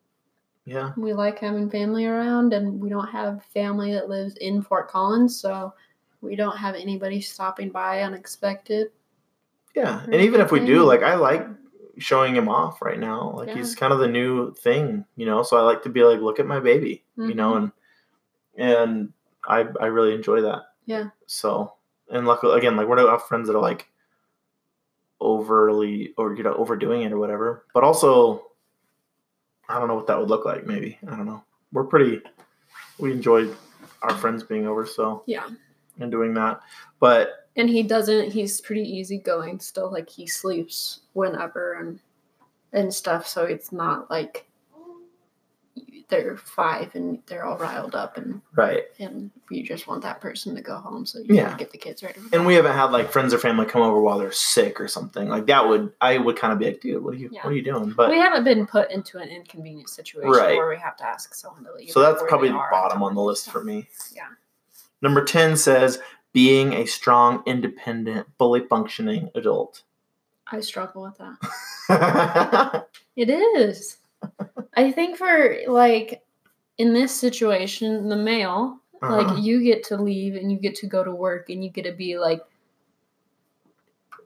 Yeah. 0.65 0.91
we 0.97 1.13
like 1.13 1.39
having 1.39 1.69
family 1.69 2.05
around 2.05 2.53
and 2.53 2.79
we 2.79 2.89
don't 2.89 3.07
have 3.07 3.43
family 3.53 3.93
that 3.93 4.09
lives 4.09 4.35
in 4.37 4.61
Fort 4.61 4.89
Collins 4.89 5.39
so 5.39 5.73
we 6.21 6.35
don't 6.35 6.57
have 6.57 6.75
anybody 6.75 7.21
stopping 7.21 7.69
by 7.69 8.01
unexpected. 8.01 8.87
Yeah, 9.75 10.01
and 10.03 10.15
even 10.15 10.41
if 10.41 10.51
we 10.51 10.59
do, 10.65 10.83
like 10.83 11.03
I 11.03 11.15
like 11.15 11.47
showing 11.99 12.35
him 12.35 12.49
off 12.49 12.81
right 12.81 12.99
now. 12.99 13.31
Like 13.35 13.49
he's 13.49 13.75
kind 13.75 13.93
of 13.93 13.99
the 13.99 14.07
new 14.07 14.53
thing, 14.55 15.05
you 15.15 15.25
know. 15.25 15.43
So 15.43 15.57
I 15.57 15.61
like 15.61 15.83
to 15.83 15.89
be 15.89 16.03
like, 16.03 16.19
look 16.19 16.39
at 16.39 16.47
my 16.47 16.59
baby, 16.59 17.03
you 17.15 17.35
know, 17.35 17.53
mm-hmm. 17.53 17.63
and 17.65 17.71
and 18.57 19.13
I 19.47 19.65
I 19.79 19.85
really 19.87 20.13
enjoy 20.13 20.41
that. 20.41 20.63
Yeah. 20.85 21.09
So 21.27 21.73
and 22.09 22.25
luckily 22.27 22.57
again, 22.57 22.75
like 22.75 22.87
we're 22.87 22.95
not 22.95 23.09
have 23.09 23.27
friends 23.27 23.47
that 23.47 23.55
are 23.55 23.61
like 23.61 23.87
overly 25.19 26.13
or 26.17 26.35
you 26.35 26.43
know 26.43 26.53
overdoing 26.55 27.01
it 27.03 27.11
or 27.11 27.17
whatever, 27.19 27.65
but 27.73 27.83
also 27.83 28.47
I 29.69 29.79
don't 29.79 29.87
know 29.87 29.95
what 29.95 30.07
that 30.07 30.19
would 30.19 30.29
look 30.29 30.45
like. 30.45 30.65
Maybe 30.65 30.97
I 31.07 31.15
don't 31.15 31.25
know. 31.25 31.43
We're 31.71 31.83
pretty. 31.85 32.21
We 32.99 33.11
enjoy 33.11 33.49
our 34.01 34.15
friends 34.15 34.43
being 34.43 34.67
over, 34.67 34.85
so 34.85 35.23
Yeah. 35.25 35.47
and 35.99 36.11
doing 36.11 36.33
that, 36.35 36.61
but 36.99 37.47
And 37.55 37.69
he 37.69 37.83
doesn't 37.83 38.31
he's 38.31 38.61
pretty 38.61 38.83
easygoing 38.83 39.59
still 39.59 39.91
like 39.91 40.09
he 40.09 40.27
sleeps 40.27 41.01
whenever 41.13 41.73
and 41.73 41.99
and 42.73 42.93
stuff 42.93 43.27
so 43.27 43.43
it's 43.45 43.71
not 43.71 44.09
like 44.11 44.46
they're 46.09 46.37
five 46.37 46.95
and 46.95 47.21
they're 47.25 47.43
all 47.43 47.57
riled 47.57 47.93
up 47.93 48.15
and 48.17 48.41
right. 48.55 48.83
and 48.99 49.29
you 49.51 49.61
just 49.63 49.87
want 49.87 50.01
that 50.03 50.21
person 50.21 50.55
to 50.55 50.61
go 50.61 50.77
home 50.77 51.05
so 51.05 51.19
you 51.19 51.35
Yeah. 51.35 51.49
can 51.49 51.57
get 51.57 51.71
the 51.71 51.77
kids 51.77 52.01
ready. 52.01 52.19
and 52.31 52.45
we 52.45 52.55
haven't 52.55 52.75
had 52.75 52.91
like 52.91 53.11
friends 53.11 53.33
or 53.33 53.37
family 53.37 53.65
come 53.65 53.81
over 53.81 53.99
while 53.99 54.17
they're 54.17 54.31
sick 54.31 54.79
or 54.79 54.87
something 54.87 55.27
like 55.27 55.47
that 55.47 55.67
would 55.67 55.91
i 55.99 56.17
would 56.17 56.37
kind 56.37 56.53
of 56.53 56.59
be 56.59 56.65
like 56.65 56.79
dude 56.79 57.03
what 57.03 57.13
are 57.13 57.17
you 57.17 57.29
Yeah. 57.31 57.43
what 57.43 57.51
are 57.51 57.55
you 57.55 57.61
doing 57.61 57.91
but 57.91 58.09
we 58.09 58.19
haven't 58.19 58.45
been 58.45 58.65
put 58.65 58.89
into 58.89 59.17
an 59.17 59.27
inconvenient 59.29 59.89
situation 59.89 60.29
Right. 60.31 60.55
where 60.55 60.69
we 60.69 60.77
have 60.77 60.95
to 60.97 61.03
ask 61.05 61.33
someone 61.35 61.65
to 61.65 61.73
leave. 61.73 61.89
so 61.91 61.99
that's 61.99 62.23
probably 62.27 62.49
the 62.49 62.53
bottom 62.71 63.03
on 63.03 63.13
the 63.15 63.19
time. 63.21 63.25
list 63.27 63.49
for 63.51 63.63
me 63.63 63.87
Yeah. 64.13 64.27
number 65.01 65.23
10 65.25 65.57
says 65.57 65.99
being 66.31 66.71
a 66.73 66.85
strong 66.85 67.43
independent 67.45 68.27
fully 68.37 68.61
functioning 68.61 69.29
adult 69.35 69.83
I 70.49 70.61
struggle 70.61 71.01
with 71.03 71.17
that. 71.17 72.87
It 73.17 73.29
is. 73.29 73.97
I 74.75 74.91
think 74.91 75.17
for 75.17 75.57
like 75.67 76.23
in 76.77 76.93
this 76.93 77.11
situation, 77.13 78.09
the 78.09 78.15
male, 78.15 78.79
Uh-huh. 79.01 79.15
like 79.15 79.43
you 79.43 79.63
get 79.63 79.83
to 79.85 79.97
leave 79.97 80.35
and 80.35 80.51
you 80.51 80.57
get 80.57 80.75
to 80.75 80.87
go 80.87 81.03
to 81.03 81.13
work 81.13 81.49
and 81.49 81.63
you 81.63 81.69
get 81.69 81.83
to 81.85 81.91
be 81.93 82.17
like 82.17 82.41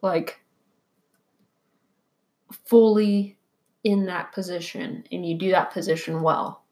like 0.01 0.39
fully 2.65 3.37
in 3.83 4.05
that 4.05 4.31
position 4.33 5.03
and 5.11 5.25
you 5.25 5.37
do 5.37 5.51
that 5.51 5.71
position 5.71 6.21
well. 6.21 6.63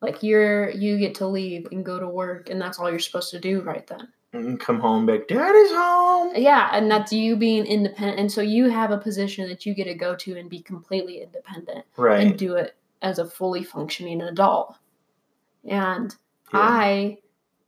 Like 0.00 0.22
you're 0.22 0.70
you 0.70 0.98
get 0.98 1.14
to 1.16 1.26
leave 1.26 1.66
and 1.72 1.84
go 1.84 1.98
to 1.98 2.08
work 2.08 2.50
and 2.50 2.60
that's 2.60 2.78
all 2.78 2.90
you're 2.90 2.98
supposed 2.98 3.30
to 3.30 3.40
do 3.40 3.60
right 3.62 3.86
then. 3.86 4.08
And 4.34 4.58
come 4.58 4.80
home 4.80 5.06
back 5.06 5.28
daddy's 5.28 5.70
home 5.70 6.32
Yeah, 6.36 6.70
and 6.72 6.90
that's 6.90 7.12
you 7.12 7.36
being 7.36 7.64
independent 7.66 8.18
and 8.18 8.30
so 8.30 8.40
you 8.40 8.68
have 8.68 8.90
a 8.90 8.98
position 8.98 9.48
that 9.48 9.64
you 9.64 9.74
get 9.74 9.84
to 9.84 9.94
go 9.94 10.14
to 10.16 10.36
and 10.38 10.50
be 10.50 10.60
completely 10.60 11.22
independent 11.22 11.84
right 11.96 12.26
and 12.26 12.38
do 12.38 12.56
it 12.56 12.76
as 13.02 13.18
a 13.18 13.24
fully 13.28 13.62
functioning 13.62 14.20
adult. 14.22 14.76
And 15.64 16.14
Yeah. 16.52 16.60
I 16.60 17.18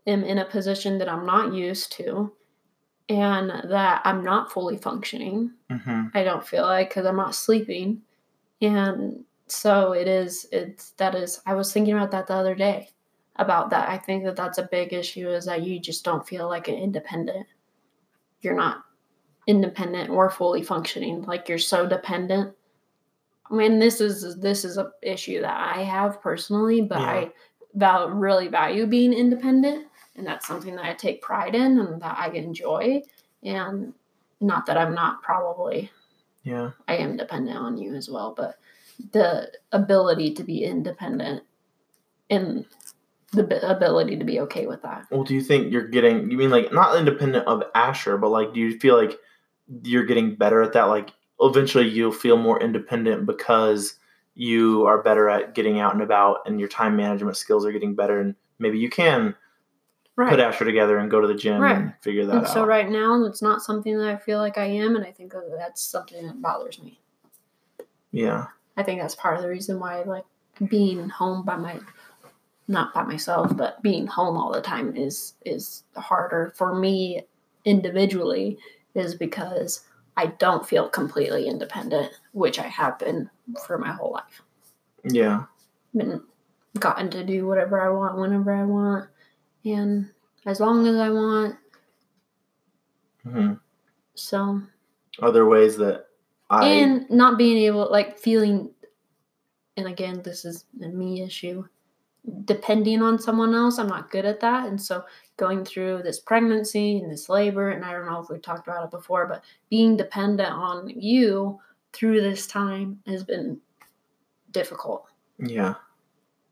am 0.06 0.24
in 0.24 0.38
a 0.38 0.44
position 0.44 0.98
that 0.98 1.08
I'm 1.08 1.26
not 1.26 1.52
used 1.54 1.92
to 1.92 2.32
and 3.08 3.50
that 3.50 4.02
I'm 4.04 4.24
not 4.24 4.50
fully 4.50 4.76
functioning. 4.76 5.52
Mhm. 5.70 6.10
I 6.14 6.24
don't 6.24 6.46
feel 6.46 6.64
like 6.64 6.88
because 6.90 7.06
I'm 7.06 7.16
not 7.16 7.34
sleeping. 7.34 8.02
And 8.60 9.24
so 9.46 9.92
it 9.92 10.08
is, 10.08 10.46
it's 10.50 10.90
that 10.92 11.14
is, 11.14 11.40
I 11.46 11.54
was 11.54 11.72
thinking 11.72 11.94
about 11.94 12.10
that 12.10 12.26
the 12.26 12.34
other 12.34 12.54
day. 12.54 12.90
About 13.38 13.70
that. 13.70 13.88
I 13.88 13.98
think 13.98 14.24
that 14.24 14.36
that's 14.36 14.58
a 14.58 14.68
big 14.70 14.92
issue 14.92 15.28
is 15.28 15.44
that 15.46 15.62
you 15.62 15.78
just 15.78 16.04
don't 16.04 16.26
feel 16.26 16.48
like 16.48 16.68
an 16.68 16.74
independent. 16.74 17.46
You're 18.40 18.56
not 18.56 18.84
independent 19.46 20.10
or 20.10 20.30
fully 20.30 20.62
functioning. 20.62 21.22
Like 21.22 21.48
you're 21.48 21.58
so 21.58 21.86
dependent. 21.86 22.54
I 23.50 23.54
mean, 23.54 23.78
this 23.78 24.00
is 24.00 24.36
this 24.40 24.64
is 24.64 24.76
a 24.76 24.90
issue 25.02 25.40
that 25.40 25.76
I 25.76 25.82
have 25.82 26.20
personally, 26.20 26.80
but 26.80 27.00
Yeah. 27.00 27.06
I 27.06 27.32
val- 27.74 28.10
really 28.10 28.48
value 28.48 28.86
being 28.86 29.12
independent, 29.12 29.86
and 30.16 30.26
that's 30.26 30.46
something 30.46 30.74
that 30.76 30.84
I 30.84 30.94
take 30.94 31.22
pride 31.22 31.54
in 31.54 31.78
and 31.78 32.02
that 32.02 32.18
I 32.18 32.30
enjoy. 32.30 33.02
And 33.42 33.92
not 34.40 34.66
that 34.66 34.76
I'm 34.76 34.94
not 34.94 35.22
probably 35.22 35.90
Yeah. 36.42 36.70
I 36.88 36.96
am 36.96 37.16
dependent 37.16 37.56
on 37.56 37.76
you 37.78 37.94
as 37.94 38.10
well, 38.10 38.34
but 38.36 38.58
the 39.12 39.52
ability 39.72 40.34
to 40.34 40.42
be 40.42 40.64
independent 40.64 41.42
and 42.30 42.64
the 43.36 43.70
ability 43.70 44.16
to 44.18 44.24
be 44.24 44.40
okay 44.40 44.66
with 44.66 44.82
that. 44.82 45.06
Well, 45.10 45.22
do 45.24 45.34
you 45.34 45.40
think 45.40 45.72
you're 45.72 45.86
getting? 45.88 46.30
You 46.30 46.36
mean 46.36 46.50
like 46.50 46.72
not 46.72 46.96
independent 46.96 47.46
of 47.46 47.62
Asher, 47.74 48.18
but 48.18 48.30
like, 48.30 48.52
do 48.52 48.60
you 48.60 48.78
feel 48.78 48.96
like 48.96 49.16
you're 49.82 50.04
getting 50.04 50.34
better 50.34 50.62
at 50.62 50.72
that? 50.72 50.84
Like, 50.84 51.10
eventually 51.40 51.88
you'll 51.88 52.12
feel 52.12 52.36
more 52.36 52.60
independent 52.60 53.26
because 53.26 53.98
you 54.34 54.84
are 54.86 55.02
better 55.02 55.28
at 55.28 55.54
getting 55.54 55.78
out 55.80 55.94
and 55.94 56.02
about, 56.02 56.38
and 56.46 56.58
your 56.60 56.68
time 56.68 56.96
management 56.96 57.36
skills 57.36 57.64
are 57.64 57.72
getting 57.72 57.94
better, 57.94 58.20
and 58.20 58.34
maybe 58.58 58.78
you 58.78 58.90
can 58.90 59.34
Right. 60.18 60.30
put 60.30 60.40
Asher 60.40 60.64
together 60.64 60.96
and 60.96 61.10
go 61.10 61.20
to 61.20 61.26
the 61.26 61.34
gym 61.34 61.60
Right. 61.60 61.76
and 61.76 61.92
figure 62.00 62.24
that 62.24 62.36
and 62.36 62.46
out. 62.46 62.52
so 62.52 62.64
right 62.64 62.88
now, 62.88 63.22
it's 63.24 63.42
not 63.42 63.60
something 63.60 63.98
that 63.98 64.08
I 64.08 64.16
feel 64.16 64.38
like 64.38 64.56
I 64.56 64.64
am, 64.64 64.96
and 64.96 65.04
I 65.04 65.10
think 65.12 65.32
that 65.32 65.42
that's 65.58 65.82
something 65.82 66.26
that 66.26 66.40
bothers 66.40 66.82
me. 66.82 67.00
Yeah. 68.12 68.46
I 68.78 68.82
think 68.82 69.00
that's 69.00 69.14
part 69.14 69.36
of 69.36 69.42
the 69.42 69.48
reason 69.48 69.78
why, 69.78 70.02
like, 70.04 70.24
being 70.68 71.08
home 71.10 71.44
by 71.44 71.56
my, 71.56 71.78
not 72.68 72.92
by 72.92 73.02
myself, 73.02 73.56
but 73.56 73.82
being 73.82 74.06
home 74.06 74.36
all 74.36 74.52
the 74.52 74.60
time 74.60 74.96
is 74.96 75.34
is 75.44 75.84
harder 75.96 76.52
for 76.56 76.74
me 76.74 77.22
individually, 77.64 78.58
is 78.94 79.14
because 79.14 79.82
I 80.16 80.26
don't 80.26 80.66
feel 80.66 80.88
completely 80.88 81.46
independent, 81.46 82.12
which 82.32 82.58
I 82.58 82.66
have 82.68 82.98
been 82.98 83.30
for 83.66 83.78
my 83.78 83.92
whole 83.92 84.12
life. 84.12 84.42
Yeah. 85.04 85.44
been 85.94 86.22
gotten 86.80 87.10
to 87.10 87.24
do 87.24 87.46
whatever 87.46 87.80
I 87.80 87.90
want 87.90 88.18
whenever 88.18 88.52
I 88.52 88.64
want 88.64 89.08
and 89.64 90.10
as 90.44 90.60
long 90.60 90.86
as 90.86 90.96
I 90.96 91.10
want. 91.10 91.56
hmm 93.22 93.54
So 94.14 94.60
Other 95.20 95.46
ways 95.46 95.76
that 95.78 96.06
I 96.50 96.68
and 96.68 97.08
not 97.10 97.38
being 97.38 97.56
able 97.58 97.90
like 97.90 98.18
feeling 98.18 98.70
and 99.76 99.86
again 99.86 100.22
this 100.22 100.44
is 100.44 100.64
a 100.82 100.88
me 100.88 101.22
issue 101.22 101.64
depending 102.44 103.02
on 103.02 103.18
someone 103.18 103.54
else 103.54 103.78
i'm 103.78 103.86
not 103.86 104.10
good 104.10 104.24
at 104.24 104.40
that 104.40 104.66
and 104.66 104.80
so 104.80 105.04
going 105.36 105.64
through 105.64 106.02
this 106.02 106.18
pregnancy 106.18 106.98
and 106.98 107.10
this 107.10 107.28
labor 107.28 107.70
and 107.70 107.84
i 107.84 107.92
don't 107.92 108.06
know 108.06 108.20
if 108.20 108.28
we 108.28 108.38
talked 108.38 108.66
about 108.66 108.84
it 108.84 108.90
before 108.90 109.26
but 109.26 109.44
being 109.70 109.96
dependent 109.96 110.50
on 110.50 110.88
you 110.88 111.58
through 111.92 112.20
this 112.20 112.46
time 112.46 112.98
has 113.06 113.22
been 113.22 113.58
difficult 114.50 115.06
yeah 115.38 115.74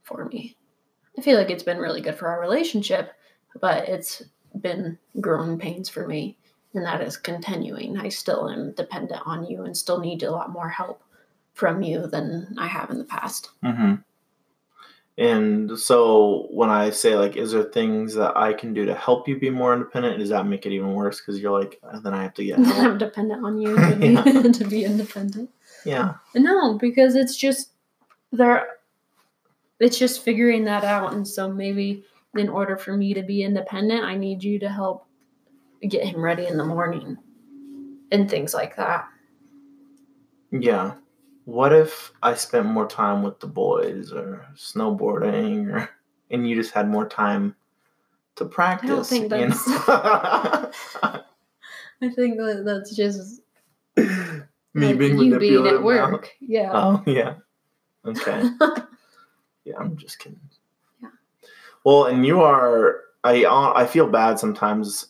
for 0.04 0.26
me. 0.26 0.56
I 1.18 1.22
feel 1.22 1.36
like 1.38 1.50
it's 1.50 1.62
been 1.62 1.78
really 1.78 2.00
good 2.00 2.14
for 2.14 2.28
our 2.28 2.40
relationship, 2.40 3.12
but 3.60 3.88
it's 3.88 4.22
been 4.60 4.98
growing 5.20 5.58
pains 5.58 5.88
for 5.88 6.06
me, 6.06 6.38
and 6.74 6.84
that 6.84 7.00
is 7.00 7.16
continuing. 7.16 7.98
I 7.98 8.08
still 8.10 8.48
am 8.48 8.72
dependent 8.72 9.22
on 9.26 9.46
you 9.46 9.62
and 9.64 9.76
still 9.76 9.98
need 9.98 10.22
a 10.22 10.30
lot 10.30 10.50
more 10.50 10.68
help 10.68 11.02
from 11.54 11.82
you 11.82 12.06
than 12.06 12.54
I 12.58 12.66
have 12.66 12.90
in 12.90 12.98
the 12.98 13.04
past. 13.04 13.50
hmm 13.62 13.94
And 15.16 15.78
so 15.78 16.48
when 16.50 16.70
I 16.70 16.90
say 16.90 17.14
like, 17.14 17.36
is 17.36 17.52
there 17.52 17.62
things 17.62 18.14
that 18.14 18.36
I 18.36 18.52
can 18.52 18.74
do 18.74 18.84
to 18.86 18.94
help 18.94 19.28
you 19.28 19.38
be 19.38 19.48
more 19.48 19.72
independent? 19.72 20.18
Does 20.18 20.30
that 20.30 20.44
make 20.46 20.66
it 20.66 20.72
even 20.72 20.92
worse? 20.94 21.20
Because 21.20 21.40
you're 21.40 21.56
like, 21.56 21.78
"Uh, 21.84 22.00
then 22.00 22.12
I 22.14 22.22
have 22.24 22.34
to 22.34 22.44
get 22.44 22.58
help. 22.58 22.78
I'm 22.78 22.98
dependent 22.98 23.44
on 23.44 23.58
you 23.60 23.76
to 23.90 23.96
be, 23.96 24.08
Yeah. 24.08 24.22
to 24.52 24.64
be 24.66 24.84
independent. 24.84 25.50
yeah. 25.84 26.14
No, 26.34 26.76
because 26.78 27.14
it's 27.14 27.36
just 27.36 27.70
there. 28.32 28.66
It's 29.78 29.98
just 29.98 30.22
figuring 30.24 30.64
that 30.64 30.82
out, 30.84 31.12
and 31.14 31.26
so 31.26 31.48
maybe 31.52 32.04
in 32.36 32.48
order 32.48 32.76
for 32.76 32.96
me 32.96 33.14
to 33.14 33.22
be 33.22 33.42
independent, 33.44 34.02
I 34.04 34.16
need 34.16 34.42
you 34.42 34.58
to 34.60 34.68
help 34.68 35.06
get 35.88 36.04
him 36.04 36.20
ready 36.24 36.46
in 36.46 36.56
the 36.56 36.64
morning 36.64 37.18
and 38.10 38.28
things 38.28 38.52
like 38.54 38.74
that. 38.76 39.06
Yeah. 40.50 40.94
What 41.44 41.72
if 41.72 42.12
I 42.22 42.34
spent 42.34 42.66
more 42.66 42.86
time 42.86 43.22
with 43.22 43.40
the 43.40 43.46
boys 43.46 44.12
or 44.12 44.46
snowboarding 44.54 45.72
or 45.72 45.90
and 46.30 46.48
you 46.48 46.56
just 46.56 46.72
had 46.72 46.88
more 46.88 47.06
time 47.06 47.54
to 48.36 48.44
practice? 48.46 49.12
I 49.12 49.18
think 49.18 49.22
you 49.24 49.28
that's- 49.28 49.66
know? 49.68 50.70
I 52.02 52.08
think 52.10 52.36
that 52.38 52.62
that's 52.64 52.94
just 52.96 53.40
Me 53.96 54.88
like, 54.88 54.98
being 54.98 55.18
you 55.18 55.38
being 55.38 55.66
at 55.66 55.74
now. 55.74 55.82
work. 55.82 56.30
Yeah. 56.40 56.70
Oh 56.72 57.02
yeah. 57.06 57.34
Okay. 58.04 58.42
yeah, 59.64 59.74
I'm 59.78 59.96
just 59.96 60.18
kidding. 60.18 60.40
Yeah. 61.00 61.10
Well, 61.84 62.06
and 62.06 62.26
you 62.26 62.40
are. 62.42 63.00
I 63.22 63.44
uh, 63.44 63.72
I 63.74 63.86
feel 63.86 64.08
bad 64.08 64.38
sometimes 64.38 65.06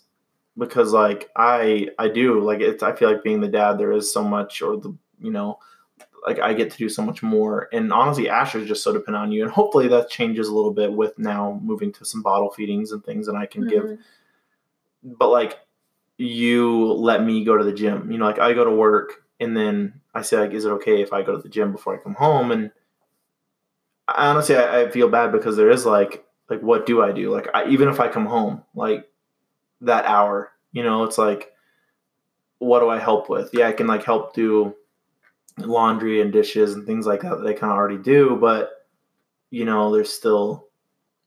because 0.59 0.93
like 0.93 1.31
I 1.37 1.89
I 1.99 2.09
do 2.09 2.41
like 2.41 2.61
it's. 2.61 2.83
I 2.83 2.95
feel 2.95 3.11
like 3.11 3.25
being 3.25 3.41
the 3.41 3.49
dad 3.49 3.79
there 3.79 3.93
is 3.93 4.13
so 4.13 4.23
much 4.23 4.61
or 4.61 4.77
the 4.77 4.95
you 5.19 5.31
know 5.33 5.59
like 6.27 6.39
I 6.39 6.55
get 6.55 6.71
to 6.71 6.79
do 6.79 6.89
so 6.89 7.03
much 7.03 7.23
more. 7.23 7.69
And 7.73 7.93
honestly, 7.93 8.29
Asher's 8.29 8.67
just 8.67 8.83
so 8.83 8.93
dependent 8.93 9.23
on 9.23 9.33
you. 9.33 9.43
And 9.43 9.53
hopefully 9.53 9.89
that 9.89 10.09
changes 10.09 10.49
a 10.49 10.55
little 10.55 10.71
bit 10.73 10.93
with 10.93 11.19
now 11.19 11.61
moving 11.63 11.93
to 11.93 12.05
some 12.05 12.23
bottle 12.23 12.51
feedings 12.51 12.93
and 12.93 13.05
things 13.05 13.29
and 13.29 13.37
I 13.37 13.47
can 13.47 13.69
give 13.69 13.85
Mhm. 13.85 13.99
but 15.03 15.29
like 15.29 15.59
you 16.17 16.93
let 16.93 17.23
me 17.25 17.45
go 17.45 17.57
to 17.57 17.65
the 17.65 17.73
gym. 17.73 18.11
You 18.11 18.19
know, 18.19 18.25
like 18.25 18.39
I 18.39 18.53
go 18.53 18.65
to 18.65 18.71
work 18.71 19.25
and 19.41 19.57
then 19.57 20.01
I 20.15 20.23
say 20.23 20.39
like, 20.39 20.53
is 20.53 20.65
it 20.65 20.71
okay 20.71 21.03
if 21.03 21.13
I 21.13 21.23
go 21.23 21.37
to 21.37 21.43
the 21.43 21.49
gym 21.49 21.73
before 21.73 21.95
I 21.95 21.99
come 21.99 22.15
home? 22.15 22.53
And 22.53 22.71
I, 24.09 24.29
honestly, 24.29 24.57
I, 24.57 24.83
I 24.83 24.91
feel 24.91 25.09
bad 25.09 25.33
because 25.33 25.57
there 25.57 25.71
is 25.71 25.85
like, 25.85 26.25
like 26.49 26.61
what 26.61 26.87
do 26.87 27.03
I 27.03 27.13
do? 27.13 27.31
Like 27.31 27.49
I, 27.53 27.67
even 27.69 27.89
if 27.89 28.01
I 28.01 28.09
come 28.09 28.27
home, 28.27 28.63
like 28.75 29.11
that 29.81 30.05
hour, 30.07 30.53
you 30.73 30.83
know, 30.83 31.05
it's 31.05 31.19
like, 31.19 31.53
what 32.59 32.81
do 32.81 32.89
I 32.89 32.99
help 32.99 33.29
with? 33.29 33.51
Yeah, 33.53 33.69
I 33.69 33.73
can 33.73 33.87
like 33.87 34.05
help 34.05 34.35
do 34.35 34.75
laundry 35.59 36.21
and 36.21 36.33
dishes 36.33 36.75
and 36.75 36.85
things 36.87 37.07
like 37.07 37.23
that 37.23 37.37
that 37.39 37.47
I 37.47 37.53
kind 37.53 37.71
of 37.73 37.77
already 37.79 37.99
do, 37.99 38.37
but 38.41 38.87
you 39.51 39.65
know, 39.65 39.93
there's 39.93 40.13
still 40.13 40.69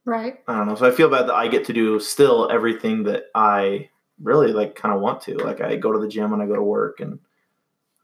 Right. 0.05 0.39
I 0.47 0.55
don't 0.57 0.67
know. 0.67 0.75
So 0.75 0.85
I 0.87 0.91
feel 0.91 1.09
bad 1.09 1.27
that 1.27 1.33
I 1.35 1.49
get 1.49 1.65
to 1.65 1.73
do 1.73 1.99
still 1.99 2.49
everything 2.49 3.03
that 3.03 3.25
I 3.35 3.89
really 4.23 4.53
like 4.53 4.73
kind 4.73 4.95
of 4.95 5.01
want 5.01 5.19
to. 5.23 5.35
Like 5.37 5.59
I 5.59 5.75
go 5.75 5.91
to 5.91 5.99
the 5.99 6.07
gym 6.07 6.31
and 6.31 6.41
I 6.41 6.45
go 6.47 6.55
to 6.55 6.63
work 6.63 7.01
and 7.01 7.19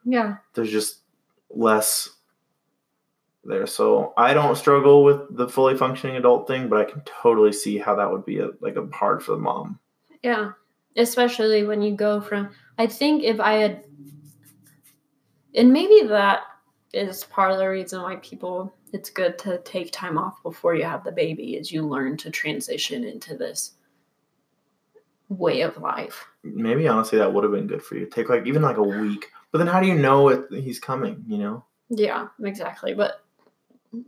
Yeah. 0.03 0.35
there's 0.53 0.69
just 0.69 0.97
less 1.49 2.09
there. 3.45 3.65
So 3.67 4.13
I 4.17 4.33
don't 4.33 4.57
struggle 4.57 5.03
with 5.05 5.35
the 5.37 5.47
fully 5.47 5.77
functioning 5.77 6.17
adult 6.17 6.45
thing, 6.45 6.67
but 6.67 6.79
I 6.79 6.91
can 6.91 7.01
totally 7.05 7.53
see 7.53 7.77
how 7.77 7.95
that 7.95 8.11
would 8.11 8.25
be 8.25 8.39
a, 8.39 8.49
like 8.59 8.75
a 8.75 8.85
hard 8.93 9.23
for 9.23 9.31
the 9.31 9.37
mom. 9.37 9.79
Yeah. 10.21 10.51
Especially 10.97 11.63
when 11.63 11.81
you 11.81 11.95
go 11.95 12.19
from 12.19 12.49
I 12.77 12.87
think 12.87 13.23
if 13.23 13.39
I 13.39 13.53
had 13.53 13.83
and 15.55 15.71
maybe 15.71 16.07
that 16.07 16.43
is 16.93 17.23
part 17.25 17.51
of 17.51 17.57
the 17.57 17.67
reason 17.67 18.01
why 18.01 18.15
people 18.17 18.73
it's 18.93 19.09
good 19.09 19.37
to 19.39 19.57
take 19.59 19.91
time 19.91 20.17
off 20.17 20.41
before 20.43 20.75
you 20.75 20.83
have 20.83 21.03
the 21.03 21.11
baby 21.11 21.55
is 21.55 21.71
you 21.71 21.81
learn 21.81 22.15
to 22.17 22.29
transition 22.29 23.03
into 23.03 23.35
this 23.35 23.73
way 25.29 25.61
of 25.61 25.77
life. 25.77 26.25
Maybe 26.43 26.87
honestly 26.87 27.17
that 27.17 27.33
would 27.33 27.43
have 27.43 27.53
been 27.53 27.67
good 27.67 27.81
for 27.81 27.95
you. 27.95 28.05
Take 28.05 28.29
like 28.29 28.45
even 28.45 28.61
like 28.61 28.77
a 28.77 28.83
week. 28.83 29.31
But 29.51 29.57
then 29.57 29.67
how 29.67 29.79
do 29.79 29.87
you 29.87 29.95
know 29.95 30.29
if 30.29 30.49
he's 30.49 30.79
coming, 30.79 31.23
you 31.27 31.39
know? 31.39 31.65
Yeah, 31.89 32.27
exactly. 32.43 32.93
But 32.93 33.23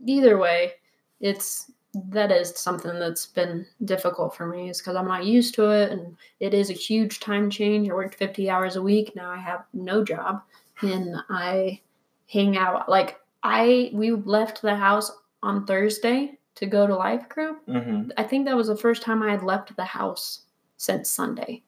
either 0.04 0.38
way, 0.38 0.74
it's 1.20 1.70
that 2.10 2.30
is 2.30 2.56
something 2.56 2.98
that's 2.98 3.26
been 3.26 3.66
difficult 3.84 4.36
for 4.36 4.46
me 4.46 4.68
is 4.68 4.78
because 4.78 4.96
I'm 4.96 5.08
not 5.08 5.24
used 5.24 5.54
to 5.54 5.70
it 5.70 5.90
and 5.90 6.16
it 6.40 6.52
is 6.52 6.70
a 6.70 6.74
huge 6.74 7.20
time 7.20 7.50
change. 7.50 7.88
I 7.88 7.94
worked 7.94 8.16
50 8.16 8.50
hours 8.50 8.76
a 8.76 8.82
week. 8.82 9.16
Now 9.16 9.30
I 9.30 9.38
have 9.38 9.64
no 9.72 10.04
job 10.04 10.42
and 10.82 11.16
I 11.28 11.80
hang 12.28 12.56
out. 12.56 12.88
Like 12.88 13.20
I 13.42 13.90
we 13.94 14.10
left 14.12 14.62
the 14.62 14.74
house 14.76 15.10
on 15.42 15.66
Thursday 15.66 16.38
to 16.56 16.66
go 16.66 16.86
to 16.86 16.94
life 16.96 17.28
group. 17.28 17.64
Mm-hmm. 17.66 18.10
I 18.16 18.22
think 18.22 18.46
that 18.46 18.56
was 18.56 18.68
the 18.68 18.76
first 18.76 19.02
time 19.02 19.22
I 19.22 19.30
had 19.30 19.42
left 19.42 19.74
the 19.76 19.84
house 19.84 20.42
since 20.78 21.10
Sunday. 21.10 21.62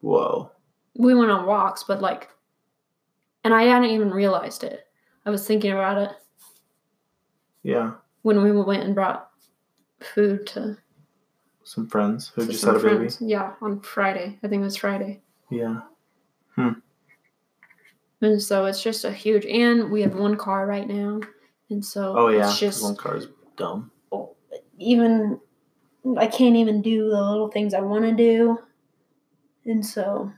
Whoa. 0.00 0.50
We 0.96 1.14
went 1.14 1.30
on 1.30 1.46
walks, 1.46 1.84
but 1.84 2.00
like 2.02 2.28
and 3.44 3.52
I 3.54 3.64
hadn't 3.64 3.90
even 3.90 4.10
realized 4.10 4.64
it. 4.64 4.86
I 5.26 5.30
was 5.30 5.46
thinking 5.46 5.72
about 5.72 5.98
it 5.98 6.10
Yeah. 7.62 7.92
when 8.22 8.42
we 8.42 8.52
went 8.52 8.84
and 8.84 8.94
brought 8.94 9.30
food 10.00 10.46
to, 10.48 10.76
Some 11.62 11.88
friends 11.88 12.30
who 12.34 12.46
just 12.46 12.64
had 12.64 12.76
a 12.76 12.78
baby. 12.78 12.96
friends. 12.96 13.18
Yeah, 13.20 13.52
on 13.62 13.80
Friday. 13.80 14.38
I 14.42 14.48
think 14.48 14.60
it 14.60 14.64
was 14.64 14.76
Friday. 14.76 15.22
Yeah. 15.50 15.80
And 18.24 18.40
so 18.42 18.64
it's 18.64 18.82
just 18.82 19.04
a 19.04 19.12
huge. 19.12 19.44
And 19.46 19.90
we 19.90 20.02
have 20.02 20.14
one 20.14 20.36
car 20.36 20.66
right 20.66 20.88
now, 20.88 21.20
and 21.70 21.84
so 21.84 22.14
Oh 22.16 22.28
yeah. 22.28 22.48
it's 22.48 22.58
just 22.58 22.82
one 22.82 22.96
car's 22.96 23.26
dumb. 23.56 23.90
oh, 24.12 24.34
even 24.78 25.38
I 26.18 26.26
can't 26.26 26.56
even 26.56 26.82
do 26.82 27.08
the 27.10 27.20
little 27.20 27.50
things 27.50 27.74
I 27.74 27.80
want 27.80 28.04
to 28.04 28.12
do. 28.12 28.58
And 29.66 29.84
so 29.84 30.32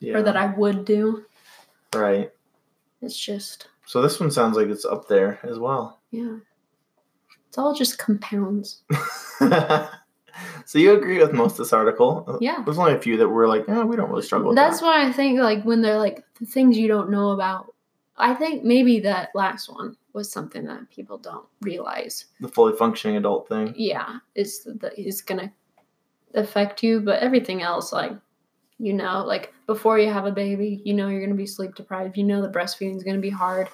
Yeah. 0.00 0.16
or 0.18 0.22
that 0.22 0.36
I 0.36 0.54
would 0.54 0.84
do. 0.84 1.24
right. 1.94 2.30
It's 3.00 3.16
just 3.18 3.68
So 3.86 4.02
this 4.02 4.18
one 4.20 4.30
sounds 4.30 4.56
like 4.56 4.68
it's 4.68 4.84
up 4.84 5.08
there 5.08 5.38
as 5.42 5.58
well. 5.58 6.00
yeah. 6.10 6.38
It's 7.48 7.56
all 7.56 7.74
just 7.74 7.96
compounds. 7.98 8.82
so 10.64 10.78
you 10.78 10.92
agree 10.92 11.18
with 11.18 11.32
most 11.32 11.52
of 11.52 11.58
this 11.58 11.72
article? 11.72 12.24
Uh, 12.26 12.38
yeah. 12.40 12.62
There's 12.64 12.78
only 12.78 12.94
a 12.94 13.00
few 13.00 13.16
that 13.16 13.28
were 13.28 13.48
like, 13.48 13.64
yeah, 13.68 13.84
we 13.84 13.96
don't 13.96 14.10
really 14.10 14.22
struggle 14.22 14.48
with 14.48 14.56
That's 14.56 14.80
that. 14.80 14.86
why 14.86 15.06
I 15.06 15.12
think 15.12 15.38
like 15.40 15.62
when 15.64 15.82
they're 15.82 15.98
like 15.98 16.24
the 16.38 16.46
things 16.46 16.76
you 16.78 16.88
don't 16.88 17.10
know 17.10 17.30
about. 17.30 17.74
I 18.20 18.34
think 18.34 18.64
maybe 18.64 18.98
that 19.00 19.28
last 19.36 19.72
one 19.72 19.96
was 20.12 20.30
something 20.32 20.64
that 20.64 20.90
people 20.90 21.18
don't 21.18 21.46
realize. 21.60 22.24
the 22.40 22.48
fully 22.48 22.76
functioning 22.76 23.16
adult 23.16 23.48
thing. 23.48 23.72
Yeah, 23.76 24.16
is 24.34 24.66
that 24.80 24.98
is 24.98 25.20
gonna 25.22 25.52
affect 26.34 26.82
you, 26.82 27.00
but 27.00 27.22
everything 27.22 27.62
else, 27.62 27.92
like 27.92 28.12
you 28.80 28.92
know, 28.92 29.24
like 29.24 29.52
before 29.66 29.98
you 30.00 30.12
have 30.12 30.26
a 30.26 30.32
baby, 30.32 30.82
you 30.84 30.94
know 30.94 31.08
you're 31.08 31.20
gonna 31.20 31.34
be 31.36 31.46
sleep 31.46 31.76
deprived. 31.76 32.16
You 32.16 32.24
know 32.24 32.42
the 32.42 32.48
breastfeeding 32.48 32.96
is 32.96 33.04
gonna 33.04 33.18
be 33.18 33.30
hard. 33.30 33.68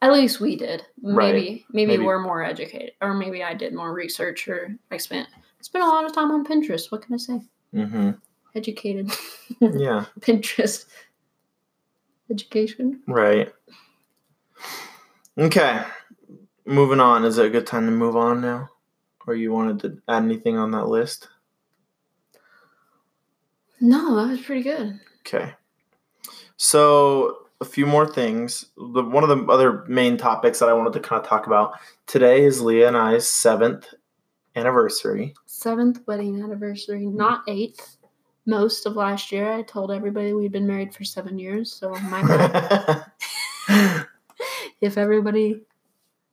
At 0.00 0.12
least 0.12 0.40
we 0.40 0.56
did. 0.56 0.84
Right. 1.00 1.32
Maybe, 1.32 1.66
maybe 1.70 1.92
Maybe. 1.92 2.04
we're 2.04 2.18
more 2.20 2.42
educated, 2.42 2.90
or 3.00 3.14
maybe 3.14 3.44
I 3.44 3.54
did 3.54 3.72
more 3.72 3.92
research, 3.94 4.48
or 4.48 4.76
I 4.90 4.96
spent 4.96 5.28
spent 5.62 5.84
a 5.84 5.88
lot 5.88 6.04
of 6.04 6.12
time 6.12 6.30
on 6.30 6.44
Pinterest. 6.44 6.90
What 6.92 7.02
can 7.02 7.14
I 7.14 7.18
say? 7.18 7.40
Mm-hmm. 7.74 8.10
Educated. 8.54 9.10
Yeah. 9.60 10.06
Pinterest. 10.20 10.86
Education. 12.30 13.02
Right. 13.06 13.52
Okay. 15.38 15.82
Moving 16.64 17.00
on. 17.00 17.24
Is 17.24 17.38
it 17.38 17.46
a 17.46 17.50
good 17.50 17.66
time 17.66 17.86
to 17.86 17.92
move 17.92 18.16
on 18.16 18.40
now? 18.40 18.70
Or 19.26 19.34
you 19.34 19.52
wanted 19.52 19.80
to 19.80 20.02
add 20.08 20.24
anything 20.24 20.56
on 20.56 20.70
that 20.72 20.88
list? 20.88 21.28
No, 23.80 24.16
that 24.16 24.30
was 24.30 24.40
pretty 24.40 24.62
good. 24.62 24.98
Okay. 25.20 25.52
So 26.56 27.46
a 27.60 27.64
few 27.64 27.86
more 27.86 28.06
things. 28.06 28.66
The 28.76 29.02
one 29.02 29.22
of 29.22 29.28
the 29.28 29.52
other 29.52 29.84
main 29.86 30.16
topics 30.16 30.58
that 30.58 30.68
I 30.68 30.72
wanted 30.72 30.94
to 30.94 31.00
kind 31.00 31.22
of 31.22 31.28
talk 31.28 31.46
about 31.46 31.78
today 32.06 32.44
is 32.44 32.60
Leah 32.60 32.88
and 32.88 32.96
I's 32.96 33.28
seventh 33.28 33.86
anniversary. 34.56 35.34
Seventh 35.46 36.00
wedding 36.06 36.42
anniversary, 36.42 37.06
not 37.06 37.42
eighth. 37.48 37.96
Most 38.46 38.86
of 38.86 38.96
last 38.96 39.30
year, 39.30 39.52
I 39.52 39.62
told 39.62 39.92
everybody 39.92 40.32
we'd 40.32 40.50
been 40.52 40.66
married 40.66 40.92
for 40.94 41.04
seven 41.04 41.38
years. 41.38 41.72
So 41.72 41.90
my 41.90 43.04
if 44.80 44.98
everybody 44.98 45.60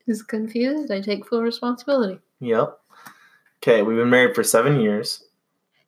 is 0.08 0.24
confused, 0.24 0.92
I 0.92 1.02
take 1.02 1.28
full 1.28 1.44
responsibility 1.44 2.20
yep. 2.40 2.80
Okay, 3.62 3.82
we've 3.84 3.98
been 3.98 4.10
married 4.10 4.34
for 4.34 4.44
seven 4.44 4.80
years 4.80 5.26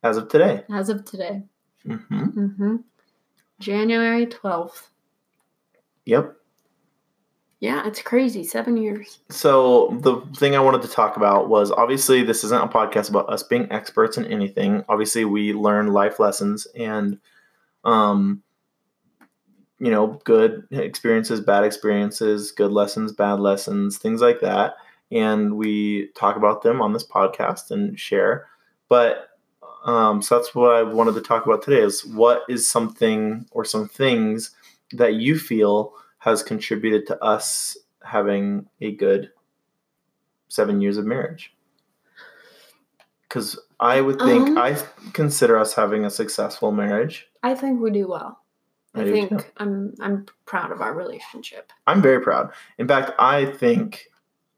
as 0.04 0.18
of 0.18 0.28
today. 0.28 0.64
as 0.70 0.90
of 0.90 1.06
today. 1.06 1.42
hmm 1.86 1.96
Mm-hmm. 1.98 2.76
January 3.60 4.26
twelfth. 4.28 4.90
Yep. 6.06 6.36
Yeah, 7.62 7.86
it's 7.86 8.02
crazy. 8.02 8.44
Seven 8.44 8.76
years. 8.76 9.20
So 9.30 9.96
the 10.02 10.20
thing 10.36 10.56
I 10.56 10.60
wanted 10.60 10.82
to 10.82 10.88
talk 10.88 11.16
about 11.16 11.48
was 11.48 11.72
obviously 11.72 12.24
this 12.24 12.44
isn't 12.44 12.64
a 12.64 12.68
podcast 12.68 13.08
about 13.10 13.30
us 13.30 13.44
being 13.44 13.72
experts 13.72 14.18
in 14.18 14.26
anything. 14.26 14.84
Obviously, 14.90 15.26
we 15.26 15.54
learn 15.54 15.94
life 15.94 16.20
lessons 16.20 16.66
and, 16.76 17.20
um, 17.84 18.42
you 19.78 19.92
know, 19.92 20.20
good 20.24 20.68
experiences, 20.72 21.40
bad 21.40 21.64
experiences, 21.64 22.52
good 22.52 22.72
lessons, 22.72 23.12
bad 23.12 23.40
lessons, 23.40 24.00
things 24.00 24.22
like 24.22 24.40
that, 24.42 24.74
and 25.12 25.56
we 25.56 26.08
talk 26.16 26.38
about 26.38 26.64
them 26.64 26.82
on 26.82 26.94
this 26.94 27.06
podcast 27.06 27.70
and 27.70 28.00
share. 28.00 28.48
But 28.90 29.30
um, 29.86 30.24
so 30.24 30.36
that's 30.36 30.56
what 30.56 30.74
I 30.74 30.82
wanted 30.82 31.14
to 31.14 31.22
talk 31.22 31.46
about 31.46 31.62
today: 31.62 31.82
is 31.82 32.04
what 32.08 32.42
is 32.50 32.68
something 32.68 33.46
or 33.52 33.66
some 33.66 33.88
things 33.88 34.50
that 34.94 35.14
you 35.16 35.38
feel 35.38 35.94
has 36.22 36.44
contributed 36.44 37.08
to 37.08 37.24
us 37.24 37.78
having 38.04 38.68
a 38.80 38.92
good 38.92 39.32
seven 40.50 40.80
years 40.80 40.98
of 40.98 41.06
marriage. 41.06 41.52
Because 43.28 43.58
I 43.80 44.02
would 44.02 44.20
think 44.20 44.50
Um, 44.50 44.58
I 44.60 44.78
consider 45.14 45.58
us 45.58 45.74
having 45.74 46.06
a 46.06 46.12
successful 46.12 46.72
marriage. 46.72 47.28
I 47.42 47.56
think 47.56 47.82
we 47.82 47.90
do 47.90 48.08
well. 48.08 48.40
I, 48.94 49.02
I 49.02 49.04
do 49.06 49.12
think 49.14 49.30
too. 49.30 49.46
I'm 49.58 49.96
I'm 50.00 50.26
proud 50.46 50.72
of 50.72 50.80
our 50.80 50.94
relationship. 50.94 51.74
I'm 51.88 52.04
very 52.04 52.22
proud. 52.22 52.52
In 52.78 52.88
fact, 52.88 53.14
I 53.18 53.46
think 53.46 54.06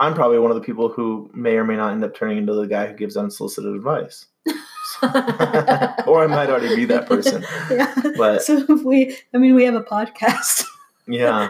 I'm 0.01 0.15
probably 0.15 0.39
one 0.39 0.51
of 0.51 0.55
the 0.55 0.63
people 0.63 0.89
who 0.89 1.31
may 1.33 1.55
or 1.55 1.63
may 1.63 1.77
not 1.77 1.93
end 1.93 2.03
up 2.03 2.13
turning 2.13 2.39
into 2.39 2.53
the 2.53 2.67
guy 2.67 2.87
who 2.87 2.93
gives 2.93 3.15
unsolicited 3.15 3.73
advice. 3.73 4.25
or 5.01 6.23
I 6.23 6.27
might 6.27 6.49
already 6.49 6.75
be 6.75 6.85
that 6.85 7.05
person. 7.07 7.45
yeah. 7.71 7.93
But 8.17 8.43
so 8.43 8.65
if 8.67 8.83
we, 8.83 9.17
I 9.33 9.37
mean, 9.37 9.55
we 9.55 9.63
have 9.63 9.75
a 9.75 9.83
podcast. 9.83 10.65
Yeah, 11.07 11.49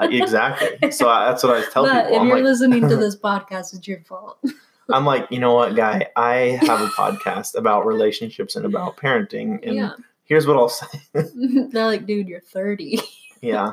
exactly. 0.00 0.90
So 0.90 1.08
I, 1.08 1.26
that's 1.26 1.42
what 1.42 1.56
I 1.56 1.70
tell 1.70 1.84
but 1.84 2.04
people. 2.04 2.14
if 2.16 2.20
I'm 2.20 2.26
you're 2.28 2.36
like, 2.36 2.44
listening 2.44 2.88
to 2.88 2.96
this 3.04 3.16
podcast, 3.16 3.74
it's 3.74 3.86
your 3.86 4.00
fault. 4.02 4.38
I'm 4.92 5.04
like, 5.06 5.28
you 5.30 5.38
know 5.38 5.54
what, 5.54 5.76
guy? 5.76 6.08
I 6.16 6.58
have 6.62 6.80
a 6.80 6.88
podcast 6.88 7.54
about 7.56 7.86
relationships 7.86 8.56
and 8.56 8.66
about 8.66 8.96
parenting, 8.96 9.64
and 9.66 9.76
yeah. 9.76 9.92
here's 10.24 10.46
what 10.46 10.56
I'll 10.56 10.68
say. 10.68 10.86
They're 11.14 11.86
like, 11.86 12.06
dude, 12.06 12.28
you're 12.28 12.40
30. 12.40 13.00
yeah, 13.40 13.72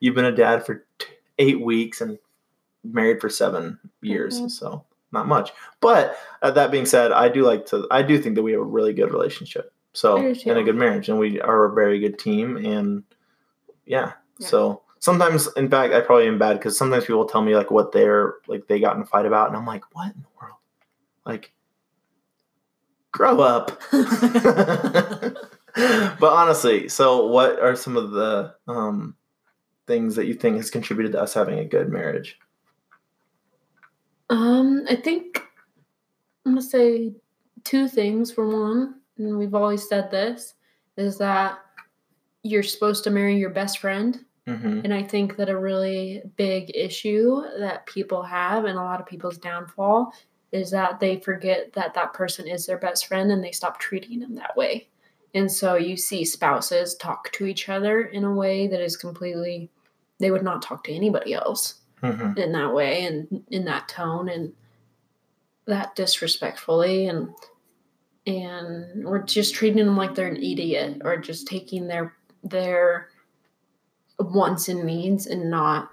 you've 0.00 0.14
been 0.14 0.26
a 0.26 0.32
dad 0.36 0.66
for 0.66 0.84
t- 0.98 1.06
eight 1.38 1.60
weeks 1.62 2.00
and 2.02 2.18
married 2.84 3.20
for 3.20 3.30
seven 3.30 3.78
years, 4.02 4.38
Mhm. 4.40 4.50
so 4.50 4.84
not 5.12 5.26
much. 5.26 5.52
But 5.80 6.16
uh, 6.42 6.50
that 6.50 6.70
being 6.70 6.84
said, 6.86 7.10
I 7.12 7.28
do 7.30 7.42
like 7.44 7.64
to. 7.66 7.86
I 7.90 8.02
do 8.02 8.18
think 8.20 8.34
that 8.34 8.42
we 8.42 8.52
have 8.52 8.60
a 8.60 8.64
really 8.64 8.92
good 8.92 9.10
relationship. 9.12 9.72
So 9.94 10.18
I 10.18 10.22
do 10.22 10.34
too. 10.34 10.50
and 10.50 10.58
a 10.58 10.62
good 10.62 10.76
marriage, 10.76 11.08
and 11.08 11.18
we 11.18 11.40
are 11.40 11.64
a 11.64 11.72
very 11.74 11.98
good 12.00 12.18
team, 12.18 12.56
and 12.58 13.02
yeah. 13.86 14.12
Yeah. 14.44 14.50
So 14.50 14.82
sometimes, 14.98 15.48
in 15.56 15.68
fact, 15.68 15.92
I 15.92 16.00
probably 16.00 16.28
am 16.28 16.38
bad 16.38 16.54
because 16.54 16.78
sometimes 16.78 17.04
people 17.04 17.26
tell 17.26 17.42
me 17.42 17.54
like 17.54 17.70
what 17.70 17.92
they're 17.92 18.36
like 18.46 18.66
they 18.66 18.80
got 18.80 18.96
in 18.96 19.02
a 19.02 19.06
fight 19.06 19.26
about, 19.26 19.48
and 19.48 19.56
I'm 19.56 19.66
like, 19.66 19.84
what 19.94 20.14
in 20.14 20.22
the 20.22 20.28
world? 20.40 20.56
Like, 21.26 21.52
grow 23.12 23.40
up. 23.40 23.80
but 25.74 26.22
honestly, 26.22 26.88
so 26.88 27.26
what 27.26 27.58
are 27.60 27.76
some 27.76 27.96
of 27.96 28.12
the 28.12 28.54
um, 28.66 29.14
things 29.86 30.16
that 30.16 30.26
you 30.26 30.34
think 30.34 30.56
has 30.56 30.70
contributed 30.70 31.12
to 31.12 31.20
us 31.20 31.34
having 31.34 31.58
a 31.58 31.64
good 31.64 31.90
marriage? 31.90 32.38
Um, 34.30 34.84
I 34.88 34.96
think 34.96 35.42
I'm 36.46 36.52
gonna 36.52 36.62
say 36.62 37.12
two 37.62 37.88
things. 37.88 38.32
For 38.32 38.48
one, 38.48 39.00
and 39.18 39.38
we've 39.38 39.54
always 39.54 39.88
said 39.88 40.10
this, 40.10 40.54
is 40.96 41.18
that 41.18 41.58
you're 42.42 42.62
supposed 42.62 43.04
to 43.04 43.10
marry 43.10 43.36
your 43.36 43.50
best 43.50 43.78
friend. 43.78 44.24
Mm-hmm. 44.46 44.80
And 44.84 44.92
I 44.92 45.02
think 45.02 45.36
that 45.36 45.48
a 45.48 45.58
really 45.58 46.22
big 46.36 46.70
issue 46.74 47.42
that 47.58 47.86
people 47.86 48.22
have, 48.22 48.64
and 48.64 48.78
a 48.78 48.82
lot 48.82 49.00
of 49.00 49.06
people's 49.06 49.38
downfall, 49.38 50.12
is 50.52 50.70
that 50.70 51.00
they 51.00 51.18
forget 51.20 51.72
that 51.72 51.94
that 51.94 52.12
person 52.12 52.46
is 52.46 52.66
their 52.66 52.78
best 52.78 53.06
friend 53.06 53.32
and 53.32 53.42
they 53.42 53.52
stop 53.52 53.80
treating 53.80 54.20
them 54.20 54.34
that 54.34 54.56
way. 54.56 54.88
And 55.34 55.50
so 55.50 55.74
you 55.74 55.96
see 55.96 56.24
spouses 56.24 56.94
talk 56.94 57.32
to 57.32 57.46
each 57.46 57.68
other 57.68 58.02
in 58.02 58.24
a 58.24 58.32
way 58.32 58.68
that 58.68 58.80
is 58.80 58.96
completely, 58.96 59.70
they 60.20 60.30
would 60.30 60.44
not 60.44 60.62
talk 60.62 60.84
to 60.84 60.92
anybody 60.92 61.34
else 61.34 61.80
Mm-hmm. 62.04 62.38
in 62.38 62.52
that 62.52 62.74
way 62.74 63.06
and 63.06 63.42
in 63.48 63.64
that 63.64 63.88
tone 63.88 64.28
and 64.28 64.52
that 65.66 65.96
disrespectfully 65.96 67.06
and 67.06 67.30
and 68.26 69.04
we're 69.06 69.22
just 69.22 69.54
treating 69.54 69.86
them 69.86 69.96
like 69.96 70.14
they're 70.14 70.28
an 70.28 70.36
idiot 70.36 71.00
or 71.02 71.16
just 71.16 71.46
taking 71.46 71.86
their 71.86 72.14
their 72.42 73.08
wants 74.18 74.68
and 74.68 74.84
needs 74.84 75.26
and 75.26 75.50
not 75.50 75.90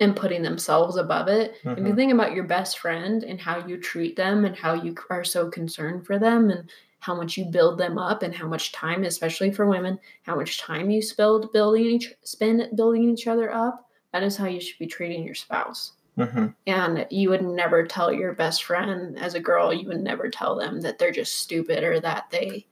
and 0.00 0.14
putting 0.14 0.42
themselves 0.42 0.96
above 0.96 1.26
it. 1.26 1.54
If 1.64 1.78
you 1.78 1.94
think 1.94 2.12
about 2.12 2.32
your 2.32 2.44
best 2.44 2.78
friend 2.78 3.24
and 3.24 3.40
how 3.40 3.66
you 3.66 3.78
treat 3.78 4.14
them 4.14 4.44
and 4.44 4.54
how 4.54 4.74
you 4.74 4.94
are 5.10 5.24
so 5.24 5.50
concerned 5.50 6.06
for 6.06 6.20
them 6.20 6.50
and 6.50 6.70
how 7.00 7.14
much 7.14 7.36
you 7.36 7.44
build 7.46 7.78
them 7.78 7.98
up 7.98 8.22
and 8.22 8.34
how 8.34 8.46
much 8.46 8.70
time, 8.72 9.04
especially 9.04 9.50
for 9.50 9.66
women, 9.66 9.98
how 10.22 10.36
much 10.36 10.58
time 10.58 10.90
you 10.90 11.02
spend 11.02 11.46
building 11.52 11.84
each 11.84 12.12
spend 12.22 12.76
building 12.76 13.10
each 13.10 13.26
other 13.26 13.52
up, 13.52 13.88
that 14.12 14.22
is 14.22 14.36
how 14.36 14.46
you 14.46 14.60
should 14.60 14.78
be 14.78 14.86
treating 14.86 15.24
your 15.24 15.34
spouse. 15.34 15.92
Mm-hmm. 16.16 16.46
And 16.66 17.06
you 17.10 17.30
would 17.30 17.42
never 17.42 17.86
tell 17.86 18.12
your 18.12 18.32
best 18.32 18.64
friend 18.64 19.16
as 19.18 19.34
a 19.34 19.40
girl, 19.40 19.72
you 19.72 19.86
would 19.88 20.00
never 20.00 20.28
tell 20.28 20.56
them 20.56 20.80
that 20.80 20.98
they're 20.98 21.12
just 21.12 21.36
stupid 21.36 21.84
or 21.84 22.00
that 22.00 22.26
they 22.30 22.66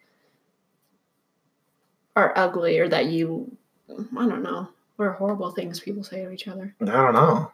are 2.17 2.33
ugly 2.37 2.79
or 2.79 2.89
that 2.89 3.07
you, 3.07 3.57
I 3.89 4.27
don't 4.27 4.43
know, 4.43 4.69
what 4.97 5.07
are 5.07 5.13
horrible 5.13 5.51
things 5.51 5.81
people 5.81 6.03
say 6.05 6.25
to 6.25 6.31
each 6.31 6.49
other. 6.49 6.75
I 6.81 6.85
don't 6.85 7.15
know. 7.15 7.53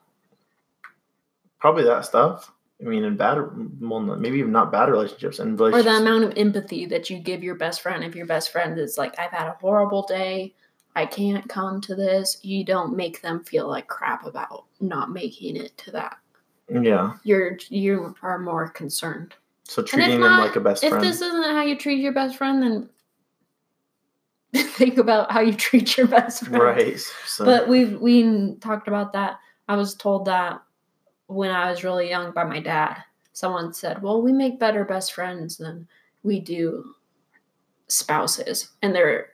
Probably 1.60 1.84
that 1.84 2.04
stuff. 2.04 2.50
I 2.80 2.84
mean, 2.84 3.04
in 3.04 3.16
bad, 3.16 3.38
well, 3.80 4.00
maybe 4.00 4.38
even 4.38 4.50
not 4.50 4.72
bad 4.72 4.88
relationships, 4.88 5.38
and 5.38 5.60
Or 5.60 5.82
the 5.82 5.96
amount 5.98 6.24
of 6.24 6.32
empathy 6.36 6.84
that 6.86 7.08
you 7.08 7.18
give 7.18 7.44
your 7.44 7.54
best 7.54 7.80
friend. 7.80 8.02
If 8.02 8.16
your 8.16 8.26
best 8.26 8.50
friend 8.50 8.76
is 8.78 8.98
like, 8.98 9.16
I've 9.20 9.30
had 9.30 9.46
a 9.46 9.56
horrible 9.60 10.02
day, 10.02 10.52
I 10.96 11.06
can't 11.06 11.48
come 11.48 11.80
to 11.82 11.94
this, 11.94 12.38
you 12.42 12.64
don't 12.64 12.96
make 12.96 13.22
them 13.22 13.44
feel 13.44 13.68
like 13.68 13.86
crap 13.86 14.26
about 14.26 14.64
not 14.80 15.12
making 15.12 15.56
it 15.56 15.76
to 15.78 15.92
that. 15.92 16.18
Yeah. 16.68 17.14
you're 17.24 17.58
you 17.68 18.14
are 18.22 18.38
more 18.38 18.68
concerned. 18.68 19.34
So 19.64 19.82
treating 19.82 20.20
them 20.20 20.30
not- 20.30 20.46
like 20.46 20.56
a 20.56 20.60
best 20.60 20.82
friend. 20.82 20.96
if 20.96 21.02
this 21.02 21.20
isn't 21.20 21.44
how 21.44 21.62
you 21.62 21.76
treat 21.76 22.00
your 22.00 22.12
best 22.12 22.36
friend, 22.36 22.62
then 22.62 22.88
think 24.57 24.98
about 24.98 25.32
how 25.32 25.40
you 25.40 25.55
treat 25.55 25.96
your 25.96 26.07
best 26.07 26.44
friend. 26.46 26.62
right. 26.62 26.98
So, 27.26 27.44
But 27.44 27.68
we've 27.68 27.98
we 28.00 28.55
talked 28.61 28.88
about 28.88 29.12
that. 29.14 29.38
I 29.68 29.76
was 29.76 29.94
told 29.94 30.26
that 30.26 30.61
when 31.26 31.50
I 31.50 31.70
was 31.70 31.84
really 31.84 32.09
young 32.11 32.32
by 32.32 32.44
my 32.44 32.61
dad. 32.61 32.98
Someone 33.32 33.72
said, 33.72 34.03
"Well, 34.03 34.20
we 34.20 34.32
make 34.32 34.59
better 34.61 34.84
best 34.84 35.14
friends 35.14 35.57
than 35.57 35.88
we 36.22 36.38
do 36.40 36.94
spouses." 37.88 38.70
And 38.82 38.94
they're 38.94 39.28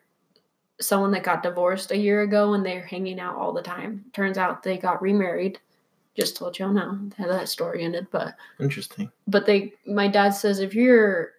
someone 0.80 1.10
that 1.10 1.24
got 1.24 1.42
divorced 1.42 1.90
a 1.90 1.96
year 1.96 2.22
ago 2.22 2.54
and 2.54 2.64
they're 2.64 2.86
hanging 2.86 3.18
out 3.18 3.34
all 3.36 3.52
the 3.52 3.62
time. 3.62 4.04
Turns 4.12 4.38
out 4.38 4.62
they 4.62 4.78
got 4.78 5.02
remarried. 5.02 5.58
Just 6.16 6.36
told 6.36 6.56
y'all 6.58 6.72
now 6.72 6.98
how 7.16 7.26
that 7.26 7.48
story 7.48 7.84
ended, 7.84 8.06
but 8.12 8.34
interesting. 8.60 9.10
but 9.26 9.46
they 9.46 9.72
my 9.86 10.06
dad 10.06 10.30
says 10.30 10.60
if 10.60 10.74
you're 10.74 11.32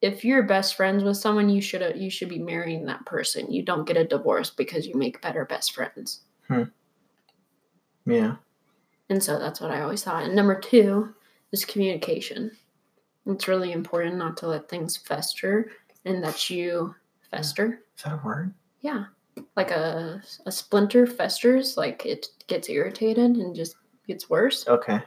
if 0.00 0.24
you're 0.24 0.42
best 0.44 0.76
friends 0.76 1.02
with 1.02 1.16
someone 1.16 1.48
you 1.48 1.60
should 1.60 1.96
you 1.96 2.08
should 2.10 2.28
be 2.28 2.38
marrying 2.38 2.84
that 2.86 3.04
person 3.06 3.50
you 3.52 3.62
don't 3.62 3.86
get 3.86 3.96
a 3.96 4.04
divorce 4.04 4.50
because 4.50 4.86
you 4.86 4.94
make 4.94 5.20
better 5.22 5.44
best 5.44 5.72
friends 5.74 6.20
Hmm. 6.46 6.62
Yeah. 8.06 8.36
and 9.10 9.22
so 9.22 9.38
that's 9.38 9.60
what 9.60 9.70
i 9.70 9.80
always 9.82 10.02
thought 10.02 10.24
and 10.24 10.34
number 10.34 10.58
two 10.58 11.14
is 11.52 11.64
communication 11.64 12.50
it's 13.26 13.48
really 13.48 13.72
important 13.72 14.16
not 14.16 14.36
to 14.38 14.48
let 14.48 14.68
things 14.68 14.96
fester 14.96 15.70
and 16.04 16.22
that 16.24 16.48
you 16.48 16.94
fester 17.30 17.80
Is 17.96 18.02
that 18.04 18.14
a 18.14 18.20
word? 18.24 18.54
yeah 18.80 19.04
like 19.56 19.70
a, 19.70 20.22
a 20.46 20.52
splinter 20.52 21.06
festers 21.06 21.76
like 21.76 22.06
it 22.06 22.26
gets 22.46 22.68
irritated 22.68 23.32
and 23.36 23.54
just 23.54 23.76
gets 24.06 24.30
worse 24.30 24.66
Okay. 24.68 25.00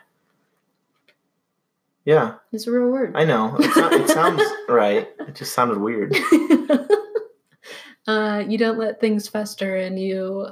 Yeah, 2.12 2.34
it's 2.52 2.68
a 2.68 2.72
real 2.72 2.90
word 2.90 3.14
I 3.16 3.24
know. 3.24 3.56
It, 3.58 3.72
sou- 3.72 3.90
it 3.94 4.10
sounds 4.10 4.44
right. 4.68 5.08
It 5.30 5.34
just 5.34 5.54
sounded 5.54 5.78
weird. 5.78 6.14
uh, 8.06 8.44
you 8.46 8.58
don't 8.58 8.78
let 8.78 9.00
things 9.00 9.30
fester 9.30 9.78
and 9.78 9.98
you 9.98 10.48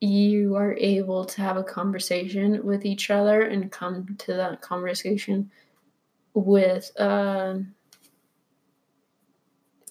you 0.00 0.56
are 0.56 0.74
able 0.74 1.24
to 1.24 1.40
have 1.40 1.56
a 1.56 1.62
conversation 1.62 2.64
with 2.66 2.84
each 2.84 3.10
other 3.10 3.42
and 3.42 3.70
come 3.70 4.16
to 4.18 4.34
that 4.34 4.60
conversation 4.60 5.52
with 6.34 6.90
um 6.98 7.72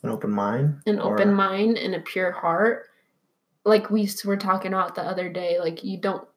An 0.04 0.10
open 0.10 0.32
mind. 0.32 0.82
an 0.86 1.00
or- 1.00 1.14
open 1.14 1.34
mind 1.34 1.78
and 1.78 1.96
a 1.96 2.02
pure 2.02 2.34
heart 2.34 2.88
like 3.64 3.90
we 3.90 4.10
were 4.26 4.36
talking 4.38 4.74
about 4.74 4.96
the 4.96 5.04
other 5.04 5.30
day 5.30 5.58
like 5.58 5.86
you 5.86 5.98
don't 6.02 6.28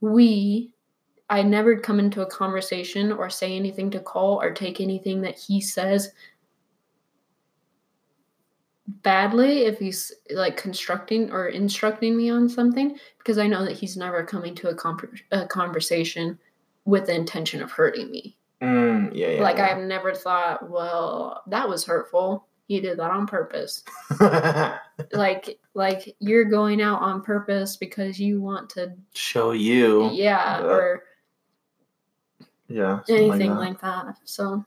we 0.00 0.72
i 1.30 1.42
never 1.42 1.78
come 1.78 1.98
into 1.98 2.22
a 2.22 2.26
conversation 2.26 3.12
or 3.12 3.28
say 3.30 3.54
anything 3.56 3.90
to 3.90 4.00
cole 4.00 4.40
or 4.40 4.52
take 4.52 4.80
anything 4.80 5.20
that 5.20 5.38
he 5.38 5.60
says 5.60 6.10
badly 9.02 9.64
if 9.66 9.78
he's 9.78 10.12
like 10.30 10.56
constructing 10.56 11.30
or 11.30 11.48
instructing 11.48 12.16
me 12.16 12.30
on 12.30 12.48
something 12.48 12.98
because 13.18 13.36
i 13.38 13.46
know 13.46 13.64
that 13.64 13.76
he's 13.76 13.96
never 13.96 14.24
coming 14.24 14.54
to 14.54 14.68
a, 14.68 14.74
com- 14.74 14.98
a 15.32 15.46
conversation 15.46 16.38
with 16.86 17.06
the 17.06 17.14
intention 17.14 17.62
of 17.62 17.70
hurting 17.70 18.10
me 18.10 18.34
Mm, 18.60 19.10
yeah, 19.14 19.28
yeah. 19.28 19.40
like 19.42 19.60
i've 19.60 19.84
never 19.84 20.12
thought 20.12 20.68
well 20.68 21.44
that 21.46 21.68
was 21.68 21.84
hurtful 21.84 22.48
he 22.66 22.80
did 22.80 22.98
that 22.98 23.08
on 23.12 23.24
purpose 23.24 23.84
like 25.12 25.60
like 25.74 26.16
you're 26.18 26.44
going 26.44 26.82
out 26.82 27.00
on 27.00 27.22
purpose 27.22 27.76
because 27.76 28.18
you 28.18 28.40
want 28.40 28.68
to 28.70 28.92
show 29.14 29.52
you. 29.52 30.10
yeah 30.10 30.60
or 30.62 31.04
Yeah. 32.68 33.00
anything 33.08 33.50
that. 33.50 33.58
like 33.58 33.80
that 33.80 34.18
so 34.24 34.64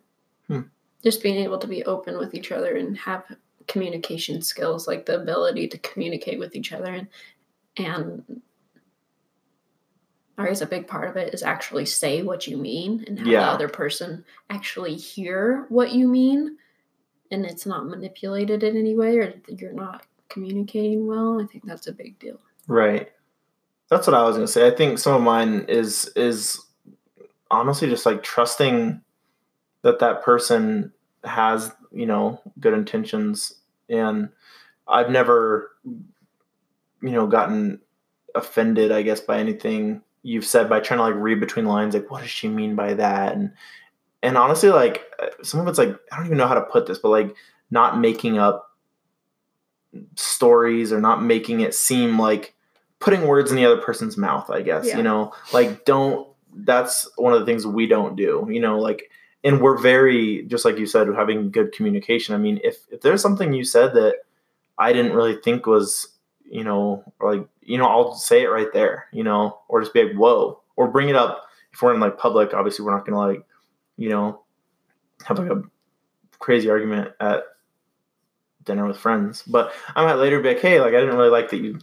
Hmm. 0.47 0.62
just 1.04 1.22
being 1.24 1.38
able 1.38 1.60
to 1.60 1.68
be 1.68 1.84
open 1.86 2.18
with 2.18 2.34
each 2.34 2.52
other 2.52 2.76
and 2.76 2.97
have 2.97 3.24
communication 3.68 4.41
skills 4.41 4.88
like 4.88 5.06
the 5.06 5.20
ability 5.22 5.68
to 5.70 5.78
communicate 5.80 6.39
with 6.39 6.56
each 6.56 6.72
other 6.74 6.91
and 6.93 7.08
and 7.78 8.41
I 10.38 10.47
guess 10.47 10.62
a 10.62 10.66
big 10.66 10.88
part 10.88 11.10
of 11.10 11.18
it 11.18 11.34
is 11.34 11.43
actually 11.43 11.86
say 11.86 12.24
what 12.24 12.47
you 12.47 12.58
mean 12.58 13.04
and 13.08 13.20
have 13.20 13.28
Yeah. 13.28 13.41
the 13.45 13.52
other 13.52 13.70
person 13.70 14.26
actually 14.49 14.95
hear 14.95 15.66
what 15.70 15.91
you 15.91 16.08
mean 16.08 16.58
and 17.30 17.45
it's 17.45 17.66
not 17.66 17.86
manipulated 17.88 18.64
in 18.64 18.76
any 18.76 18.95
way 18.95 19.18
or 19.20 19.34
you're 19.47 19.72
not 19.74 20.06
communicating 20.30 21.06
well. 21.08 21.39
I 21.41 21.45
think 21.45 21.66
that's 21.66 21.88
a 21.88 21.91
big 21.93 22.18
deal. 22.20 22.39
Right. 22.68 23.12
That's 23.89 24.08
what 24.08 24.16
I 24.16 24.24
was 24.24 24.36
gonna 24.36 24.47
say. 24.47 24.66
I 24.68 24.72
think 24.72 24.97
some 24.99 25.14
of 25.14 25.22
mine 25.22 25.66
is 25.70 26.12
is 26.16 26.60
honestly 27.52 27.89
just 27.89 28.06
like 28.06 28.24
trusting 28.24 29.02
that 29.84 29.99
that 29.99 30.24
person 30.24 30.91
has 31.24 31.72
you 31.91 32.06
know 32.06 32.41
good 32.60 32.74
intentions, 32.74 33.54
and 33.89 34.30
I've 34.88 35.10
never 35.10 35.72
you 35.86 37.12
know 37.12 37.28
gotten 37.28 37.80
offended, 38.34 38.91
I 38.91 39.02
guess, 39.02 39.20
by 39.20 39.38
anything 39.39 40.02
you've 40.24 40.45
said 40.45 40.70
by 40.70 40.80
trying 40.80 40.99
to 40.99 41.04
like 41.04 41.16
read 41.16 41.39
between 41.39 41.66
lines, 41.66 41.93
like 41.93 42.10
what 42.10 42.22
does 42.22 42.30
she 42.30 42.47
mean 42.47 42.76
by 42.76 42.93
that, 42.95 43.34
and 43.34 43.52
and 44.24 44.38
honestly, 44.38 44.70
like 44.70 45.04
some 45.43 45.60
of 45.60 45.68
it's 45.68 45.78
like 45.78 45.95
I 46.12 46.18
don't 46.18 46.28
even 46.28 46.38
know 46.38 46.47
how 46.47 46.56
to 46.56 46.62
put 46.62 46.86
this, 46.88 46.97
but 46.99 47.10
like 47.10 47.36
not 47.70 47.99
making 47.99 48.38
up 48.38 48.68
stories 50.16 50.93
or 50.93 51.02
not 51.02 51.22
making 51.24 51.60
it 51.60 51.74
seem 51.76 52.18
like 52.18 52.54
putting 52.99 53.28
words 53.28 53.52
in 53.52 53.58
the 53.58 53.66
other 53.66 53.82
person's 53.82 54.16
mouth 54.16 54.49
i 54.49 54.62
guess 54.62 54.88
Yeah. 54.88 54.95
you 54.97 55.04
know? 55.04 55.34
Like 55.52 55.84
don't 55.84 56.28
that's 56.54 57.10
one 57.18 57.34
of 57.34 57.39
the 57.39 57.45
things 57.45 57.66
we 57.66 57.88
don't 57.88 58.16
do 58.16 58.47
you 58.49 58.60
know 58.60 58.80
like 58.80 59.10
and 59.43 59.62
we're 59.62 59.78
very 59.78 60.43
just 60.43 60.66
like 60.66 60.78
you 60.78 60.86
said 60.86 61.08
having 61.16 61.49
good 61.49 61.72
communication. 61.72 62.36
I 62.36 62.38
mean 62.38 62.60
if 62.64 62.78
if 62.91 63.02
there's 63.02 63.22
something 63.22 63.54
you 63.54 63.64
said 63.64 63.93
that 63.93 64.16
i 64.78 64.93
didn't 64.93 65.14
really 65.14 65.36
think 65.38 65.66
was 65.66 66.08
you 66.45 66.64
know 66.64 67.04
like 67.22 67.45
you 67.62 67.78
know 67.78 67.86
i'll 67.86 68.14
say 68.14 68.43
it 68.43 68.49
right 68.49 68.72
there 68.74 69.06
you 69.12 69.24
know 69.24 69.60
or 69.68 69.82
just 69.82 69.93
be 69.93 70.04
like 70.04 70.16
whoa 70.16 70.62
or 70.76 70.88
bring 70.88 71.10
it 71.10 71.16
up 71.16 71.43
if 71.74 71.82
we're 71.82 71.93
in 71.93 71.99
like 71.99 72.18
public 72.18 72.54
obviously 72.54 72.86
we're 72.86 72.95
not 72.95 73.06
gonna 73.06 73.18
like 73.18 73.45
you 73.97 74.10
know 74.10 74.41
have 75.26 75.39
like 75.39 75.52
a 75.52 75.64
crazy 76.39 76.70
argument 76.70 77.12
at 77.20 77.43
dinner 78.64 78.86
with 78.86 78.97
friends. 78.97 79.43
But 79.43 79.74
i 79.95 80.04
might 80.04 80.16
later 80.16 80.39
be 80.39 80.49
like 80.49 80.60
hey 80.60 80.80
like 80.80 80.93
i 80.93 80.99
didn't 80.99 81.16
really 81.16 81.30
like 81.30 81.49
that 81.49 81.62
you 81.62 81.80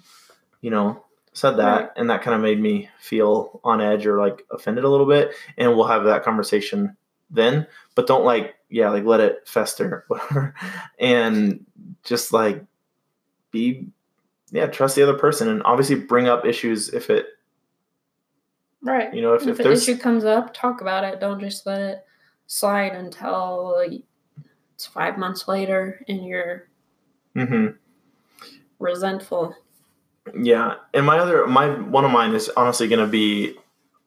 you 0.61 0.71
know 0.71 1.05
said 1.33 1.53
that 1.53 1.81
Right. 1.81 1.91
and 1.97 2.11
that 2.11 2.23
kind 2.23 2.35
of 2.35 2.41
made 2.41 2.61
me 2.61 2.89
feel 3.01 3.61
on 3.65 3.81
edge 3.81 4.07
or 4.07 4.19
like 4.19 4.45
offended 4.51 4.85
a 4.85 4.89
little 4.89 5.07
bit 5.07 5.33
and 5.57 5.75
we'll 5.75 5.87
have 5.87 6.05
that 6.05 6.25
conversation 6.25 6.97
then 7.31 7.67
but 7.95 8.07
don't 8.07 8.25
like 8.25 8.55
yeah 8.69 8.89
like 8.91 9.05
let 9.05 9.21
it 9.21 9.47
fester 9.47 10.05
whatever 10.09 10.55
and 10.99 11.65
just 12.05 12.33
like 12.33 12.65
be 13.51 13.87
yeah 14.51 14.67
trust 14.67 14.97
the 14.97 15.03
other 15.03 15.19
person 15.19 15.49
and 15.49 15.63
obviously 15.65 15.97
bring 15.97 16.29
up 16.29 16.45
issues 16.45 16.89
if 16.91 17.11
it 17.11 17.27
Right. 18.81 19.13
you 19.13 19.23
know 19.23 19.35
if, 19.35 19.43
if, 19.43 19.61
if 19.61 19.67
an 19.67 19.73
issue 19.73 19.97
comes 19.97 20.25
up, 20.25 20.55
talk 20.55 20.81
about 20.81 21.05
it. 21.05 21.21
Don't 21.21 21.41
just 21.41 21.67
let 21.67 21.81
it 21.81 22.05
slide 22.47 22.93
until 22.93 23.75
like, 23.77 24.03
it's 24.75 24.87
five 24.87 25.19
months 25.19 25.49
later 25.49 26.05
and 26.09 26.25
you're 26.25 26.69
mm-hmm. 27.35 27.69
resentful. 28.79 29.55
Yeah, 30.35 30.75
and 30.95 31.05
my 31.07 31.19
other 31.19 31.47
my 31.47 31.69
one 31.69 32.05
of 32.05 32.11
mine 32.11 32.35
is 32.35 32.51
honestly 32.57 32.89
going 32.89 33.01
to 33.05 33.11
be 33.11 33.55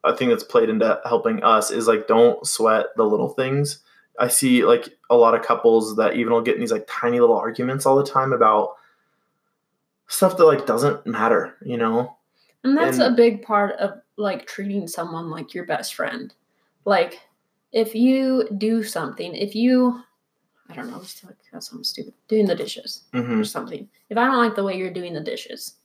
a 0.03 0.15
thing 0.15 0.29
that's 0.29 0.43
played 0.43 0.69
into 0.69 0.99
helping 1.05 1.43
us 1.43 1.69
is 1.71 1.87
like 1.87 2.07
don't 2.07 2.45
sweat 2.47 2.87
the 2.97 3.03
little 3.03 3.29
things. 3.29 3.79
I 4.19 4.27
see 4.27 4.65
like 4.65 4.89
a 5.09 5.15
lot 5.15 5.35
of 5.35 5.41
couples 5.43 5.95
that 5.97 6.15
even 6.15 6.33
will 6.33 6.41
get 6.41 6.55
in 6.55 6.61
these 6.61 6.71
like 6.71 6.87
tiny 6.89 7.19
little 7.19 7.37
arguments 7.37 7.85
all 7.85 7.95
the 7.95 8.03
time 8.05 8.33
about 8.33 8.75
stuff 10.07 10.37
that 10.37 10.45
like 10.45 10.65
doesn't 10.65 11.05
matter, 11.05 11.55
you 11.63 11.77
know. 11.77 12.17
And 12.63 12.77
that's 12.77 12.99
And- 12.99 13.13
a 13.13 13.15
big 13.15 13.43
part 13.43 13.75
of 13.77 14.01
like 14.17 14.45
treating 14.45 14.87
someone 14.87 15.29
like 15.29 15.53
your 15.53 15.65
best 15.65 15.95
friend. 15.95 16.33
Like 16.85 17.19
if 17.71 17.95
you 17.95 18.47
do 18.57 18.83
something, 18.83 19.33
if 19.35 19.55
you 19.55 20.01
I 20.69 20.73
don't 20.73 20.89
know, 20.89 21.01
it's 21.01 21.21
like 21.23 21.35
that's 21.51 21.69
something 21.69 21.83
stupid. 21.83 22.13
Doing 22.27 22.45
the 22.45 22.55
dishes 22.55 23.03
hmm 23.13 23.39
or 23.39 23.43
something. 23.43 23.89
If 24.09 24.17
I 24.17 24.25
don't 24.25 24.37
like 24.37 24.55
the 24.55 24.63
way 24.63 24.77
you're 24.77 24.93
doing 24.93 25.13
the 25.13 25.19
dishes, 25.21 25.75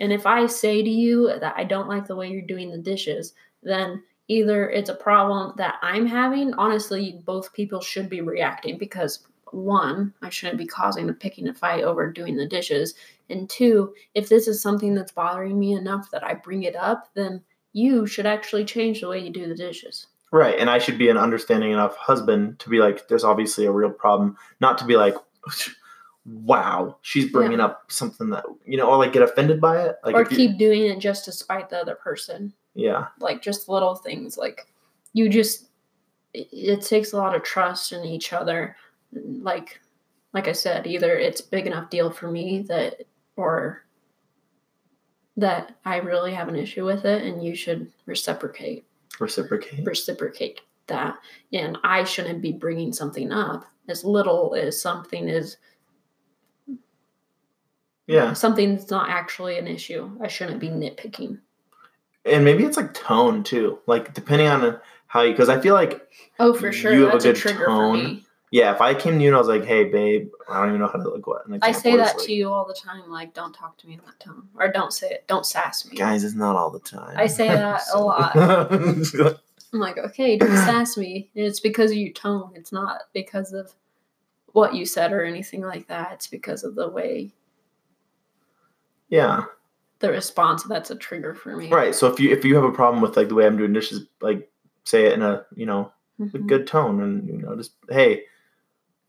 and 0.00 0.12
if 0.12 0.26
I 0.26 0.46
say 0.46 0.82
to 0.82 0.90
you 0.90 1.28
that 1.38 1.54
I 1.56 1.64
don't 1.64 1.88
like 1.88 2.06
the 2.06 2.16
way 2.16 2.28
you're 2.28 2.42
doing 2.42 2.70
the 2.70 2.78
dishes, 2.78 3.34
then 3.62 4.02
either 4.28 4.70
it's 4.70 4.88
a 4.88 4.94
problem 4.94 5.52
that 5.58 5.76
I'm 5.82 6.06
having. 6.06 6.54
Honestly, 6.54 7.20
both 7.24 7.52
people 7.52 7.80
should 7.80 8.08
be 8.08 8.22
reacting 8.22 8.78
because 8.78 9.26
one, 9.52 10.14
I 10.22 10.30
shouldn't 10.30 10.58
be 10.58 10.66
causing 10.66 11.08
a 11.10 11.12
picking 11.12 11.48
a 11.48 11.54
fight 11.54 11.84
over 11.84 12.10
doing 12.10 12.36
the 12.36 12.46
dishes. 12.46 12.94
And 13.28 13.50
two, 13.50 13.92
if 14.14 14.28
this 14.28 14.48
is 14.48 14.62
something 14.62 14.94
that's 14.94 15.12
bothering 15.12 15.58
me 15.58 15.72
enough 15.72 16.10
that 16.12 16.24
I 16.24 16.34
bring 16.34 16.62
it 16.62 16.76
up, 16.76 17.10
then 17.14 17.42
you 17.72 18.06
should 18.06 18.26
actually 18.26 18.64
change 18.64 19.00
the 19.00 19.08
way 19.08 19.18
you 19.18 19.30
do 19.30 19.48
the 19.48 19.54
dishes. 19.54 20.06
Right, 20.32 20.58
and 20.58 20.70
I 20.70 20.78
should 20.78 20.96
be 20.96 21.08
an 21.08 21.16
understanding 21.18 21.72
enough 21.72 21.96
husband 21.96 22.60
to 22.60 22.70
be 22.70 22.78
like, 22.78 23.08
there's 23.08 23.24
obviously 23.24 23.66
a 23.66 23.72
real 23.72 23.90
problem, 23.90 24.36
not 24.60 24.78
to 24.78 24.84
be 24.84 24.96
like, 24.96 25.16
wow, 26.26 26.96
she's 27.02 27.30
bringing 27.30 27.60
up 27.60 27.90
something 27.90 28.30
that 28.30 28.44
you 28.64 28.76
know, 28.76 28.88
or 28.90 28.98
like 28.98 29.12
get 29.12 29.22
offended 29.22 29.60
by 29.60 29.82
it. 29.84 29.96
Like 30.04 30.14
or 30.14 30.24
keep 30.24 30.58
doing 30.58 30.86
it 30.86 30.98
just 30.98 31.24
to 31.26 31.32
spite 31.32 31.68
the 31.70 31.78
other 31.78 31.94
person. 31.94 32.52
Yeah. 32.74 33.08
like 33.18 33.42
just 33.42 33.68
little 33.68 33.96
things 33.96 34.38
like 34.38 34.68
you 35.12 35.28
just 35.28 35.66
it, 36.32 36.48
it 36.52 36.82
takes 36.82 37.12
a 37.12 37.16
lot 37.16 37.34
of 37.34 37.42
trust 37.42 37.90
in 37.92 38.04
each 38.04 38.32
other 38.32 38.76
like 39.12 39.80
like 40.32 40.46
i 40.46 40.52
said 40.52 40.86
either 40.86 41.18
it's 41.18 41.40
big 41.40 41.66
enough 41.66 41.90
deal 41.90 42.12
for 42.12 42.30
me 42.30 42.62
that 42.68 43.02
or 43.34 43.84
that 45.36 45.74
i 45.84 45.96
really 45.96 46.32
have 46.32 46.46
an 46.48 46.54
issue 46.54 46.84
with 46.86 47.04
it 47.04 47.24
and 47.24 47.42
you 47.44 47.56
should 47.56 47.90
reciprocate 48.06 48.86
Reciprocate. 49.18 49.84
reciprocate 49.84 50.60
that 50.86 51.16
and 51.52 51.76
i 51.82 52.04
shouldn't 52.04 52.40
be 52.40 52.52
bringing 52.52 52.92
something 52.92 53.32
up 53.32 53.64
as 53.88 54.04
little 54.04 54.54
as 54.54 54.80
something 54.80 55.28
is 55.28 55.56
Yeah. 58.10 58.32
something 58.32 58.76
that's 58.76 58.90
not 58.90 59.08
actually 59.08 59.58
an 59.58 59.66
issue 59.66 60.10
i 60.22 60.28
shouldn't 60.28 60.60
be 60.60 60.68
nitpicking 60.68 61.38
And 62.24 62.44
maybe 62.44 62.64
it's 62.64 62.76
like 62.76 62.92
tone 62.92 63.42
too. 63.44 63.78
Like 63.86 64.12
depending 64.12 64.46
on 64.48 64.78
how 65.06 65.22
you, 65.22 65.32
because 65.32 65.48
I 65.48 65.58
feel 65.60 65.74
like, 65.74 66.06
oh 66.38 66.52
for 66.52 66.70
sure 66.70 66.92
You 66.92 67.06
have 67.06 67.10
a 67.10 67.12
that's 67.12 67.24
a, 67.24 67.28
good 67.32 67.36
trigger 67.36 67.66
tone. 67.66 67.98
for 67.98 68.04
me 68.04 68.26
yeah, 68.52 68.72
if 68.74 68.80
I 68.80 68.94
came 68.94 69.16
to 69.18 69.22
you 69.22 69.28
and 69.28 69.36
I 69.36 69.38
was 69.38 69.46
like, 69.46 69.64
hey, 69.64 69.84
babe, 69.84 70.28
I 70.48 70.58
don't 70.58 70.70
even 70.70 70.80
know 70.80 70.88
how 70.88 70.98
to 71.00 71.08
like 71.08 71.24
what. 71.24 71.42
I 71.62 71.70
say 71.70 71.96
that 71.96 72.16
like, 72.16 72.26
to 72.26 72.32
you 72.32 72.50
all 72.50 72.66
the 72.66 72.74
time, 72.74 73.08
like 73.08 73.32
don't 73.32 73.52
talk 73.52 73.78
to 73.78 73.86
me 73.86 73.94
in 73.94 74.00
that 74.00 74.18
tone, 74.18 74.48
or 74.56 74.66
don't 74.72 74.92
say 74.92 75.08
it, 75.08 75.24
don't 75.28 75.46
sass 75.46 75.86
me. 75.86 75.96
Guys, 75.96 76.24
it's 76.24 76.34
not 76.34 76.56
all 76.56 76.70
the 76.70 76.80
time. 76.80 77.16
I 77.16 77.28
say 77.28 77.46
that 77.46 77.82
a 77.94 77.98
lot. 78.02 78.34
lot. 78.34 78.72
I'm 79.72 79.78
like, 79.78 79.98
okay, 79.98 80.36
don't 80.36 80.50
sass 80.56 80.96
me. 80.96 81.30
And 81.36 81.44
it's 81.44 81.60
because 81.60 81.92
of 81.92 81.96
your 81.96 82.12
tone. 82.12 82.50
It's 82.56 82.72
not 82.72 83.02
because 83.14 83.52
of 83.52 83.72
what 84.46 84.74
you 84.74 84.84
said 84.84 85.12
or 85.12 85.22
anything 85.24 85.60
like 85.60 85.86
that. 85.86 86.10
It's 86.14 86.26
because 86.26 86.64
of 86.64 86.74
the 86.74 86.88
way 86.88 87.30
yeah. 89.10 89.44
the 89.98 90.10
response. 90.10 90.62
That's 90.62 90.90
a 90.90 90.96
trigger 90.96 91.34
for 91.34 91.54
me. 91.56 91.68
Right. 91.68 91.94
So 91.94 92.06
if 92.06 92.18
you 92.18 92.30
if 92.30 92.44
you 92.44 92.54
have 92.54 92.64
a 92.64 92.72
problem 92.72 93.02
with 93.02 93.16
like 93.16 93.28
the 93.28 93.34
way 93.34 93.44
I'm 93.46 93.58
doing 93.58 93.72
dishes, 93.74 94.06
like 94.22 94.50
say 94.84 95.04
it 95.06 95.12
in 95.12 95.20
a 95.22 95.44
you 95.54 95.66
know 95.66 95.92
a 96.18 96.22
Mhm. 96.24 96.46
good 96.48 96.66
tone 96.66 97.02
and 97.02 97.28
you 97.28 97.36
know 97.38 97.54
just 97.56 97.72
hey, 97.90 98.24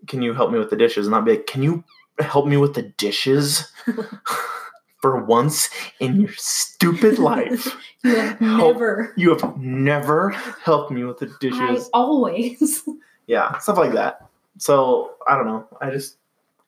can 0.07 0.21
you 0.21 0.33
help 0.33 0.51
me 0.51 0.59
with 0.59 0.69
the 0.69 0.75
dishes? 0.75 1.07
And 1.07 1.11
not 1.11 1.23
be 1.25 1.31
like, 1.31 1.47
can 1.47 1.63
you 1.63 1.83
help 2.19 2.45
me 2.47 2.57
with 2.57 2.73
the 2.73 2.83
dishes 2.97 3.71
for 5.01 5.23
once 5.23 5.69
in 5.99 6.19
your 6.21 6.33
stupid 6.35 7.19
life? 7.19 7.75
You 8.03 8.15
have 8.15 8.39
Help. 8.39 8.73
never. 8.73 9.13
You 9.15 9.29
have 9.29 9.57
never 9.57 10.31
helped 10.31 10.89
me 10.91 11.03
with 11.03 11.19
the 11.19 11.27
dishes. 11.39 11.59
I 11.61 11.89
always. 11.93 12.83
Yeah, 13.27 13.59
stuff 13.59 13.77
like 13.77 13.93
that. 13.93 14.27
So 14.57 15.11
I 15.27 15.35
don't 15.37 15.45
know. 15.45 15.67
I 15.79 15.91
just 15.91 16.17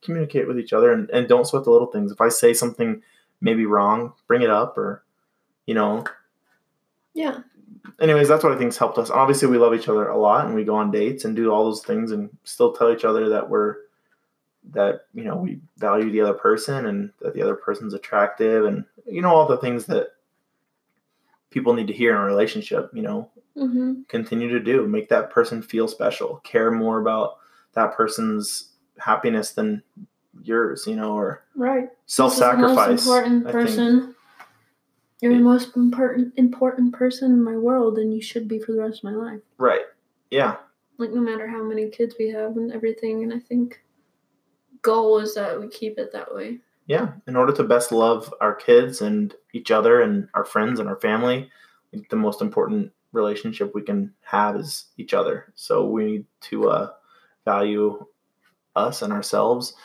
communicate 0.04 0.48
with 0.48 0.60
each 0.60 0.72
other 0.72 0.94
and, 0.94 1.10
and 1.10 1.28
don't 1.28 1.46
sweat 1.48 1.64
the 1.64 1.72
little 1.72 1.88
things. 1.92 2.12
If 2.12 2.22
I 2.22 2.30
say 2.30 2.54
something 2.54 3.02
maybe 3.44 3.66
wrong, 3.66 4.14
bring 4.26 4.42
it 4.42 4.50
up 4.50 4.78
or 4.78 5.04
you 5.68 5.76
know. 5.76 6.04
yeah. 7.14 7.40
Anyways, 8.00 8.28
that's 8.28 8.44
what 8.44 8.54
I 8.54 8.58
think's 8.58 8.78
helped 8.78 8.98
us. 8.98 9.10
Obviously 9.10 9.48
we 9.50 9.58
love 9.58 9.74
each 9.76 9.90
other 9.90 10.08
a 10.08 10.18
lot 10.18 10.46
and 10.46 10.56
we 10.56 10.64
go 10.64 10.76
on 10.76 10.90
dates 10.90 11.26
and 11.26 11.36
do 11.36 11.52
all 11.52 11.66
those 11.66 11.84
things 11.84 12.12
and 12.12 12.30
still 12.44 12.74
tell 12.74 12.92
each 12.92 13.06
other 13.06 13.30
that 13.30 13.48
we're 13.50 13.76
that, 14.72 15.02
you 15.14 15.26
know, 15.26 15.36
we 15.36 15.60
value 15.78 16.10
the 16.10 16.22
other 16.22 16.34
person 16.34 16.86
and 16.86 17.12
that 17.20 17.34
the 17.34 17.42
other 17.42 17.56
person's 17.56 17.94
attractive 17.94 18.66
and 18.66 18.86
you 19.06 19.22
know 19.22 19.30
all 19.36 19.48
the 19.48 19.58
things 19.58 19.86
that 19.86 20.14
people 21.50 21.74
need 21.74 21.88
to 21.88 21.94
hear 21.94 22.16
in 22.16 22.22
a 22.22 22.26
relationship, 22.26 22.90
you 22.94 23.02
know, 23.02 23.30
hmm 23.56 24.02
continue 24.08 24.50
to 24.50 24.60
do 24.60 24.88
make 24.88 25.10
that 25.10 25.30
person 25.30 25.62
feel 25.62 25.88
special 25.88 26.38
care 26.44 26.72
more 26.72 27.00
about 27.00 27.38
that 27.74 27.94
person's 27.94 28.70
happiness 28.98 29.52
than 29.52 29.84
yours 30.42 30.88
you 30.88 30.96
know 30.96 31.14
or 31.16 31.44
Right. 31.56 31.90
self-sacrifice 32.08 32.88
This 32.90 33.00
is 33.02 33.06
the 33.06 33.12
most 33.12 33.26
important 33.26 33.48
I 33.48 33.52
think. 33.52 33.64
person. 33.66 34.16
You're 35.22 35.32
Yeah. 35.34 35.38
the 35.38 35.44
most 35.44 35.76
important 35.78 36.34
important 36.38 36.94
person 36.94 37.32
in 37.32 37.42
my 37.44 37.56
world, 37.56 37.98
and 37.98 38.14
you 38.14 38.22
should 38.22 38.48
be 38.48 38.60
for 38.60 38.72
the 38.74 38.80
rest 38.80 39.00
of 39.00 39.04
my 39.06 39.16
life. 39.16 39.42
right 39.58 39.86
yeah 40.32 40.58
like 40.98 41.12
no 41.12 41.22
matter 41.22 41.48
how 41.48 41.62
many 41.64 41.90
kids 41.90 42.16
we 42.20 42.30
have 42.30 42.58
and 42.58 42.72
everything 42.72 43.24
and 43.24 43.32
i 43.34 43.40
think 43.40 43.84
goal 44.82 45.20
is 45.20 45.36
that 45.36 45.60
we 45.60 45.68
keep 45.68 45.98
it 46.00 46.12
that 46.12 46.34
way 46.34 46.60
yeah 46.88 47.14
in 47.28 47.36
order 47.36 47.54
to 47.54 47.64
best 47.64 47.92
love 47.92 48.34
our 48.42 48.54
kids 48.56 49.02
and 49.02 49.36
each 49.54 49.70
other 49.72 50.02
and 50.02 50.28
our 50.34 50.44
friends 50.46 50.80
and 50.80 50.90
our 50.90 51.00
family 51.00 51.50
the 52.10 52.16
most 52.16 52.42
important 52.42 52.92
relationship 53.12 53.74
we 53.76 53.82
can 53.84 54.12
have 54.24 54.56
is 54.56 54.86
each 54.98 55.14
other 55.14 55.52
so 55.56 55.86
we 55.88 56.04
need 56.06 56.26
to 56.42 56.70
uh, 56.70 56.90
value 57.46 58.04
us 58.76 59.02
and 59.04 59.14
ourselves 59.14 59.76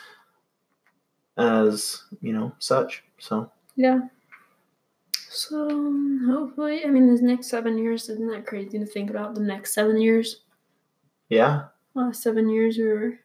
as 1.39 2.03
you 2.21 2.33
know 2.33 2.51
such 2.59 3.03
so. 3.17 3.51
Yeah. 3.75 4.01
So 5.31 5.69
hopefully 6.25 6.83
i 6.85 6.87
mean 6.89 7.07
this 7.07 7.21
next 7.21 7.47
seven 7.47 7.77
years 7.77 8.09
isn't 8.09 8.29
that 8.29 8.45
crazy 8.47 8.79
to 8.79 8.85
think 8.85 9.09
about 9.09 9.35
the 9.35 9.41
next 9.41 9.73
seven 9.73 10.01
years? 10.01 10.41
Yeah. 11.29 11.65
Last 11.93 12.21
seven 12.23 12.49
years 12.49 12.77
we 12.77 12.85
were 12.85 13.19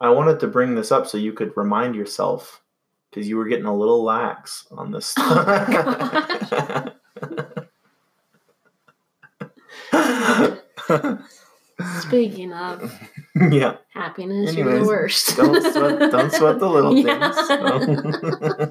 I 0.00 0.10
wanted 0.10 0.40
to 0.40 0.46
bring 0.46 0.74
this 0.74 0.92
up 0.92 1.06
so 1.06 1.16
you 1.18 1.32
could 1.32 1.56
remind 1.56 1.94
yourself 1.94 2.62
because 3.10 3.28
you 3.28 3.36
were 3.36 3.46
getting 3.46 3.66
a 3.66 3.76
little 3.76 4.02
lax 4.02 4.66
on 4.72 4.90
this. 4.90 5.14
Oh 5.18 6.92
speaking 12.00 12.52
of 12.52 12.92
yeah. 13.50 13.76
happiness 13.92 14.54
you're 14.54 14.78
the 14.80 14.86
worst 14.86 15.36
Don't 15.36 15.60
sweat, 15.72 16.10
don't 16.10 16.32
sweat 16.32 16.58
the 16.58 16.68
little 16.68 16.96
Yeah. 16.96 17.32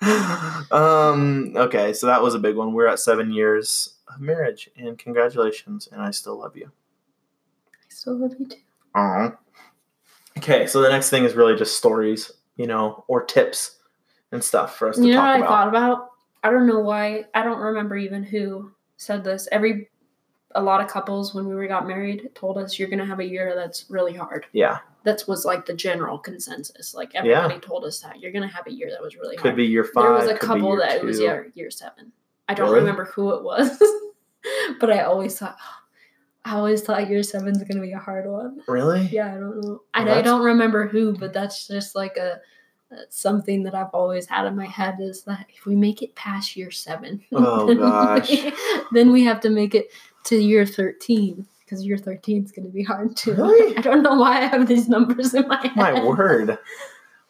things. 0.00 0.70
um. 0.72 1.52
Okay, 1.56 1.92
so 1.92 2.06
that 2.06 2.22
was 2.22 2.34
a 2.34 2.38
big 2.38 2.56
one. 2.56 2.72
We're 2.72 2.86
at 2.88 2.98
seven 2.98 3.32
years 3.32 3.94
of 4.12 4.20
marriage, 4.20 4.70
and 4.76 4.98
congratulations. 4.98 5.88
And 5.90 6.02
I 6.02 6.10
still 6.10 6.38
love 6.38 6.56
you. 6.56 6.70
i 7.72 7.86
still 7.88 8.16
love 8.18 8.34
you 8.38 8.46
too 8.46 8.56
Aw. 8.94 9.32
Okay, 10.38 10.66
so 10.66 10.80
the 10.80 10.90
next 10.90 11.10
thing 11.10 11.24
is 11.24 11.34
really 11.34 11.56
just 11.56 11.76
stories, 11.76 12.30
you 12.56 12.66
know, 12.66 13.04
or 13.08 13.24
tips 13.24 13.78
and 14.34 14.42
stuff 14.42 14.76
for 14.76 14.88
us 14.88 14.96
to 14.96 15.06
you 15.06 15.12
know 15.14 15.20
what 15.20 15.28
i 15.28 15.40
thought 15.40 15.68
about 15.68 16.08
i 16.42 16.50
don't 16.50 16.66
know 16.66 16.80
why 16.80 17.24
i 17.34 17.42
don't 17.42 17.60
remember 17.60 17.96
even 17.96 18.22
who 18.22 18.70
said 18.96 19.22
this 19.24 19.48
every 19.52 19.88
a 20.54 20.62
lot 20.62 20.80
of 20.80 20.88
couples 20.88 21.34
when 21.34 21.46
we 21.48 21.54
were 21.54 21.66
got 21.66 21.86
married 21.86 22.30
told 22.34 22.56
us 22.58 22.78
you're 22.78 22.88
gonna 22.88 23.04
have 23.04 23.20
a 23.20 23.24
year 23.24 23.54
that's 23.56 23.86
really 23.90 24.14
hard 24.14 24.46
Yeah, 24.52 24.78
that 25.04 25.24
was 25.26 25.44
like 25.44 25.66
the 25.66 25.74
general 25.74 26.18
consensus 26.18 26.94
like 26.94 27.12
Yeah. 27.14 27.20
everybody 27.22 27.58
told 27.60 27.84
us 27.84 28.00
that 28.00 28.20
you're 28.20 28.32
gonna 28.32 28.46
have 28.48 28.66
a 28.66 28.72
year 28.72 28.88
that 28.90 29.02
was 29.02 29.16
really 29.16 29.36
could 29.36 29.42
hard 29.42 29.52
Could 29.52 29.56
be 29.56 29.64
year 29.66 29.84
five. 29.84 30.04
there 30.04 30.12
was 30.12 30.28
a 30.28 30.38
couple 30.38 30.76
that 30.76 30.96
it 30.96 31.04
was 31.04 31.18
two. 31.18 31.24
year, 31.24 31.52
year 31.54 31.70
seven 31.70 32.12
i 32.48 32.54
don't 32.54 32.68
Really? 32.68 32.80
remember 32.80 33.06
who 33.06 33.30
it 33.34 33.42
was 33.42 33.82
but 34.80 34.90
i 34.90 35.00
always 35.00 35.38
thought 35.38 35.56
i 36.44 36.54
always 36.54 36.82
thought 36.82 37.08
year 37.08 37.22
seven's 37.22 37.62
gonna 37.64 37.80
be 37.80 37.92
a 37.92 37.98
hard 37.98 38.26
one 38.30 38.60
Really? 38.68 39.02
yeah 39.12 39.26
i 39.34 39.38
don't 39.38 39.60
know 39.60 39.80
Well, 39.96 40.08
i 40.18 40.22
don't 40.22 40.42
remember 40.44 40.86
who 40.86 41.16
but 41.16 41.32
that's 41.32 41.66
just 41.66 41.94
like 41.94 42.16
a 42.16 42.40
that's 42.90 43.18
something 43.20 43.62
that 43.64 43.74
I've 43.74 43.88
always 43.94 44.26
had 44.26 44.46
in 44.46 44.54
my 44.54 44.66
head 44.66 44.96
is 45.00 45.24
that 45.24 45.46
if 45.48 45.64
we 45.66 45.74
make 45.74 46.02
it 46.02 46.14
past 46.14 46.54
year 46.54 46.70
seven, 46.70 47.22
Oh, 47.32 47.66
then 47.66 47.78
gosh. 47.78 48.30
we, 48.30 48.52
then 48.92 49.10
we 49.10 49.24
have 49.24 49.40
to 49.40 49.50
make 49.50 49.74
it 49.74 49.88
to 50.24 50.36
year 50.36 50.66
thirteen 50.66 51.46
because 51.60 51.84
year 51.84 51.98
thirteen 51.98 52.44
is 52.44 52.52
going 52.52 52.66
to 52.66 52.72
be 52.72 52.82
hard 52.82 53.16
too. 53.16 53.34
Really? 53.34 53.76
I 53.76 53.80
don't 53.80 54.02
know 54.02 54.14
why 54.14 54.42
I 54.42 54.46
have 54.46 54.66
these 54.66 54.88
numbers 54.88 55.34
in 55.34 55.46
my 55.48 55.60
head. 55.60 55.76
My 55.76 56.04
word. 56.04 56.58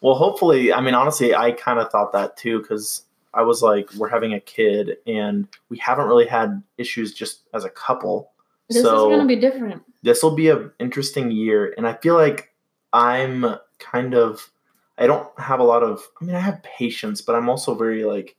Well, 0.01 0.15
hopefully, 0.15 0.71
I 0.71 0.81
mean, 0.81 0.93
honestly, 0.93 1.33
I 1.33 1.51
kind 1.51 1.79
of 1.79 1.89
thought 1.89 2.13
that 2.13 2.37
too 2.37 2.59
because 2.59 3.03
I 3.35 3.41
was 3.41 3.61
like, 3.61 3.93
we're 3.95 4.09
having 4.09 4.33
a 4.33 4.39
kid 4.39 4.97
and 5.05 5.47
we 5.69 5.77
haven't 5.77 6.07
really 6.07 6.25
had 6.25 6.63
issues 6.77 7.13
just 7.13 7.41
as 7.53 7.65
a 7.65 7.69
couple. 7.69 8.31
This 8.69 8.81
so 8.81 8.95
is 8.95 9.15
going 9.15 9.27
to 9.27 9.35
be 9.35 9.39
different. 9.39 9.83
this 10.03 10.23
will 10.23 10.35
be 10.35 10.49
an 10.49 10.71
interesting 10.79 11.31
year. 11.31 11.73
And 11.77 11.85
I 11.87 11.93
feel 11.93 12.15
like 12.15 12.53
I'm 12.93 13.57
kind 13.77 14.15
of, 14.15 14.49
I 14.97 15.05
don't 15.05 15.27
have 15.39 15.59
a 15.59 15.63
lot 15.63 15.83
of, 15.83 16.01
I 16.21 16.25
mean, 16.25 16.35
I 16.35 16.39
have 16.39 16.63
patience, 16.63 17.21
but 17.21 17.35
I'm 17.35 17.49
also 17.49 17.75
very 17.75 18.05
like, 18.05 18.35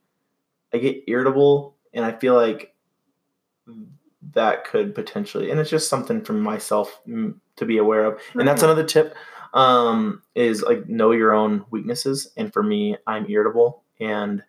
I 0.73 0.79
get 0.79 1.05
irritable 1.07 1.75
and 1.93 2.05
I 2.05 2.13
feel 2.13 2.35
like 2.35 2.75
that 4.33 4.65
could 4.65 4.95
potentially, 4.95 5.51
and 5.51 5.61
it's 5.61 5.71
just 5.71 5.89
something 5.89 6.23
for 6.23 6.33
myself 6.33 7.01
mm, 7.09 7.35
to 7.57 7.65
be 7.65 7.79
aware 7.79 8.05
of. 8.05 8.21
And 8.35 8.47
that's 8.47 8.63
another 8.63 8.85
tip 8.85 9.15
um, 9.55 10.23
is 10.35 10.63
like 10.63 10.89
know 10.89 11.13
your 11.13 11.33
own 11.33 11.65
weaknesses. 11.71 12.33
And 12.37 12.53
for 12.53 12.63
me, 12.63 12.97
I'm 13.07 13.29
irritable. 13.29 13.83
And, 14.01 14.43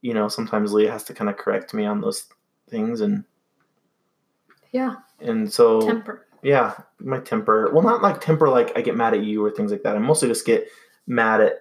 you 0.00 0.14
know, 0.14 0.28
sometimes 0.28 0.72
Leah 0.72 0.92
has 0.92 1.04
to 1.04 1.14
kind 1.14 1.30
of 1.30 1.36
correct 1.36 1.74
me 1.74 1.84
on 1.84 2.00
those 2.00 2.26
things. 2.70 3.00
And, 3.00 3.24
Yeah, 4.70 4.96
and 5.20 5.52
so 5.52 5.80
temper. 5.80 6.26
yeah, 6.42 6.74
my 6.98 7.18
temper. 7.20 7.70
Well, 7.72 7.82
not 7.82 8.02
like 8.02 8.20
temper, 8.20 8.48
like 8.48 8.76
I 8.76 8.80
get 8.80 8.96
mad 8.96 9.14
at 9.14 9.24
you 9.24 9.44
or 9.44 9.50
things 9.50 9.70
like 9.70 9.82
that. 9.82 9.96
I 9.96 9.98
mostly 9.98 10.28
just 10.28 10.46
get 10.46 10.68
mad 11.06 11.40
at. 11.40 11.54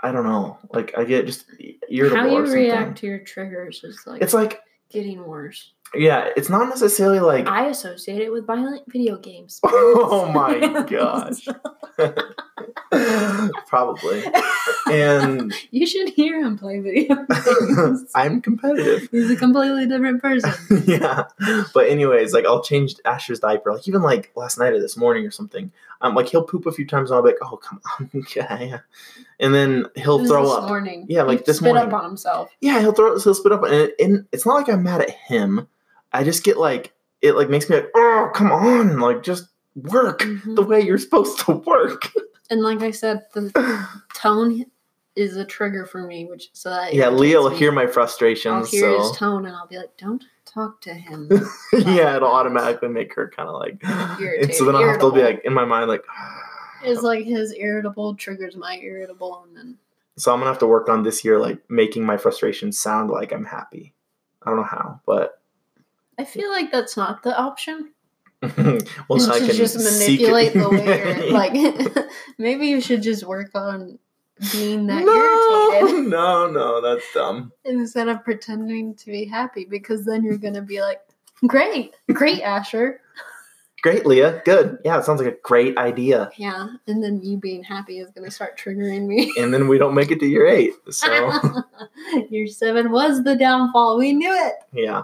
I 0.00 0.12
don't 0.12 0.24
know. 0.24 0.58
Like 0.72 0.96
I 0.96 1.04
get 1.04 1.26
just 1.26 1.46
irritable 1.90 2.22
How 2.22 2.36
you 2.36 2.52
react 2.52 2.98
to 2.98 3.06
your 3.06 3.18
triggers 3.18 3.82
is 3.82 4.00
like 4.06 4.22
It's 4.22 4.34
like 4.34 4.62
getting 4.90 5.24
worse. 5.24 5.72
Yeah, 5.94 6.28
it's 6.36 6.48
not 6.48 6.68
necessarily 6.68 7.20
like 7.20 7.46
I 7.46 7.66
associate 7.66 8.20
it 8.22 8.32
with 8.32 8.46
violent 8.46 8.82
video 8.90 9.16
games. 9.18 9.60
Oh 10.10 10.30
my 10.32 10.82
gosh. 10.88 11.46
Probably. 13.66 14.24
And 14.90 15.52
you 15.70 15.86
should 15.86 16.08
hear 16.10 16.40
him 16.42 16.56
play 16.58 16.80
video 16.80 17.14
games. 17.26 18.10
I'm 18.14 18.40
competitive. 18.40 19.08
He's 19.10 19.30
a 19.30 19.36
completely 19.36 19.86
different 19.86 20.22
person. 20.22 20.52
yeah. 20.86 21.24
But 21.74 21.88
anyways, 21.88 22.32
like 22.32 22.46
I'll 22.46 22.62
change 22.62 22.94
Asher's 23.04 23.40
diaper. 23.40 23.72
Like 23.72 23.86
even 23.88 24.02
like 24.02 24.30
last 24.36 24.58
night 24.58 24.72
or 24.72 24.80
this 24.80 24.96
morning 24.96 25.26
or 25.26 25.30
something. 25.30 25.70
Um, 26.00 26.14
like 26.14 26.28
he'll 26.28 26.44
poop 26.44 26.64
a 26.66 26.72
few 26.72 26.86
times 26.86 27.10
and 27.10 27.16
I'll 27.16 27.22
be 27.22 27.30
like, 27.30 27.38
oh 27.42 27.56
come 27.56 27.80
on, 27.98 28.10
okay. 28.14 28.74
And 29.40 29.52
then 29.54 29.86
he'll 29.96 30.24
throw 30.26 30.44
this 30.44 30.52
up. 30.54 30.68
morning. 30.68 31.06
Yeah, 31.08 31.22
like 31.22 31.40
He 31.40 31.44
this 31.46 31.56
spit 31.58 31.74
morning. 31.74 31.92
up 31.92 32.00
on 32.00 32.04
himself. 32.04 32.50
Yeah, 32.60 32.80
he'll 32.80 32.92
throw 32.92 33.18
he'll 33.18 33.34
spit 33.34 33.52
up 33.52 33.64
and, 33.64 33.74
it, 33.74 33.94
and 33.98 34.26
it's 34.32 34.46
not 34.46 34.54
like 34.54 34.68
I'm 34.68 34.82
mad 34.84 35.00
at 35.02 35.10
him. 35.10 35.66
I 36.12 36.24
just 36.24 36.44
get 36.44 36.56
like 36.58 36.92
it 37.22 37.34
like 37.34 37.48
makes 37.50 37.68
me 37.68 37.76
like, 37.76 37.90
oh 37.94 38.30
come 38.34 38.50
on, 38.52 38.98
like 39.00 39.22
just 39.22 39.48
work 39.74 40.20
Mhm. 40.20 40.56
the 40.56 40.62
way 40.62 40.80
you're 40.80 40.98
supposed 40.98 41.40
to 41.40 41.52
work. 41.52 42.10
And 42.50 42.62
like 42.62 42.82
I 42.82 42.90
said, 42.90 43.26
the 43.34 43.50
tone 44.14 44.64
is 45.16 45.36
a 45.36 45.44
trigger 45.44 45.84
for 45.84 46.02
me, 46.02 46.24
which 46.26 46.48
so 46.52 46.70
that 46.70 46.94
yeah, 46.94 47.08
Leah 47.10 47.40
will 47.40 47.50
me. 47.50 47.56
hear 47.56 47.72
my 47.72 47.86
frustrations. 47.86 48.54
I'll 48.54 48.64
hear 48.64 48.80
so 48.82 48.98
his 49.08 49.16
tone 49.18 49.46
and 49.46 49.54
I'll 49.54 49.66
be 49.66 49.76
like, 49.76 49.96
"Don't 49.98 50.24
talk 50.46 50.80
to 50.82 50.94
him." 50.94 51.28
yeah, 51.72 52.16
it'll 52.16 52.30
automatically 52.30 52.88
make 52.88 53.14
her 53.14 53.28
kind 53.28 53.48
of 53.48 53.56
like. 53.56 53.82
And 54.42 54.54
so 54.54 54.64
then 54.64 54.76
I'll 54.76 54.88
have 54.88 55.00
to 55.00 55.12
be 55.12 55.22
like 55.22 55.42
in 55.44 55.52
my 55.54 55.64
mind 55.64 55.88
like. 55.88 56.04
It's 56.84 57.02
like 57.02 57.24
his 57.24 57.52
irritable 57.54 58.14
triggers 58.14 58.54
my 58.54 58.78
irritable, 58.80 59.44
and 59.48 59.56
then 59.56 59.78
So 60.16 60.32
I'm 60.32 60.38
gonna 60.38 60.48
have 60.50 60.60
to 60.60 60.66
work 60.68 60.88
on 60.88 61.02
this 61.02 61.24
year, 61.24 61.40
like 61.40 61.58
making 61.68 62.06
my 62.06 62.16
frustration 62.16 62.70
sound 62.70 63.10
like 63.10 63.32
I'm 63.32 63.44
happy. 63.46 63.94
I 64.44 64.50
don't 64.50 64.58
know 64.58 64.62
how, 64.62 65.00
but 65.04 65.40
I 66.18 66.24
feel 66.24 66.50
like 66.50 66.72
that's 66.72 66.96
not 66.96 67.22
the 67.22 67.36
option. 67.38 67.92
well, 68.42 69.18
so 69.18 69.32
I 69.32 69.38
can 69.40 69.50
just 69.50 69.76
manipulate 69.76 70.52
the 70.52 70.68
way 70.68 71.24
you're 71.24 71.32
like. 71.32 72.06
maybe 72.38 72.66
you 72.68 72.80
should 72.80 73.02
just 73.02 73.24
work 73.24 73.50
on 73.54 73.98
being 74.52 74.86
that 74.86 75.04
no, 75.04 75.72
irritated 75.72 76.08
no, 76.10 76.48
no, 76.48 76.80
that's 76.80 77.04
dumb. 77.12 77.52
instead 77.64 78.06
of 78.08 78.22
pretending 78.24 78.94
to 78.94 79.06
be 79.06 79.24
happy, 79.24 79.64
because 79.64 80.04
then 80.04 80.22
you're 80.24 80.38
gonna 80.38 80.62
be 80.62 80.80
like, 80.80 81.00
"Great, 81.46 81.94
great, 82.12 82.40
Asher." 82.42 83.00
Great, 83.82 84.06
Leah. 84.06 84.42
Good. 84.44 84.78
Yeah, 84.84 84.98
it 84.98 85.04
sounds 85.04 85.20
like 85.22 85.32
a 85.32 85.36
great 85.44 85.78
idea. 85.78 86.30
Yeah, 86.36 86.66
and 86.88 87.02
then 87.02 87.22
you 87.22 87.36
being 87.36 87.62
happy 87.62 87.98
is 87.98 88.10
gonna 88.10 88.30
start 88.30 88.58
triggering 88.58 89.06
me. 89.06 89.32
And 89.38 89.54
then 89.54 89.68
we 89.68 89.78
don't 89.78 89.94
make 89.94 90.10
it 90.10 90.18
to 90.20 90.26
year 90.26 90.46
eight. 90.48 90.74
So 90.90 91.06
Your 92.30 92.46
seven 92.48 92.90
was 92.90 93.22
the 93.22 93.36
downfall. 93.36 93.98
We 93.98 94.12
knew 94.12 94.32
it. 94.32 94.54
yeah. 94.72 95.02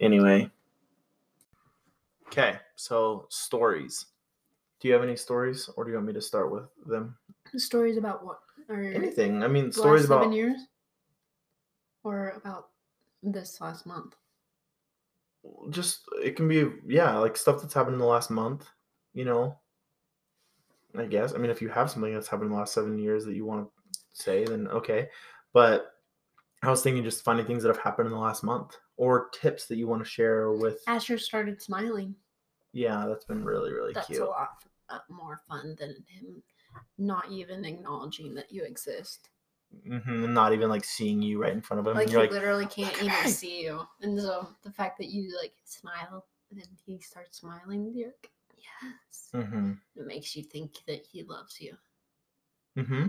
Anyway. 0.00 0.50
Okay, 2.26 2.56
so 2.76 3.26
stories. 3.28 4.06
Do 4.80 4.88
you 4.88 4.94
have 4.94 5.02
any 5.02 5.16
stories, 5.16 5.68
or 5.76 5.84
do 5.84 5.90
you 5.90 5.96
want 5.96 6.06
me 6.06 6.12
to 6.14 6.22
start 6.22 6.50
with 6.50 6.64
them? 6.86 7.16
Stories 7.56 7.96
about 7.96 8.24
what? 8.24 8.40
Or 8.68 8.80
Anything. 8.80 9.42
I 9.42 9.48
mean, 9.48 9.72
stories 9.72 10.02
last 10.02 10.06
about 10.06 10.22
seven 10.22 10.32
years, 10.32 10.60
or 12.04 12.30
about 12.36 12.68
this 13.22 13.60
last 13.60 13.86
month. 13.86 14.14
just 15.70 16.02
it 16.22 16.36
can 16.36 16.48
be 16.48 16.70
yeah 16.86 17.16
like 17.16 17.36
stuff 17.36 17.60
that's 17.60 17.74
happened 17.74 17.94
in 17.94 18.00
the 18.00 18.04
last 18.04 18.30
month 18.30 18.68
you 19.14 19.24
know 19.24 19.58
i 20.98 21.04
guess 21.04 21.34
i 21.34 21.38
mean 21.38 21.50
if 21.50 21.62
you 21.62 21.68
have 21.68 21.90
something 21.90 22.12
that's 22.12 22.28
happened 22.28 22.48
in 22.48 22.52
the 22.52 22.58
last 22.58 22.74
seven 22.74 22.98
years 22.98 23.24
that 23.24 23.34
you 23.34 23.46
want 23.46 23.66
to 23.66 23.98
say 24.12 24.44
then 24.44 24.68
okay 24.68 25.08
but 25.52 25.94
i 26.62 26.70
was 26.70 26.82
thinking 26.82 27.02
just 27.04 27.22
funny 27.24 27.42
things 27.42 27.62
that 27.62 27.68
have 27.74 27.82
happened 27.82 28.06
in 28.06 28.12
the 28.12 28.18
last 28.18 28.42
month 28.42 28.76
or 28.96 29.28
tips 29.30 29.66
that 29.66 29.76
you 29.76 29.86
want 29.88 30.02
to 30.02 30.08
share 30.08 30.52
with 30.52 30.82
Asher 30.86 31.18
started 31.18 31.60
smiling. 31.62 32.14
yeah 32.72 33.06
that's 33.08 33.24
been 33.24 33.44
really 33.44 33.72
really 33.72 33.94
That's 33.94 34.06
cute 34.06 34.20
a 34.20 34.26
lot 34.26 34.50
uh, 34.88 34.98
more 35.08 35.40
fun 35.48 35.76
than 35.78 35.94
him 36.08 36.42
not 36.98 37.30
even 37.30 37.64
acknowledging 37.64 38.34
that 38.34 38.50
you 38.52 38.64
exist. 38.64 39.28
hmm 39.86 40.34
not 40.34 40.52
even 40.52 40.68
like 40.68 40.84
seeing 40.84 41.22
you 41.22 41.40
right 41.40 41.52
in 41.52 41.60
front 41.62 41.80
of 41.80 41.86
him 41.86 41.94
Like 41.96 42.04
and 42.04 42.12
you're 42.12 42.20
like 42.22 42.30
literally 42.30 42.66
can't 42.66 42.92
"Look 43.02 43.10
at 43.12 43.20
even 43.20 43.32
see 43.32 43.62
you, 43.62 43.80
and 44.02 44.20
so 44.20 44.48
the 44.62 44.70
fact 44.72 44.98
that 44.98 45.08
you 45.08 45.36
like 45.40 45.54
smile 45.64 46.26
and 46.50 46.58
then 46.60 46.66
he 46.84 46.98
starts 47.00 47.38
smiling, 47.38 47.92
you're 47.94 48.08
like, 48.08 48.30
yes. 48.56 49.30
mm-hmm 49.34 49.72
It 49.96 50.06
makes 50.06 50.34
you 50.34 50.42
think 50.42 50.72
that 50.88 51.06
he 51.06 51.22
loves 51.22 51.60
you. 51.60 51.76
mm-hmm 52.76 53.06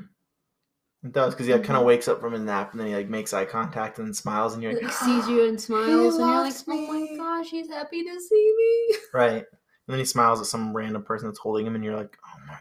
it 1.04 1.12
does 1.12 1.34
because 1.34 1.48
he 1.48 1.54
like, 1.54 1.64
kind 1.64 1.78
of 1.78 1.84
Mhm. 1.84 1.88
wakes 1.88 2.08
up 2.08 2.20
from 2.22 2.34
a 2.36 2.40
nap 2.40 2.72
and 2.72 2.80
then 2.80 2.88
he 2.88 2.96
like 2.96 3.10
makes 3.10 3.34
eye 3.34 3.46
contact 3.46 3.98
and 4.00 4.16
smiles 4.16 4.54
and 4.54 4.62
you're 4.62 4.74
like 4.74 4.84
Like 4.84 4.92
sees 4.94 5.28
you 5.28 5.48
and 5.48 5.60
smiles, 5.60 6.18
and 6.18 6.30
you're 6.30 6.42
like, 6.44 6.54
oh 6.68 6.88
my 6.88 7.18
gosh, 7.18 7.50
he's 7.50 7.70
happy 7.70 8.04
to 8.04 8.20
see 8.20 8.54
me. 8.58 8.98
Right. 9.14 9.46
And 9.88 9.94
then 9.94 10.00
he 10.00 10.06
smiles 10.06 10.40
at 10.40 10.46
some 10.46 10.76
random 10.76 11.04
person 11.04 11.28
that's 11.28 11.40
holding 11.40 11.66
him, 11.66 11.76
and 11.76 11.84
you're 11.84 11.98
like, 11.98 12.16
oh 12.26 12.40
my 12.48 12.60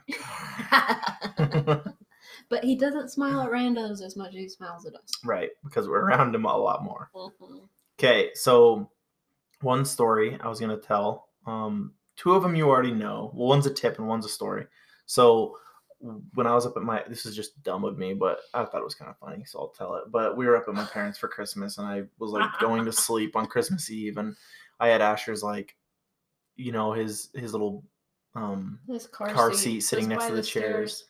god. 1.36 1.94
but 2.48 2.64
he 2.64 2.74
doesn't 2.76 3.10
smile 3.10 3.40
at 3.42 3.50
randos 3.50 4.02
as 4.02 4.16
much 4.16 4.28
as 4.30 4.34
he 4.34 4.48
smiles 4.48 4.86
at 4.86 4.94
us. 4.94 5.12
right. 5.24 5.50
Because 5.64 5.86
we're 5.88 6.00
around 6.00 6.34
him 6.34 6.44
a 6.44 6.56
lot 6.56 6.82
more. 6.82 7.10
Mhm. 7.14 7.68
Okay. 7.98 8.30
So, 8.34 8.90
one 9.60 9.84
story 9.84 10.38
I 10.40 10.48
was 10.48 10.58
going 10.58 10.70
to 10.74 10.84
tell. 10.84 11.28
Um, 11.46 11.92
two 12.16 12.32
of 12.34 12.42
them 12.42 12.54
you 12.54 12.68
already 12.68 12.92
know. 12.92 13.30
Well, 13.34 13.48
one's 13.48 13.66
a 13.66 13.72
tip 13.74 13.98
and 13.98 14.08
one's 14.08 14.24
a 14.24 14.28
story. 14.30 14.66
So, 15.06 15.56
when 16.00 16.46
I 16.46 16.54
was 16.54 16.66
up 16.66 16.76
at 16.76 16.82
my, 16.82 17.02
this 17.08 17.26
is 17.26 17.36
just 17.36 17.62
dumb 17.62 17.84
of 17.84 17.98
me, 17.98 18.14
but 18.14 18.40
I 18.54 18.64
thought 18.64 18.80
it 18.80 18.84
was 18.84 18.94
kind 18.94 19.10
of 19.10 19.18
funny, 19.18 19.44
so 19.44 19.58
I'll 19.58 19.68
tell 19.68 19.96
it. 19.96 20.04
But 20.10 20.36
we 20.36 20.46
were 20.46 20.56
up 20.56 20.64
at 20.68 20.74
my 20.74 20.84
parents 20.84 21.18
for 21.18 21.28
Christmas, 21.28 21.78
and 21.78 21.86
I 21.86 22.04
was 22.18 22.30
like 22.30 22.48
going 22.58 22.84
to 22.86 22.92
sleep 23.06 23.36
on 23.36 23.46
Christmas 23.46 23.90
Eve, 23.90 24.16
and 24.16 24.34
I 24.78 24.88
had 24.88 25.02
Asher's 25.02 25.42
like, 25.42 25.76
you 26.56 26.72
know, 26.72 26.92
his 26.92 27.28
his 27.34 27.52
little 27.52 27.84
um 28.34 28.78
This 28.88 29.06
car, 29.06 29.28
car 29.28 29.52
seat, 29.52 29.58
seat 29.58 29.80
sitting 29.80 30.08
next 30.08 30.26
to 30.26 30.34
the 30.34 30.42
stairs. 30.42 30.64
chairs. 30.64 31.04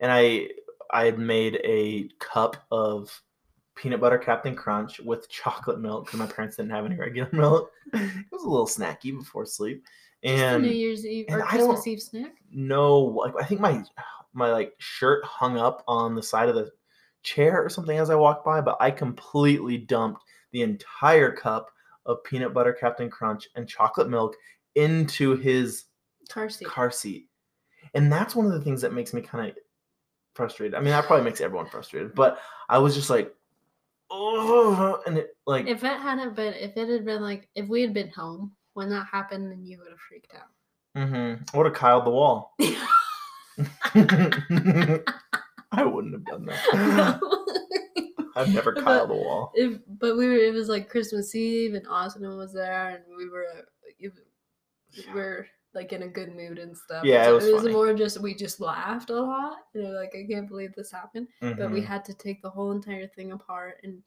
and 0.00 0.12
I 0.12 0.48
I 0.92 1.04
had 1.04 1.18
made 1.18 1.60
a 1.64 2.08
cup 2.20 2.56
of 2.70 3.20
peanut 3.74 4.00
butter 4.00 4.18
Captain 4.18 4.54
Crunch 4.54 5.00
with 5.00 5.28
chocolate 5.28 5.80
milk 5.80 6.06
because 6.06 6.18
my 6.18 6.26
parents 6.26 6.56
didn't 6.56 6.70
have 6.70 6.86
any 6.86 6.96
regular 6.96 7.28
milk. 7.32 7.70
It 7.92 8.26
was 8.30 8.44
a 8.44 8.48
little 8.48 8.66
snacky 8.66 9.16
before 9.16 9.44
sleep, 9.44 9.84
Just 10.24 10.42
a 10.42 10.58
New 10.58 10.68
Year's 10.70 11.06
Eve 11.06 11.26
and 11.28 11.36
or 11.40 11.44
I 11.44 11.48
Christmas 11.48 11.86
Eve 11.86 12.02
snack. 12.02 12.32
no, 12.50 12.96
like 12.98 13.34
I 13.40 13.44
think 13.44 13.60
my 13.60 13.84
my 14.32 14.50
like 14.52 14.74
shirt 14.78 15.24
hung 15.24 15.56
up 15.56 15.84
on 15.86 16.14
the 16.14 16.22
side 16.22 16.48
of 16.48 16.54
the 16.54 16.70
chair 17.22 17.62
or 17.64 17.68
something 17.68 17.98
as 17.98 18.10
I 18.10 18.14
walked 18.14 18.44
by, 18.44 18.60
but 18.60 18.76
I 18.80 18.90
completely 18.90 19.78
dumped 19.78 20.22
the 20.52 20.62
entire 20.62 21.32
cup 21.32 21.70
of 22.06 22.22
peanut 22.24 22.54
butter 22.54 22.72
Captain 22.72 23.10
Crunch 23.10 23.48
and 23.56 23.68
chocolate 23.68 24.08
milk 24.08 24.34
into 24.74 25.36
his 25.36 25.84
Car 26.28 26.48
seat. 26.48 26.66
car 26.68 26.90
seat. 26.90 27.28
And 27.94 28.12
that's 28.12 28.34
one 28.36 28.46
of 28.46 28.52
the 28.52 28.60
things 28.60 28.80
that 28.82 28.92
makes 28.92 29.14
me 29.14 29.22
kind 29.22 29.48
of 29.50 29.56
frustrated. 30.34 30.74
I 30.74 30.80
mean, 30.80 30.90
that 30.90 31.04
probably 31.06 31.24
makes 31.24 31.40
everyone 31.40 31.66
frustrated, 31.66 32.14
but 32.14 32.38
I 32.68 32.78
was 32.78 32.94
just 32.94 33.10
like, 33.10 33.34
oh, 34.10 35.00
and 35.06 35.18
it 35.18 35.36
like, 35.46 35.66
If 35.66 35.82
it 35.82 36.00
hadn't 36.00 36.34
been, 36.36 36.54
if 36.54 36.76
it 36.76 36.88
had 36.88 37.04
been 37.04 37.22
like, 37.22 37.48
if 37.54 37.68
we 37.68 37.82
had 37.82 37.94
been 37.94 38.10
home 38.10 38.52
when 38.76 38.88
that 38.90 39.06
happened, 39.10 39.50
then 39.50 39.64
you 39.64 39.78
would 39.78 39.88
have 39.90 39.98
freaked 39.98 40.34
out. 40.34 40.50
mm-hmm, 40.96 41.42
I 41.52 41.56
would 41.56 41.66
have 41.66 41.74
Kyled 41.74 42.04
the 42.04 42.10
wall. 42.10 42.54
I 45.72 45.84
wouldn't 45.84 46.14
have 46.14 46.26
done 46.26 46.46
that. 46.46 47.20
I've 48.36 48.52
never 48.52 48.74
Kyled 48.74 49.08
the 49.08 49.14
wall. 49.14 49.52
if, 49.54 49.78
but 49.98 50.16
we 50.16 50.26
were, 50.28 50.34
it 50.34 50.52
was 50.52 50.68
like 50.68 50.88
Christmas 50.90 51.34
Eve 51.34 51.74
and 51.74 51.86
Austin 51.88 52.28
was 52.36 52.52
there 52.52 52.88
and 52.90 53.02
we 53.16 53.28
were, 53.28 53.46
it, 53.98 54.12
we 55.06 55.12
were 55.14 55.46
like 55.74 55.92
in 55.92 56.02
a 56.02 56.08
good 56.08 56.34
mood 56.36 56.58
and 56.58 56.76
stuff. 56.76 57.04
Yeah, 57.06 57.24
So 57.24 57.32
it 57.32 57.34
was 57.34 57.46
it 57.48 57.54
was 57.54 57.68
more 57.68 57.94
just, 57.94 58.20
we 58.20 58.34
just 58.34 58.60
laughed 58.60 59.10
a 59.10 59.20
lot. 59.20 59.58
And 59.74 59.84
we 59.84 59.90
were 59.90 59.96
like, 59.98 60.14
I 60.14 60.26
can't 60.30 60.48
believe 60.48 60.74
this 60.74 60.90
happened. 60.90 61.28
But 61.40 61.70
we 61.70 61.80
Mhm. 61.80 61.86
had 61.86 62.04
to 62.06 62.14
take 62.14 62.42
the 62.42 62.50
whole 62.50 62.72
entire 62.72 63.06
thing 63.06 63.32
apart 63.32 63.78
and 63.82 64.02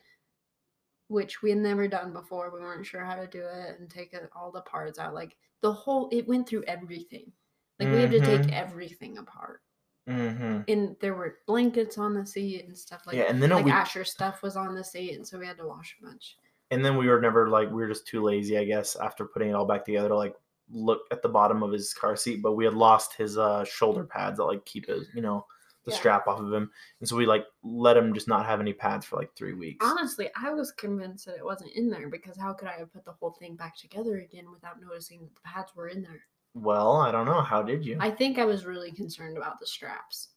which 1.10 1.41
we 1.41 1.49
had 1.49 1.60
never 1.60 1.88
done 1.88 2.14
before. 2.14 2.49
We 2.53 2.62
weren't 2.62 2.86
sure 2.86 3.03
how 3.03 3.16
to 3.16 3.28
do 3.28 3.41
it 3.41 3.80
and 3.80 3.89
take 3.89 4.16
all 4.36 4.51
the 4.51 4.62
parts 4.62 4.97
out. 4.97 5.14
Like 5.14 5.36
the 5.62 5.72
whole, 5.74 6.07
it 6.12 6.28
went 6.28 6.47
through 6.47 6.64
everything. 6.64 7.32
Like 7.80 7.89
we 7.89 7.99
had 8.01 8.12
to 8.12 8.20
take 8.20 8.41
Mhm. 8.41 8.51
everything 8.53 9.18
apart. 9.18 9.62
Mhm. 10.07 10.66
And 10.68 10.95
there 10.99 11.14
were 11.14 11.39
blankets 11.45 11.97
on 11.97 12.14
the 12.14 12.26
seat 12.26 12.66
and 12.66 12.78
stuff 12.78 13.05
like 13.05 13.16
yeah, 13.16 13.24
and 13.24 13.41
then 13.41 13.49
like 13.51 13.66
we 13.66 13.72
Asher 13.72 14.03
stuff 14.03 14.41
was 14.41 14.55
on 14.55 14.74
the 14.76 14.84
seat, 14.84 15.14
and 15.16 15.28
so 15.28 15.38
we 15.38 15.45
had 15.45 15.57
to 15.57 15.68
wash 15.68 15.95
a 16.01 16.05
bunch. 16.05 16.38
and 16.72 16.84
then 16.86 16.97
we 16.97 17.07
were 17.07 17.20
never 17.20 17.49
like 17.49 17.68
we 17.70 17.76
were 17.82 17.88
just 17.88 18.05
too 18.07 18.22
lazy, 18.24 18.57
I 18.57 18.64
guess, 18.64 18.95
after 18.95 19.26
putting 19.26 19.49
it 19.49 19.53
all 19.53 19.66
back 19.66 19.86
together 19.86 20.10
to 20.10 20.16
like 20.16 20.36
look 20.70 21.01
at 21.12 21.22
the 21.24 21.30
bottom 21.30 21.64
of 21.64 21.72
his 21.72 21.93
car 21.93 22.16
seat. 22.16 22.41
But 22.43 22.53
we 22.53 22.66
had 22.66 22.76
lost 22.76 23.14
his 23.16 23.38
uh 23.38 23.64
shoulder 23.66 24.03
pads 24.03 24.38
that 24.38 24.45
like 24.45 24.64
keep 24.66 24.86
his, 24.88 25.07
you 25.16 25.22
know, 25.22 25.45
the 25.90 25.96
Yeah. 25.96 26.00
strap 26.00 26.28
off 26.28 26.40
of 26.40 26.52
him, 26.54 26.72
and 27.00 27.10
so 27.10 27.16
we 27.16 27.26
like 27.26 27.46
let 27.64 27.98
him 27.98 28.14
just 28.14 28.28
not 28.28 28.46
have 28.46 28.60
any 28.60 28.74
pads 28.74 29.06
for 29.06 29.16
like 29.18 29.36
three 29.36 29.54
weeks. 29.54 29.86
Honestly, 29.86 30.30
I 30.42 30.52
was 30.52 30.72
convinced 30.72 31.26
that 31.26 31.38
it 31.38 31.44
wasn't 31.46 31.72
in 31.76 31.90
there 31.90 32.10
because 32.10 32.38
how 32.38 32.54
could 32.54 32.68
I 32.68 32.78
have 32.78 32.92
put 32.94 33.06
the 33.06 33.14
whole 33.14 33.32
thing 33.32 33.56
back 33.56 33.76
together 33.78 34.18
again 34.20 34.52
without 34.52 34.80
noticing 34.82 35.22
that 35.22 35.34
the 35.36 35.42
pads 35.44 35.76
were 35.76 35.88
in 35.90 36.02
there? 36.02 36.22
Well, 36.54 36.98
I 36.98 37.12
don't 37.12 37.26
know. 37.26 37.42
How 37.42 37.62
did 37.62 37.86
you? 37.86 37.98
I 38.00 38.10
think 38.12 38.38
I 38.40 38.46
was 38.46 38.66
really 38.66 38.92
concerned 38.92 39.38
about 39.38 39.60
the 39.60 39.68
straps, 39.68 40.30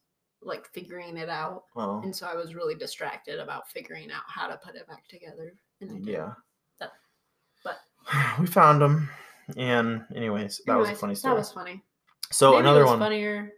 like 0.42 0.66
figuring 0.66 1.16
it 1.16 1.28
out. 1.28 1.64
well, 1.74 2.00
And 2.05 2.14
so 2.14 2.26
I 2.26 2.34
was 2.34 2.55
really 2.55 2.74
distracted 2.74 3.38
about 3.40 3.68
figuring 3.68 4.11
out 4.11 4.22
how 4.26 4.46
to 4.48 4.57
put 4.59 4.74
it 4.76 4.86
back 4.88 5.07
together. 5.09 5.55
And 5.80 6.07
yeah. 6.07 6.34
But- 7.64 7.78
we 8.40 8.46
found 8.46 8.80
them. 8.82 9.09
and 9.57 10.05
anyways, 10.14 10.61
that 10.66 10.76
was 10.76 10.88
a 10.90 10.94
funny 10.94 11.14
story. 11.14 11.34
That 11.34 11.38
was 11.38 11.53
funny. 11.53 11.82
so 12.30 12.50
Maybe 12.53 12.61
another 12.61 12.84
one. 12.86 12.98
funnier 12.98 13.53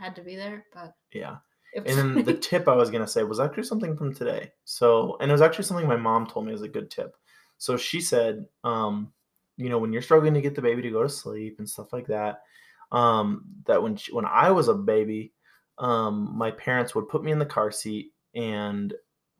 had 0.00 0.16
to 0.16 0.22
be 0.22 0.34
there, 0.34 0.64
but 0.72 0.94
Yeah. 1.12 1.36
And 1.76 1.86
then 1.86 2.24
the 2.24 2.34
tip 2.48 2.66
I 2.66 2.74
was 2.74 2.90
gonna 2.90 3.06
say 3.06 3.22
was 3.22 3.38
actually 3.38 3.64
something 3.64 3.96
from 3.96 4.14
today. 4.14 4.52
So, 4.64 5.16
and 5.20 5.30
it 5.30 5.32
was 5.32 5.42
actually 5.42 5.64
something 5.64 5.86
my 5.86 5.96
mom 5.96 6.26
told 6.26 6.46
me 6.46 6.52
was 6.52 6.62
a 6.62 6.68
good 6.68 6.90
tip. 6.90 7.16
So 7.58 7.76
she 7.76 8.00
said, 8.00 8.46
um, 8.64 9.12
you 9.56 9.68
know, 9.68 9.78
when 9.78 9.92
you're 9.92 10.02
struggling 10.02 10.34
to 10.34 10.40
get 10.40 10.54
the 10.54 10.62
baby 10.62 10.82
to 10.82 10.90
go 10.90 11.02
to 11.02 11.08
sleep 11.08 11.58
and 11.58 11.68
stuff 11.68 11.92
like 11.92 12.06
that, 12.06 12.42
um, 12.90 13.44
that 13.66 13.82
when 13.82 13.96
she, 13.96 14.12
when 14.12 14.24
I 14.24 14.50
was 14.50 14.68
a 14.68 14.74
baby, 14.74 15.32
um, 15.78 16.32
my 16.36 16.50
parents 16.50 16.94
would 16.94 17.08
put 17.08 17.22
me 17.22 17.30
in 17.30 17.38
the 17.38 17.46
car 17.46 17.70
seat 17.70 18.12
and 18.34 18.94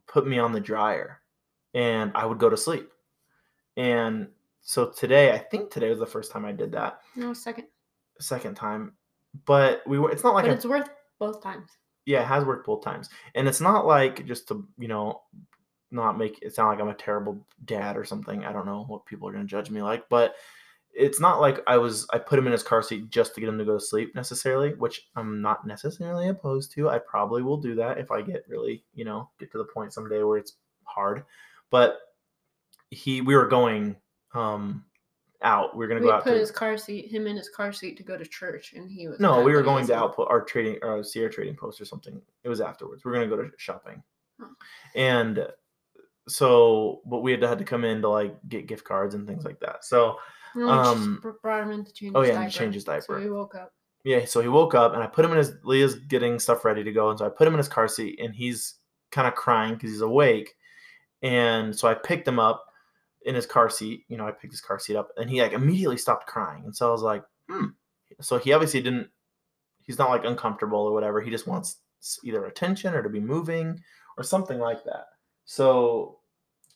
put 0.07 0.27
me 0.27 0.39
on 0.39 0.53
the 0.53 0.61
dryer, 0.61 1.23
and 1.75 2.13
I 2.15 2.27
would 2.27 2.39
go 2.39 2.51
to 2.51 2.57
sleep. 2.57 2.91
And 3.77 4.29
so 4.61 4.91
today, 4.91 5.33
I 5.33 5.39
think 5.39 5.71
today 5.71 5.89
was 5.89 5.99
the 5.99 6.07
first 6.07 6.31
time 6.31 6.45
I 6.45 6.53
did 6.53 6.73
that. 6.73 7.01
no 7.17 7.33
second, 7.33 7.67
Second 8.19 8.55
time, 8.57 8.93
but 9.47 9.83
we 9.87 9.99
were. 9.99 10.11
It's 10.11 10.25
not 10.25 10.35
like 10.35 10.45
but 10.45 10.53
a 10.53 10.55
it's 10.55 10.67
worth 10.67 10.89
both 11.19 11.43
times. 11.43 11.71
yeah, 12.07 12.23
it 12.23 12.27
has 12.27 12.45
worked 12.45 12.67
both 12.67 12.83
times. 12.83 13.09
And 13.35 13.47
it's 13.47 13.61
not 13.61 13.87
like 13.87 14.27
just 14.27 14.49
to, 14.49 14.67
you 14.79 14.89
know, 14.89 15.23
not 15.91 16.19
make 16.19 16.41
it 16.43 16.55
sound 16.55 16.71
like 16.71 16.81
I'm 16.81 16.89
a 16.89 16.95
terrible 16.95 17.47
dad 17.65 17.97
or 17.97 18.05
something. 18.05 18.45
I 18.45 18.53
don't 18.53 18.67
know 18.67 18.85
what 18.89 19.07
people 19.07 19.29
are 19.29 19.33
going 19.33 19.45
to 19.45 19.51
judge 19.51 19.71
me 19.71 19.83
like, 19.83 20.09
but 20.09 20.35
it's 20.93 21.21
not 21.21 21.41
like 21.41 21.61
I 21.67 21.79
was 21.79 22.07
I 22.13 22.19
put 22.19 22.39
him 22.39 22.47
in 22.47 22.53
his 22.53 22.63
car 22.65 22.83
seat 22.83 23.11
just 23.11 23.35
to 23.35 23.41
get 23.41 23.49
him 23.49 23.59
to 23.59 23.65
go 23.65 23.75
to 23.75 23.85
sleep 23.85 24.15
necessarily, 24.15 24.75
which 24.75 25.09
I'm 25.15 25.41
not 25.41 25.67
necessarily 25.67 26.29
opposed 26.29 26.73
to. 26.73 26.89
I 26.89 26.99
probably 26.99 27.43
will 27.43 27.59
do 27.59 27.77
that 27.77 27.99
if 27.99 28.11
I 28.11 28.23
get 28.23 28.45
really, 28.49 28.85
you 28.95 29.05
know, 29.05 29.31
get 29.39 29.53
to 29.53 29.59
the 29.59 29.65
point 29.65 29.93
someday 29.93 30.23
where 30.23 30.39
it's 30.39 30.55
hard. 30.85 31.25
But 31.71 31.99
he 32.91 33.21
we 33.21 33.37
were 33.37 33.47
going 33.47 33.97
um 34.35 34.85
out. 35.43 35.75
We 35.77 35.79
were 35.85 35.89
going 35.89 36.01
to 36.01 36.05
We 36.07 36.11
go 36.11 36.17
out 36.17 36.25
put 36.25 36.33
to 36.33 36.39
his 36.39 36.51
car 36.51 36.77
seat, 36.77 37.11
him 37.11 37.27
in 37.27 37.37
his 37.37 37.49
car 37.49 37.73
seat 37.73 37.97
to 37.97 38.03
go 38.03 38.17
to 38.17 38.25
church, 38.27 38.73
and 38.75 38.91
he 38.91 39.09
was. 39.09 39.19
no, 39.21 39.43
we 39.43 39.53
were 39.53 39.63
going 39.63 39.87
to 39.87 39.95
output 39.95 40.29
our 40.31 40.43
trading 40.43 40.77
our 40.83 41.03
Sierra 41.03 41.31
Trading 41.31 41.57
Post 41.57 41.81
or 41.81 41.85
something. 41.85 42.21
It 42.45 42.49
was 42.49 42.61
afterwards. 42.61 43.05
We 43.05 43.11
are 43.11 43.15
gonna 43.15 43.27
go 43.29 43.37
to 43.37 43.51
shopping, 43.57 44.03
Oh. 44.41 44.49
and 44.95 45.47
so 46.29 47.01
but 47.07 47.21
we 47.21 47.33
had 47.33 47.41
to 47.41 47.49
had 47.49 47.59
to 47.59 47.65
come 47.65 47.85
in 47.85 48.03
to 48.03 48.09
like 48.09 48.37
get 48.49 48.67
gift 48.67 48.85
cards 48.85 49.15
and 49.15 49.27
things 49.27 49.45
like 49.45 49.59
that. 49.61 49.85
So 49.85 50.17
And 50.55 50.65
we 50.65 50.71
just 50.71 50.89
um, 50.91 51.19
br- 51.23 51.31
brought 51.43 51.63
him 51.63 51.73
in 51.73 51.85
to 51.85 51.93
change. 51.93 52.13
oh, 52.15 52.23
yeah, 52.23 52.35
diaper. 52.35 52.51
change 52.51 52.75
his 52.75 52.85
So 52.85 52.93
diaper. 52.93 53.21
he 53.21 53.29
woke 53.31 53.55
up. 53.55 53.73
yeah, 54.05 54.25
so 54.25 54.41
he 54.41 54.49
woke 54.49 54.75
up 54.75 54.95
and 54.95 55.03
I 55.03 55.07
put 55.07 55.25
him 55.25 55.33
in 55.33 55.39
his 55.39 55.53
Leah's 55.65 55.95
getting 55.97 56.39
stuff 56.39 56.65
ready 56.65 56.85
to 56.85 56.93
go, 56.93 57.11
and 57.11 57.19
so 57.19 57.27
I 57.27 57.29
put 57.31 57.47
him 57.47 57.55
in 57.55 57.59
his 57.59 57.69
car 57.69 57.89
seat 57.89 58.21
and 58.23 58.35
he's 58.35 58.75
kind 59.11 59.27
of 59.27 59.35
crying 59.35 59.75
because 59.75 59.91
he's 59.91 60.01
awake, 60.03 60.55
and 61.23 61.75
so 61.77 61.89
I 61.89 61.95
picked 61.95 62.29
him 62.29 62.39
up 62.39 62.67
in 63.25 63.35
his 63.35 63.47
car 63.47 63.69
seat. 63.71 64.05
You 64.09 64.17
know, 64.17 64.27
I 64.27 64.31
picked 64.33 64.53
his 64.53 64.61
car 64.61 64.79
seat 64.79 64.97
up 64.97 65.11
and 65.17 65.29
he 65.29 65.41
like 65.43 65.53
immediately 65.53 65.97
stopped 65.99 66.27
crying, 66.27 66.65
and 66.65 66.75
so 66.75 66.89
I 66.89 66.93
was 66.93 67.03
like, 67.03 67.25
hmm. 67.49 67.67
So 68.21 68.39
he 68.39 68.53
obviously 68.53 68.83
didn't. 68.83 69.09
He's 69.83 69.99
not 69.99 70.11
like 70.11 70.25
uncomfortable 70.25 70.81
or 70.81 70.93
whatever. 70.93 71.21
He 71.21 71.31
just 71.31 71.47
wants 71.47 71.79
either 72.25 72.45
attention 72.47 72.95
or 72.95 73.03
to 73.03 73.09
be 73.09 73.21
moving 73.21 73.81
or 74.17 74.25
something 74.25 74.59
like 74.59 74.85
that. 74.85 75.07
So, 75.45 76.19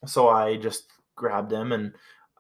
so 0.07 0.29
I 0.29 0.57
just 0.57 0.89
grabbed 1.17 1.53
him 1.53 1.73
and 1.73 1.93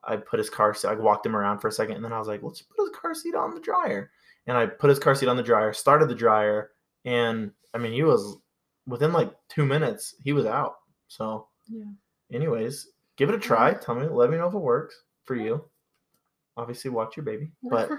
I 0.04 0.16
put 0.16 0.38
his 0.38 0.50
car 0.50 0.74
seat. 0.74 0.88
I 0.88 0.94
walked 0.94 1.26
him 1.26 1.36
around 1.36 1.58
for 1.60 1.68
a 1.68 1.72
second, 1.72 1.96
and 1.96 2.04
then 2.04 2.12
I 2.12 2.18
was 2.18 2.28
like, 2.28 2.42
let's 2.42 2.62
put 2.62 2.82
his 2.88 2.96
car 2.96 3.14
seat 3.14 3.34
on 3.34 3.54
the 3.54 3.60
dryer. 3.60 4.10
And 4.46 4.56
I 4.56 4.66
put 4.66 4.90
his 4.90 4.98
car 4.98 5.14
seat 5.14 5.28
on 5.28 5.36
the 5.36 5.42
dryer, 5.42 5.72
started 5.72 6.08
the 6.08 6.14
dryer, 6.14 6.72
and 7.04 7.50
I 7.72 7.78
mean, 7.78 7.92
he 7.92 8.02
was 8.02 8.36
within 8.86 9.12
like 9.12 9.32
two 9.48 9.64
minutes, 9.64 10.14
he 10.22 10.32
was 10.32 10.44
out. 10.46 10.76
So, 11.08 11.48
Yeah. 11.68 11.84
anyways, 12.32 12.88
give 13.16 13.28
it 13.28 13.34
a 13.34 13.38
try. 13.38 13.74
Tell 13.74 13.94
me, 13.94 14.06
let 14.08 14.30
me 14.30 14.36
know 14.36 14.48
if 14.48 14.54
it 14.54 14.58
works 14.58 14.94
for 15.24 15.34
you. 15.36 15.64
Obviously, 16.56 16.90
watch 16.90 17.16
your 17.16 17.24
baby, 17.24 17.50
but 17.62 17.90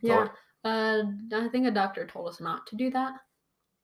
yeah. 0.00 0.28
Uh, 0.64 1.02
I 1.34 1.48
think 1.48 1.66
a 1.66 1.70
doctor 1.70 2.06
told 2.06 2.28
us 2.28 2.40
not 2.40 2.66
to 2.66 2.76
do 2.76 2.90
that. 2.90 3.14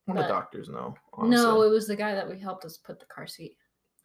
what 0.04 0.16
do 0.18 0.22
doctors 0.28 0.68
know? 0.68 0.94
Honestly. 1.14 1.42
No, 1.44 1.62
it 1.62 1.70
was 1.70 1.86
the 1.86 1.96
guy 1.96 2.14
that 2.14 2.28
we 2.28 2.38
helped 2.38 2.66
us 2.66 2.76
put 2.76 3.00
the 3.00 3.06
car 3.06 3.26
seat. 3.26 3.56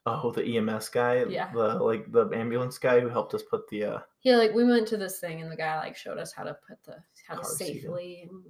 Oh, 0.05 0.31
the 0.31 0.57
EMS 0.57 0.89
guy, 0.89 1.25
Yeah. 1.25 1.51
the 1.53 1.75
like 1.75 2.11
the 2.11 2.29
ambulance 2.33 2.77
guy 2.77 2.99
who 3.01 3.09
helped 3.09 3.33
us 3.33 3.43
put 3.43 3.67
the 3.69 3.83
uh 3.83 3.99
Yeah, 4.23 4.37
like 4.37 4.53
we 4.53 4.63
went 4.65 4.87
to 4.87 4.97
this 4.97 5.19
thing 5.19 5.41
and 5.41 5.51
the 5.51 5.55
guy 5.57 5.77
like 5.79 5.95
showed 5.97 6.17
us 6.17 6.31
how 6.31 6.43
to 6.43 6.57
put 6.67 6.81
the 6.83 6.95
how 7.27 7.35
to 7.35 7.41
Car 7.41 7.51
seat 7.51 7.67
in. 7.75 7.81
safely. 7.83 8.27
And 8.29 8.41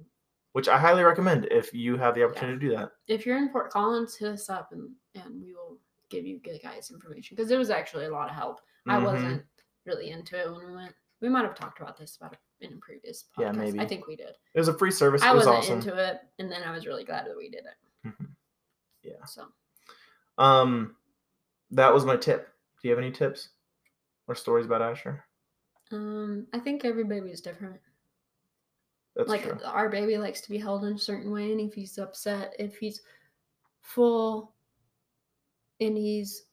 which 0.52 0.68
I 0.68 0.78
highly 0.78 1.02
recommend 1.02 1.46
if 1.50 1.74
you 1.74 1.96
have 1.96 2.14
the 2.14 2.24
opportunity 2.24 2.58
to 2.58 2.70
do 2.70 2.76
that. 2.76 2.92
if 3.08 3.26
you're 3.26 3.36
in 3.38 3.50
Fort 3.50 3.70
Collins, 3.70 4.16
hit 4.16 4.30
us 4.30 4.48
up 4.48 4.70
and 4.72 4.88
and 5.14 5.42
we 5.42 5.52
will 5.52 5.61
give 6.12 6.26
you 6.26 6.38
guys 6.38 6.90
information 6.92 7.34
because 7.36 7.50
it 7.50 7.58
was 7.58 7.70
actually 7.70 8.04
a 8.04 8.10
lot 8.10 8.28
of 8.28 8.34
help. 8.36 8.60
I 8.86 8.98
Mhm. 8.98 9.04
wasn't 9.04 9.46
really 9.86 10.10
into 10.10 10.38
it 10.38 10.50
when 10.52 10.66
we 10.66 10.74
went. 10.74 10.94
We 11.20 11.28
might 11.28 11.44
have 11.44 11.54
talked 11.54 11.80
about 11.80 11.96
this 11.96 12.16
about 12.16 12.36
in 12.60 12.74
a 12.74 12.76
previous 12.76 13.24
podcast. 13.36 13.40
Yeah, 13.42 13.52
maybe. 13.52 13.80
I 13.80 13.86
think 13.86 14.06
we 14.06 14.16
did. 14.16 14.36
It 14.54 14.58
was 14.58 14.68
a 14.68 14.74
free 14.78 14.90
service. 14.90 15.22
I 15.22 15.30
it 15.30 15.34
was 15.34 15.46
wasn't 15.46 15.56
awesome. 15.56 15.78
into 15.78 16.10
it, 16.10 16.20
and 16.38 16.50
then 16.50 16.62
I 16.62 16.70
was 16.72 16.86
really 16.86 17.04
glad 17.04 17.26
that 17.26 17.36
we 17.36 17.48
did 17.48 17.64
it. 17.64 18.08
Mhm. 18.08 18.28
Yeah. 19.02 19.24
So 19.24 19.52
Um, 20.38 20.96
that 21.70 21.92
was 21.92 22.04
my 22.04 22.16
tip. 22.16 22.48
Do 22.80 22.88
you 22.88 22.90
have 22.94 23.02
any 23.02 23.12
tips 23.12 23.50
or 24.26 24.34
stories 24.34 24.66
about 24.66 24.82
Asher? 24.82 25.24
um, 25.90 26.46
I 26.52 26.58
think 26.58 26.84
every 26.84 27.04
baby 27.04 27.30
is 27.30 27.40
different. 27.42 27.80
That's 29.14 29.28
like 29.28 29.42
true. 29.42 29.60
our 29.64 29.88
baby 29.90 30.16
likes 30.16 30.40
to 30.40 30.50
be 30.50 30.56
held 30.58 30.84
in 30.84 30.94
a 30.94 30.98
certain 30.98 31.30
way 31.30 31.52
and 31.52 31.60
if 31.60 31.74
he's 31.74 31.98
upset 31.98 32.56
if 32.58 32.78
he's 32.78 33.02
full 33.82 34.51
and 35.86 35.96
he's 35.96 36.44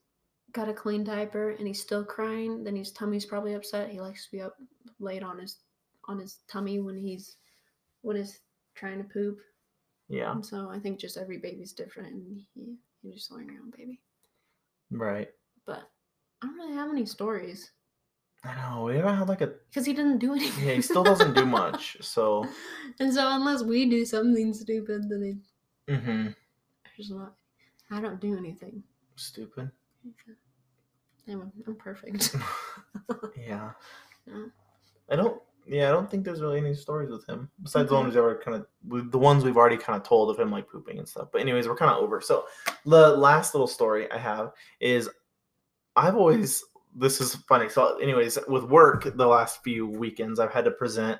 got 0.51 0.69
a 0.69 0.73
clean 0.73 1.03
diaper 1.03 1.51
and 1.51 1.67
he's 1.67 1.81
still 1.81 2.03
crying 2.03 2.63
then 2.63 2.75
his 2.75 2.91
tummy's 2.91 3.25
probably 3.25 3.53
upset 3.53 3.89
he 3.89 3.99
likes 4.01 4.25
to 4.25 4.31
be 4.31 4.41
up 4.41 4.55
laid 4.99 5.23
on 5.23 5.37
his 5.39 5.57
on 6.07 6.19
his 6.19 6.39
tummy 6.51 6.79
when 6.79 6.97
he's 6.97 7.37
when 8.01 8.15
he's 8.17 8.39
trying 8.75 8.97
to 8.97 9.03
poop 9.09 9.39
Yeah, 10.07 10.31
and 10.31 10.45
so 10.45 10.69
i 10.71 10.79
think 10.79 10.99
just 10.99 11.17
every 11.17 11.37
baby's 11.37 11.73
different 11.73 12.13
and 12.13 12.41
he, 12.55 12.75
you 13.03 13.13
just 13.13 13.31
learn 13.31 13.47
your 13.47 13.61
own 13.61 13.71
baby 13.77 13.99
right. 14.91 15.29
but 15.65 15.83
i 16.41 16.47
don't 16.47 16.55
really 16.57 16.73
have 16.73 16.89
any 16.89 17.05
stories 17.05 17.71
I 18.41 18.55
know. 18.55 18.83
We 18.85 18.95
haven't 18.95 19.17
had 19.17 19.27
like 19.27 19.41
a. 19.41 19.47
because 19.47 19.85
he 19.85 19.91
doesn't 19.93 20.19
do 20.19 20.33
anything 20.33 20.65
Yeah, 20.65 20.75
he 20.75 20.81
still 20.81 21.03
doesn't 21.03 21.33
do 21.33 21.45
much. 21.61 21.97
So. 21.99 22.47
and 23.01 23.13
so 23.13 23.27
unless 23.29 23.63
we 23.63 23.89
do 23.89 24.05
something 24.05 24.53
stupid 24.53 25.09
then 25.09 25.41
he 25.87 25.93
hmm 25.93 26.27
There's 26.95 27.11
not. 27.11 27.33
I 27.91 27.99
don't 27.99 28.21
do 28.21 28.37
anything. 28.37 28.83
Stupid. 29.19 29.69
I'm, 31.27 31.51
I'm 31.67 31.75
perfect. 31.75 32.35
Yeah. 33.37 33.71
I 35.11 35.15
don't. 35.15 35.41
Yeah, 35.67 35.89
I 35.89 35.91
don't 35.91 36.09
think 36.09 36.23
there's 36.23 36.41
really 36.41 36.57
any 36.59 36.73
stories 36.73 37.09
with 37.11 37.27
him 37.27 37.49
besides 37.61 37.89
the 37.89 37.95
Mhm. 37.95 37.99
ones 38.03 38.15
we've 38.15 38.23
already 38.23 38.43
kind 38.43 38.57
of 38.57 39.11
the 39.11 39.17
ones 39.19 39.43
we've 39.43 39.57
already 39.57 39.77
kind 39.77 39.95
of 39.99 40.07
told 40.07 40.29
of 40.31 40.39
him 40.39 40.51
like 40.51 40.67
pooping 40.69 40.97
and 40.99 41.07
stuff. 41.07 41.29
But 41.31 41.41
anyways, 41.41 41.67
we're 41.67 41.75
kind 41.75 41.91
of 41.91 41.97
over. 41.97 42.21
So 42.21 42.45
the 42.85 43.09
last 43.17 43.53
little 43.53 43.67
story 43.67 44.09
I 44.11 44.17
have 44.17 44.53
is 44.79 45.09
I've 45.95 46.15
always 46.15 46.63
this 46.95 47.19
is 47.21 47.35
funny. 47.35 47.69
So 47.69 47.97
anyways, 47.97 48.37
with 48.47 48.63
work 48.63 49.03
the 49.15 49.27
last 49.27 49.61
few 49.63 49.85
weekends 49.87 50.39
I've 50.39 50.53
had 50.53 50.65
to 50.65 50.71
present 50.71 51.19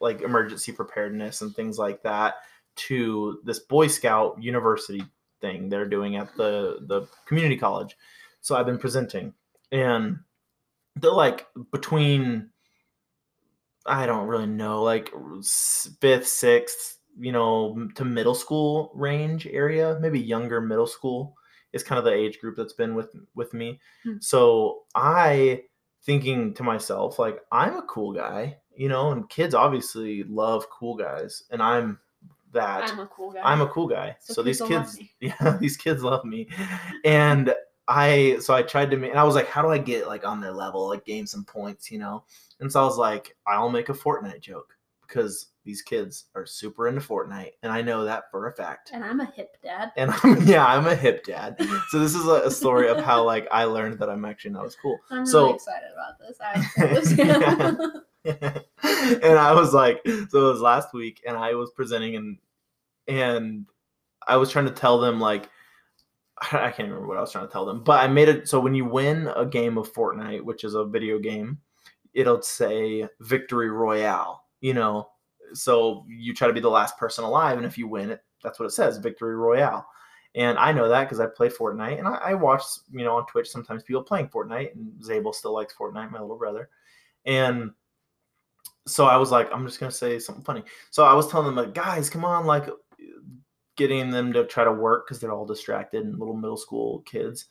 like 0.00 0.20
emergency 0.22 0.72
preparedness 0.72 1.42
and 1.42 1.54
things 1.54 1.78
like 1.78 2.02
that 2.02 2.36
to 2.76 3.40
this 3.44 3.60
Boy 3.60 3.88
Scout 3.88 4.40
university 4.42 5.02
thing 5.40 5.68
they're 5.68 5.88
doing 5.88 6.16
at 6.16 6.34
the 6.36 6.78
the 6.86 7.06
community 7.26 7.56
college. 7.56 7.96
So 8.40 8.56
I've 8.56 8.66
been 8.66 8.78
presenting 8.78 9.34
and 9.72 10.18
they're 10.96 11.10
like 11.10 11.46
between 11.72 12.50
I 13.86 14.06
don't 14.06 14.26
really 14.26 14.46
know, 14.46 14.82
like 14.82 15.12
fifth, 16.00 16.26
sixth, 16.26 16.98
you 17.18 17.32
know, 17.32 17.88
to 17.94 18.04
middle 18.04 18.34
school 18.34 18.90
range 18.94 19.46
area, 19.46 19.98
maybe 20.00 20.20
younger 20.20 20.60
middle 20.60 20.86
school 20.86 21.34
is 21.72 21.82
kind 21.82 21.98
of 21.98 22.04
the 22.04 22.12
age 22.12 22.40
group 22.40 22.56
that's 22.56 22.72
been 22.72 22.94
with 22.94 23.10
with 23.34 23.54
me. 23.54 23.80
Hmm. 24.04 24.16
So 24.20 24.82
I 24.94 25.62
thinking 26.04 26.54
to 26.54 26.62
myself, 26.62 27.18
like, 27.18 27.40
I'm 27.52 27.76
a 27.76 27.82
cool 27.82 28.12
guy, 28.12 28.58
you 28.76 28.88
know, 28.88 29.10
and 29.12 29.28
kids 29.28 29.54
obviously 29.54 30.24
love 30.24 30.68
cool 30.70 30.96
guys, 30.96 31.44
and 31.50 31.62
I'm 31.62 31.98
that. 32.52 32.90
I'm 32.90 32.98
a 33.00 33.06
cool 33.06 33.32
guy. 33.32 33.40
I'm 33.44 33.60
a 33.60 33.68
cool 33.68 33.86
guy. 33.88 34.16
So 34.20 34.34
So, 34.34 34.42
these 34.42 34.60
kids, 34.60 34.98
yeah, 35.20 35.56
these 35.60 35.76
kids 35.76 36.02
love 36.02 36.24
me. 36.24 36.48
And 37.04 37.54
I, 37.88 38.38
so 38.40 38.54
I 38.54 38.62
tried 38.62 38.90
to 38.90 38.96
make, 38.96 39.10
and 39.10 39.18
I 39.20 39.24
was 39.24 39.34
like, 39.34 39.46
how 39.48 39.62
do 39.62 39.68
I 39.68 39.78
get 39.78 40.06
like 40.08 40.26
on 40.26 40.40
their 40.40 40.52
level, 40.52 40.88
like 40.88 41.04
gain 41.04 41.26
some 41.26 41.44
points, 41.44 41.90
you 41.90 41.98
know? 41.98 42.24
And 42.60 42.70
so 42.72 42.80
I 42.80 42.84
was 42.84 42.96
like, 42.98 43.36
I'll 43.46 43.70
make 43.70 43.88
a 43.90 43.92
Fortnite 43.94 44.40
joke 44.40 44.74
because 45.06 45.48
these 45.64 45.82
kids 45.82 46.24
are 46.34 46.46
super 46.46 46.86
into 46.88 47.00
Fortnite, 47.00 47.52
and 47.62 47.72
I 47.72 47.82
know 47.82 48.04
that 48.04 48.30
for 48.30 48.46
a 48.48 48.52
fact. 48.52 48.90
and 48.92 49.04
I'm 49.04 49.20
a 49.20 49.26
hip 49.26 49.56
dad. 49.62 49.90
And 49.96 50.12
I'm, 50.22 50.40
yeah, 50.46 50.64
I'm 50.64 50.86
a 50.86 50.94
hip 50.94 51.24
dad. 51.24 51.56
So 51.90 51.98
this 51.98 52.14
is 52.14 52.24
a, 52.26 52.42
a 52.46 52.50
story 52.50 52.88
of 52.88 52.98
how 53.04 53.24
like 53.24 53.48
I 53.50 53.64
learned 53.64 53.98
that 53.98 54.08
I'm 54.08 54.24
actually 54.24 54.52
not 54.52 54.64
as 54.64 54.76
cool. 54.80 54.98
I'm 55.10 55.18
really 55.18 55.30
So- 55.30 55.54
excited 55.54 55.88
about 55.92 56.18
this. 56.20 56.38
I 56.40 58.00
and 58.26 59.38
I 59.38 59.52
was 59.54 59.72
like, 59.72 60.00
so 60.04 60.48
it 60.48 60.52
was 60.52 60.60
last 60.60 60.92
week, 60.92 61.22
and 61.26 61.36
I 61.36 61.54
was 61.54 61.70
presenting, 61.70 62.16
and 62.16 62.38
and 63.08 63.66
I 64.26 64.36
was 64.36 64.50
trying 64.50 64.66
to 64.66 64.72
tell 64.72 64.98
them 64.98 65.20
like, 65.20 65.48
I 66.52 66.70
can't 66.70 66.88
remember 66.88 67.06
what 67.06 67.18
I 67.18 67.20
was 67.20 67.32
trying 67.32 67.46
to 67.46 67.52
tell 67.52 67.66
them, 67.66 67.84
but 67.84 68.00
I 68.02 68.08
made 68.08 68.28
it 68.28 68.48
so 68.48 68.60
when 68.60 68.74
you 68.74 68.84
win 68.84 69.28
a 69.36 69.46
game 69.46 69.78
of 69.78 69.92
Fortnite, 69.92 70.42
which 70.42 70.64
is 70.64 70.74
a 70.74 70.84
video 70.84 71.18
game, 71.18 71.58
it'll 72.14 72.42
say 72.42 73.08
victory 73.20 73.70
royale. 73.70 74.44
You 74.60 74.74
know, 74.74 75.08
so 75.52 76.04
you 76.08 76.34
try 76.34 76.48
to 76.48 76.54
be 76.54 76.60
the 76.60 76.68
last 76.68 76.98
person 76.98 77.24
alive, 77.24 77.56
and 77.56 77.66
if 77.66 77.78
you 77.78 77.86
win 77.86 78.10
it, 78.10 78.20
that's 78.42 78.58
what 78.58 78.66
it 78.66 78.72
says, 78.72 78.98
victory 78.98 79.36
royale. 79.36 79.86
And 80.34 80.58
I 80.58 80.70
know 80.70 80.88
that 80.88 81.04
because 81.04 81.20
I 81.20 81.26
play 81.26 81.48
Fortnite, 81.48 81.98
and 81.98 82.06
I, 82.06 82.16
I 82.16 82.34
watch, 82.34 82.62
you 82.90 83.04
know, 83.04 83.16
on 83.16 83.26
Twitch 83.26 83.48
sometimes 83.48 83.82
people 83.82 84.02
playing 84.02 84.28
Fortnite, 84.28 84.74
and 84.74 85.02
Zabel 85.02 85.32
still 85.32 85.54
likes 85.54 85.74
Fortnite, 85.74 86.10
my 86.10 86.20
little 86.20 86.36
brother, 86.36 86.68
and 87.24 87.70
so 88.86 89.06
I 89.06 89.16
was 89.16 89.30
like, 89.30 89.48
I'm 89.52 89.66
just 89.66 89.80
gonna 89.80 89.90
say 89.90 90.18
something 90.18 90.44
funny. 90.44 90.62
So 90.90 91.04
I 91.04 91.14
was 91.14 91.28
telling 91.28 91.46
them 91.46 91.56
like, 91.56 91.74
guys, 91.74 92.08
come 92.08 92.24
on, 92.24 92.46
like 92.46 92.68
getting 93.76 94.10
them 94.10 94.32
to 94.32 94.46
try 94.46 94.64
to 94.64 94.72
work 94.72 95.06
because 95.06 95.20
they're 95.20 95.32
all 95.32 95.46
distracted 95.46 96.04
and 96.04 96.18
little 96.18 96.36
middle 96.36 96.56
school 96.56 97.00
kids. 97.00 97.46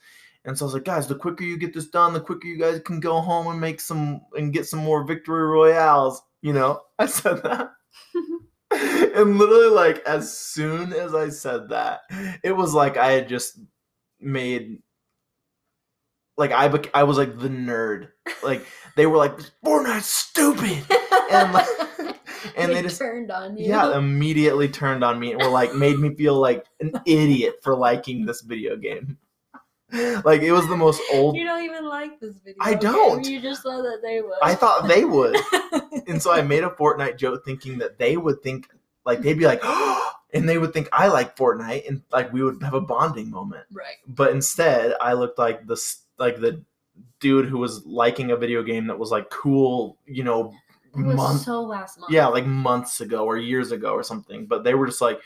And 0.46 0.58
so 0.58 0.66
I 0.66 0.68
was 0.68 0.74
like, 0.74 0.84
guys, 0.84 1.08
the 1.08 1.16
quicker 1.16 1.44
you 1.44 1.58
get 1.58 1.74
this 1.74 1.88
done, 1.88 2.14
the 2.14 2.20
quicker 2.20 2.48
you 2.48 2.58
guys 2.58 2.80
can 2.86 3.00
go 3.00 3.20
home 3.20 3.48
and 3.48 3.60
make 3.60 3.82
some 3.82 4.22
and 4.34 4.54
get 4.54 4.68
some 4.68 4.80
more 4.80 5.04
victory 5.04 5.44
royales. 5.44 6.22
You 6.42 6.54
know, 6.54 6.82
I 7.00 7.06
said 7.08 7.42
that. 7.44 7.72
and 9.16 9.38
literally, 9.38 9.70
like, 9.70 10.00
as 10.06 10.38
soon 10.38 10.94
as 10.94 11.16
I 11.16 11.30
said 11.30 11.70
that, 11.70 12.02
it 12.44 12.56
was 12.56 12.74
like 12.74 12.98
I 12.98 13.12
had 13.12 13.28
just 13.28 13.60
made 14.20 14.80
like 16.38 16.52
I 16.52 16.68
bec- 16.68 16.92
I 16.94 17.04
was 17.04 17.18
like 17.18 17.38
the 17.40 17.50
nerd. 17.50 18.10
Like 18.44 18.66
they 18.96 19.06
were 19.06 19.18
like 19.18 19.38
Fortnite's 19.64 20.06
stupid, 20.08 20.84
and 21.32 21.54
like 21.54 21.68
and 22.58 22.72
they, 22.72 22.76
They 22.76 22.82
just 22.84 23.00
turned 23.00 23.32
on 23.32 23.58
you. 23.58 23.68
yeah 23.68 23.98
immediately 23.98 24.68
turned 24.70 25.04
on 25.04 25.20
me 25.20 25.32
and 25.34 25.42
were 25.42 25.50
like 25.50 25.74
made 25.74 25.98
me 25.98 26.14
feel 26.16 26.36
like 26.40 26.66
an 26.80 26.92
idiot 27.06 27.56
for 27.64 27.76
liking 27.76 28.26
this 28.26 28.42
video 28.42 28.76
game. 28.76 29.18
Like 30.26 30.42
it 30.42 30.52
was 30.52 30.68
the 30.68 30.76
most 30.76 31.02
old. 31.14 31.38
You 31.38 31.46
don't 31.46 31.64
even 31.64 31.86
like 31.86 32.20
this 32.20 32.36
video. 32.40 32.58
I 32.60 32.72
game. 32.72 32.80
don't. 32.92 33.26
You 33.26 33.40
just 33.40 33.64
thought 33.64 33.84
that 33.84 34.00
they 34.04 34.22
would. 34.22 34.34
I 34.42 34.54
thought 34.56 34.88
they 34.90 35.06
would, 35.06 35.38
and 36.08 36.22
so 36.22 36.32
I 36.34 36.42
made 36.42 36.64
a 36.66 36.70
Fortnite 36.70 37.18
joke 37.18 37.46
thinking 37.46 37.78
that 37.78 37.98
they 37.98 38.18
would 38.18 38.42
think 38.44 38.68
like 39.06 39.22
they'd 39.22 39.38
be 39.38 39.46
like, 39.46 39.62
and 40.34 40.50
they 40.50 40.58
would 40.58 40.74
think 40.74 40.90
I 40.92 41.08
like 41.08 41.38
Fortnite, 41.38 41.88
and 41.88 42.02
like 42.12 42.34
we 42.34 42.44
would 42.44 42.62
have 42.64 42.74
a 42.74 42.82
bonding 42.82 43.30
moment. 43.30 43.64
right. 43.72 43.96
but 44.08 44.32
instead 44.32 44.96
I 45.00 45.14
looked 45.14 45.38
like 45.40 45.66
this 45.66 46.02
like 46.18 46.40
the 46.40 46.62
dude 47.20 47.48
who 47.48 47.58
was 47.58 47.86
liking 47.86 48.32
a 48.32 48.38
video 48.38 48.64
game 48.64 48.88
that 48.88 48.98
was 48.98 49.12
like 49.12 49.30
cool, 49.30 49.98
you 50.06 50.24
know, 50.24 50.54
month 50.94 51.42
so 51.42 51.62
last 51.62 52.00
month. 52.00 52.12
yeah, 52.12 52.28
like 52.28 52.46
months 52.46 53.02
ago 53.02 53.26
or 53.26 53.38
years 53.38 53.72
ago 53.72 53.92
or 53.94 54.04
something. 54.04 54.46
But 54.46 54.64
they 54.64 54.74
were 54.74 54.88
just 54.88 55.02
like 55.02 55.20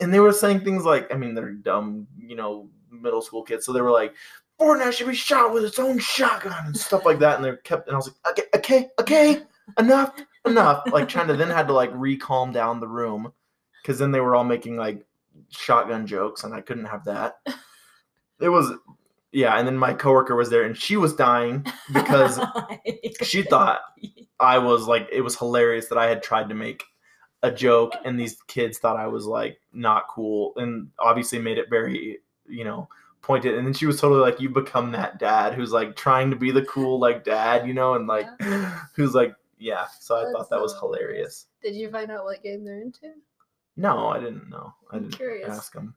and 0.00 0.12
they 0.12 0.20
were 0.20 0.32
saying 0.32 0.60
things 0.60 0.84
like 0.84 1.12
I 1.12 1.16
mean 1.16 1.34
they're 1.34 1.52
dumb, 1.52 2.06
you 2.18 2.36
know, 2.36 2.68
middle 2.90 3.22
school 3.22 3.42
kids. 3.42 3.66
So 3.66 3.72
they 3.72 3.80
were 3.80 3.90
like 3.90 4.14
Fortnite 4.60 4.92
should 4.92 5.08
be 5.08 5.14
shot 5.14 5.52
with 5.52 5.64
its 5.64 5.78
own 5.78 5.98
shotgun 5.98 6.66
and 6.66 6.76
stuff 6.76 7.04
like 7.04 7.18
that. 7.20 7.36
And 7.36 7.44
they 7.44 7.52
kept 7.64 7.88
and 7.88 7.94
I 7.94 7.98
was 7.98 8.08
like, 8.24 8.38
okay, 8.38 8.48
okay, 8.54 8.88
okay, 9.00 9.42
enough, 9.78 10.14
enough. 10.46 10.82
Like 10.92 11.08
trying 11.08 11.28
to 11.28 11.36
then 11.36 11.48
had 11.48 11.66
to 11.68 11.72
like 11.72 11.90
re-calm 11.94 12.52
down 12.52 12.80
the 12.80 12.88
room 12.88 13.32
because 13.82 13.98
then 13.98 14.12
they 14.12 14.20
were 14.20 14.34
all 14.34 14.44
making 14.44 14.76
like 14.76 15.04
shotgun 15.48 16.06
jokes 16.06 16.44
and 16.44 16.54
I 16.54 16.60
couldn't 16.60 16.84
have 16.84 17.04
that. 17.06 17.38
It 18.40 18.48
was 18.48 18.72
yeah, 19.32 19.56
and 19.58 19.66
then 19.66 19.76
my 19.76 19.92
coworker 19.94 20.34
was 20.34 20.50
there 20.50 20.64
and 20.64 20.76
she 20.76 20.96
was 20.96 21.14
dying 21.14 21.64
because 21.92 22.40
she 23.22 23.42
thought 23.42 23.80
I 24.38 24.58
was 24.58 24.86
like 24.86 25.08
it 25.12 25.20
was 25.20 25.36
hilarious 25.36 25.88
that 25.88 25.98
I 25.98 26.08
had 26.08 26.22
tried 26.22 26.48
to 26.48 26.54
make 26.54 26.84
a 27.42 27.50
joke 27.50 27.92
and 28.04 28.18
these 28.18 28.36
kids 28.48 28.78
thought 28.78 28.96
I 28.98 29.06
was 29.06 29.26
like 29.26 29.58
not 29.72 30.08
cool 30.08 30.52
and 30.56 30.88
obviously 30.98 31.38
made 31.38 31.58
it 31.58 31.70
very, 31.70 32.18
you 32.46 32.64
know, 32.64 32.88
pointed 33.22 33.54
and 33.54 33.66
then 33.66 33.74
she 33.74 33.86
was 33.86 34.00
totally 34.00 34.20
like 34.20 34.40
you 34.40 34.48
become 34.48 34.92
that 34.92 35.18
dad 35.18 35.54
who's 35.54 35.72
like 35.72 35.94
trying 35.96 36.30
to 36.30 36.36
be 36.36 36.50
the 36.50 36.64
cool 36.64 36.98
like 36.98 37.24
dad, 37.24 37.66
you 37.66 37.74
know, 37.74 37.94
and 37.94 38.06
like 38.06 38.26
who's 38.94 39.14
like 39.14 39.34
yeah, 39.58 39.86
so 40.00 40.16
I 40.16 40.20
That's 40.24 40.32
thought 40.32 40.50
that 40.50 40.60
was 40.60 40.74
hilarious. 40.78 41.46
Did 41.62 41.74
you 41.74 41.90
find 41.90 42.10
out 42.10 42.24
what 42.24 42.42
game 42.42 42.64
they're 42.64 42.80
into? 42.80 43.12
No, 43.76 44.08
I 44.08 44.18
didn't 44.18 44.48
know. 44.48 44.74
I 44.90 44.96
I'm 44.96 45.02
didn't 45.02 45.16
curious. 45.16 45.48
ask 45.48 45.72
them. 45.72 45.94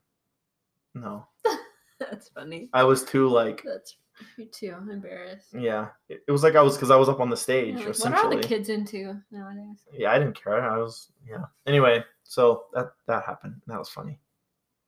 No. 0.93 1.25
That's 2.11 2.29
funny. 2.29 2.69
I 2.73 2.83
was 2.83 3.03
too 3.03 3.27
like 3.27 3.63
That's 3.63 3.97
me 4.37 4.45
too. 4.45 4.75
Embarrassed. 4.91 5.53
yeah. 5.53 5.89
It, 6.09 6.23
it 6.27 6.31
was 6.31 6.43
like 6.43 6.55
I 6.55 6.61
was 6.61 6.77
cuz 6.77 6.91
I 6.91 6.95
was 6.95 7.09
up 7.09 7.19
on 7.19 7.29
the 7.29 7.37
stage 7.37 7.79
Yeah, 7.79 7.87
like, 7.87 7.99
what 7.99 8.13
are 8.13 8.29
the 8.35 8.47
kids 8.47 8.69
into 8.69 9.19
nowadays? 9.31 9.83
yeah, 9.91 10.11
I 10.11 10.19
didn't 10.19 10.41
care. 10.41 10.61
I 10.61 10.77
was 10.77 11.11
yeah. 11.27 11.45
Anyway, 11.65 12.03
so 12.23 12.65
that 12.73 12.93
that 13.07 13.23
happened. 13.23 13.61
That 13.67 13.79
was 13.79 13.89
funny. 13.89 14.19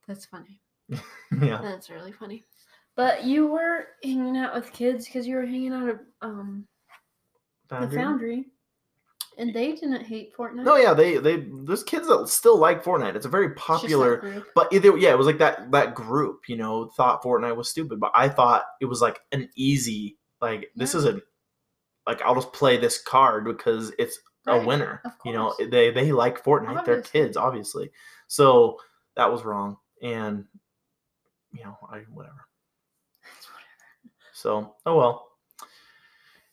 That's 0.07 0.25
funny. 0.25 0.61
yeah. 0.89 1.59
That's 1.61 1.89
really 1.89 2.11
funny. 2.11 2.43
But 2.95 3.23
you 3.23 3.47
were 3.47 3.87
hanging 4.03 4.37
out 4.37 4.53
with 4.55 4.71
kids 4.71 5.05
because 5.05 5.27
you 5.27 5.35
were 5.35 5.45
hanging 5.45 5.73
out 5.73 5.89
at 5.89 5.99
um 6.21 6.67
the 7.67 7.89
Foundry? 7.89 8.45
And 9.37 9.53
they 9.53 9.73
didn't 9.73 10.03
hate 10.03 10.35
Fortnite. 10.35 10.63
No, 10.63 10.75
yeah, 10.75 10.93
they 10.93 11.17
they 11.17 11.45
there's 11.65 11.83
kids 11.83 12.07
that 12.07 12.27
still 12.27 12.57
like 12.57 12.83
Fortnite. 12.83 13.15
It's 13.15 13.25
a 13.25 13.29
very 13.29 13.53
popular 13.55 14.17
group. 14.17 14.47
but 14.55 14.71
either 14.71 14.97
yeah, 14.97 15.11
it 15.11 15.17
was 15.17 15.27
like 15.27 15.39
that 15.39 15.71
that 15.71 15.95
group, 15.95 16.41
you 16.47 16.57
know, 16.57 16.91
thought 16.95 17.23
Fortnite 17.23 17.55
was 17.55 17.69
stupid, 17.69 17.99
but 17.99 18.11
I 18.13 18.29
thought 18.29 18.63
it 18.81 18.85
was 18.85 19.01
like 19.01 19.19
an 19.31 19.49
easy 19.55 20.17
like 20.41 20.69
this 20.75 20.95
is 20.95 21.05
a 21.05 21.21
like 22.07 22.21
I'll 22.21 22.35
just 22.35 22.53
play 22.53 22.77
this 22.77 23.01
card 23.01 23.45
because 23.45 23.91
it's 23.97 24.19
a 24.47 24.63
winner. 24.63 25.01
You 25.23 25.33
know, 25.33 25.55
they 25.59 25.91
they 25.91 26.11
like 26.11 26.43
Fortnite. 26.43 26.85
They're 26.85 27.01
kids, 27.01 27.35
obviously. 27.37 27.91
So 28.27 28.77
that 29.15 29.31
was 29.31 29.43
wrong, 29.43 29.77
and 30.01 30.45
you 31.51 31.63
know, 31.63 31.77
I 31.89 32.01
whatever. 32.11 32.45
It's 33.37 33.47
whatever. 33.47 34.13
So 34.33 34.75
oh 34.85 34.97
well. 34.97 35.27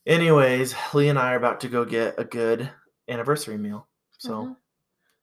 Anyways, 0.06 0.74
Lee 0.94 1.08
and 1.08 1.18
I 1.18 1.32
are 1.32 1.36
about 1.36 1.60
to 1.60 1.68
go 1.68 1.84
get 1.84 2.18
a 2.18 2.24
good 2.24 2.70
anniversary 3.08 3.56
meal. 3.56 3.88
So 4.18 4.46
Mhm. 4.46 4.56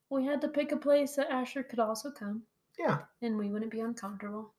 we 0.09 0.25
had 0.25 0.41
to 0.41 0.47
pick 0.49 0.71
a 0.71 0.77
place 0.77 1.15
that 1.15 1.29
Asher 1.31 1.63
could 1.63 1.79
also 1.79 2.11
come, 2.11 2.47
yeah, 2.77 3.05
and 3.21 3.37
we 3.37 3.49
wouldn't 3.51 3.71
be 3.71 3.81
uncomfortable 3.81 4.55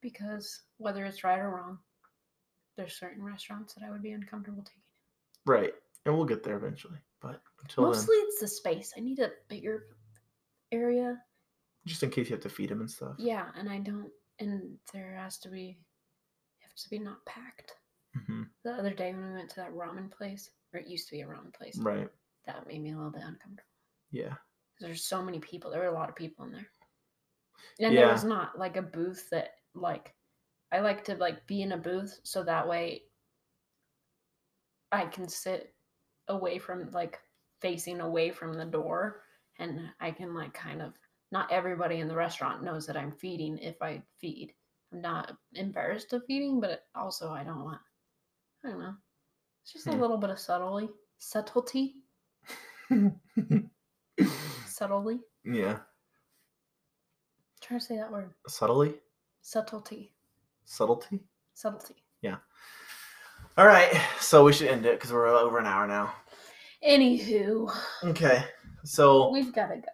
because 0.00 0.62
whether 0.76 1.04
it's 1.06 1.24
right 1.24 1.38
or 1.38 1.50
wrong, 1.50 1.82
there's 2.76 2.96
certain 2.98 3.22
restaurants 3.22 3.74
that 3.74 3.82
I 3.84 3.90
would 3.90 4.02
be 4.02 4.12
uncomfortable 4.12 4.62
taking. 4.62 4.82
right, 5.46 5.74
and 6.04 6.14
we'll 6.14 6.26
get 6.26 6.42
there 6.42 6.56
eventually. 6.56 6.98
But 7.20 7.42
until 7.62 7.84
Mostly 7.84 8.16
then, 8.18 8.26
it's 8.26 8.40
the 8.40 8.48
space. 8.48 8.92
I 8.96 9.00
need 9.00 9.18
a 9.18 9.32
bigger 9.48 9.96
area. 10.72 11.24
just 11.86 12.02
in 12.02 12.10
case 12.10 12.28
you 12.28 12.34
have 12.34 12.42
to 12.42 12.48
feed 12.50 12.70
him 12.70 12.80
and 12.80 12.90
stuff. 12.90 13.16
Yeah, 13.18 13.50
and 13.54 13.68
I 13.68 13.78
don't. 13.78 14.12
And 14.38 14.78
there 14.92 15.14
has 15.14 15.38
to 15.40 15.48
be, 15.48 15.70
it 16.60 16.68
has 16.70 16.82
to 16.84 16.90
be 16.90 16.98
not 16.98 17.24
packed. 17.26 17.74
Hmm 18.14 18.42
The 18.64 18.72
other 18.72 18.94
day 18.94 19.12
when 19.12 19.28
we 19.28 19.34
went 19.34 19.50
to 19.50 19.56
that 19.56 19.72
ramen 19.72 20.10
place, 20.10 20.50
or 20.72 20.80
it 20.80 20.86
used 20.88 21.08
to 21.08 21.14
be 21.16 21.20
a 21.20 21.26
ramen 21.26 21.52
place, 21.52 21.78
Right. 21.78 22.10
that 22.46 22.66
made 22.66 22.82
me 22.82 22.92
a 22.92 22.96
little 22.96 23.12
bit 23.12 23.22
uncomfortable. 23.22 23.68
Yeah. 24.10 24.36
'Cause 24.76 24.86
There's 24.88 25.04
so 25.04 25.22
many 25.22 25.38
people. 25.38 25.70
There 25.70 25.80
were 25.80 25.86
a 25.86 25.92
lot 25.92 26.08
of 26.08 26.16
people 26.16 26.44
in 26.44 26.52
there, 26.52 26.70
and 27.80 27.96
Yeah. 27.96 27.98
there 27.98 28.08
was 28.08 28.24
not 28.24 28.58
like 28.58 28.76
a 28.76 28.82
booth 28.82 29.28
that 29.30 29.60
like. 29.74 30.14
I 30.72 30.80
like 30.80 31.04
to 31.04 31.16
like 31.16 31.46
be 31.46 31.62
in 31.62 31.72
a 31.72 31.78
booth 31.78 32.20
so 32.24 32.44
that 32.44 32.68
way 32.68 33.10
I 34.92 35.06
can 35.06 35.28
sit 35.28 35.74
away 36.28 36.58
from 36.60 36.90
like 36.92 37.20
facing 37.60 38.00
away 38.00 38.30
from 38.30 38.54
the 38.54 38.64
door 38.64 39.24
and 39.58 39.92
I 40.00 40.12
can 40.12 40.32
like 40.34 40.54
kind 40.54 40.80
of 40.80 40.98
not 41.32 41.50
everybody 41.52 41.96
in 42.00 42.08
the 42.08 42.14
restaurant 42.16 42.62
knows 42.62 42.86
that 42.86 42.96
I'm 42.96 43.12
feeding 43.12 43.58
if 43.58 43.82
I 43.82 44.04
feed. 44.18 44.54
I'm 44.92 45.00
not 45.00 45.36
embarrassed 45.54 46.12
of 46.12 46.24
feeding, 46.26 46.60
but 46.60 46.88
also 46.94 47.32
I 47.32 47.44
don't 47.44 47.64
want 47.64 47.82
I 48.64 48.68
don't 48.70 48.78
know. 48.78 48.94
It's 49.62 49.72
just 49.72 49.86
a 49.86 49.92
Hmm. 49.92 50.00
little 50.00 50.18
bit 50.18 50.30
of 50.30 50.38
subtlety. 50.38 50.88
Subtlety. 51.18 51.96
Subtly. 54.66 55.20
yeah. 55.44 55.78
trying 57.60 57.78
to 57.80 57.86
say 57.86 57.96
that 57.96 58.10
word. 58.10 58.30
Subtly. 58.48 58.94
Subtlety. 59.42 60.12
Subtlety. 60.64 61.20
Subtlety. 61.54 62.02
Yeah. 62.22 62.36
All 63.56 63.66
right. 63.66 63.92
So 64.18 64.44
we 64.44 64.52
should 64.52 64.68
end 64.68 64.86
it 64.86 64.98
because 64.98 65.12
we're 65.12 65.26
over 65.28 65.58
an 65.58 65.66
hour 65.66 65.86
now. 65.86 66.12
Anywho, 66.86 67.70
Okay. 68.04 68.44
So 68.84 69.30
we've 69.30 69.52
got 69.52 69.68
to 69.68 69.76
go. 69.76 69.88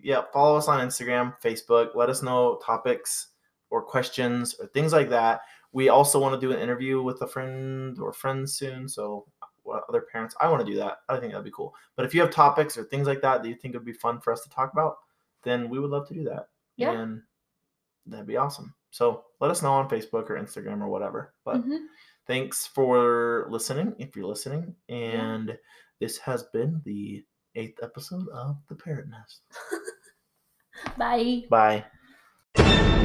yeah, 0.00 0.22
follow 0.32 0.56
us 0.58 0.66
on 0.68 0.86
Instagram, 0.86 1.34
Facebook. 1.40 1.94
Let 1.94 2.10
us 2.10 2.22
know 2.22 2.60
topics 2.64 3.28
or 3.70 3.82
questions 3.82 4.56
or 4.60 4.66
things 4.66 4.92
like 4.92 5.08
that. 5.10 5.42
We 5.72 5.88
also 5.88 6.18
want 6.20 6.38
to 6.38 6.46
do 6.46 6.52
an 6.52 6.60
interview 6.60 7.02
with 7.02 7.22
a 7.22 7.26
friend 7.26 7.98
or 7.98 8.12
friends 8.12 8.54
soon. 8.54 8.88
So 8.88 9.26
what 9.62 9.84
other 9.88 10.02
parents, 10.02 10.34
I 10.40 10.48
want 10.48 10.64
to 10.64 10.70
do 10.70 10.76
that. 10.78 10.98
I 11.08 11.18
think 11.18 11.32
that'd 11.32 11.44
be 11.44 11.50
cool. 11.50 11.74
But 11.96 12.04
if 12.04 12.14
you 12.14 12.20
have 12.20 12.30
topics 12.30 12.76
or 12.76 12.84
things 12.84 13.06
like 13.06 13.22
that 13.22 13.42
that 13.42 13.48
you 13.48 13.54
think 13.54 13.74
would 13.74 13.84
be 13.84 13.92
fun 13.92 14.20
for 14.20 14.32
us 14.32 14.42
to 14.42 14.50
talk 14.50 14.72
about, 14.72 14.98
then 15.42 15.68
we 15.70 15.78
would 15.78 15.90
love 15.90 16.06
to 16.08 16.14
do 16.14 16.24
that. 16.24 16.48
Yeah. 16.76 16.92
And 16.92 17.22
that'd 18.06 18.26
be 18.26 18.36
awesome. 18.36 18.74
So 18.90 19.24
let 19.40 19.50
us 19.50 19.62
know 19.62 19.72
on 19.72 19.88
Facebook 19.88 20.28
or 20.28 20.38
Instagram 20.38 20.82
or 20.82 20.88
whatever. 20.88 21.32
But 21.44 21.64
Mhm. 21.64 21.86
thanks 22.26 22.66
for 22.66 23.46
listening 23.48 23.94
if 23.98 24.14
you're 24.14 24.26
listening. 24.26 24.74
And 24.88 25.58
this 26.00 26.18
has 26.18 26.42
been 26.44 26.82
the 26.84 27.24
eighth 27.54 27.82
episode 27.82 28.28
of 28.28 28.56
The 28.68 28.74
Parrot 28.74 29.08
Nest. 29.08 29.42
Bye. 30.98 31.44
Bye. 31.48 32.98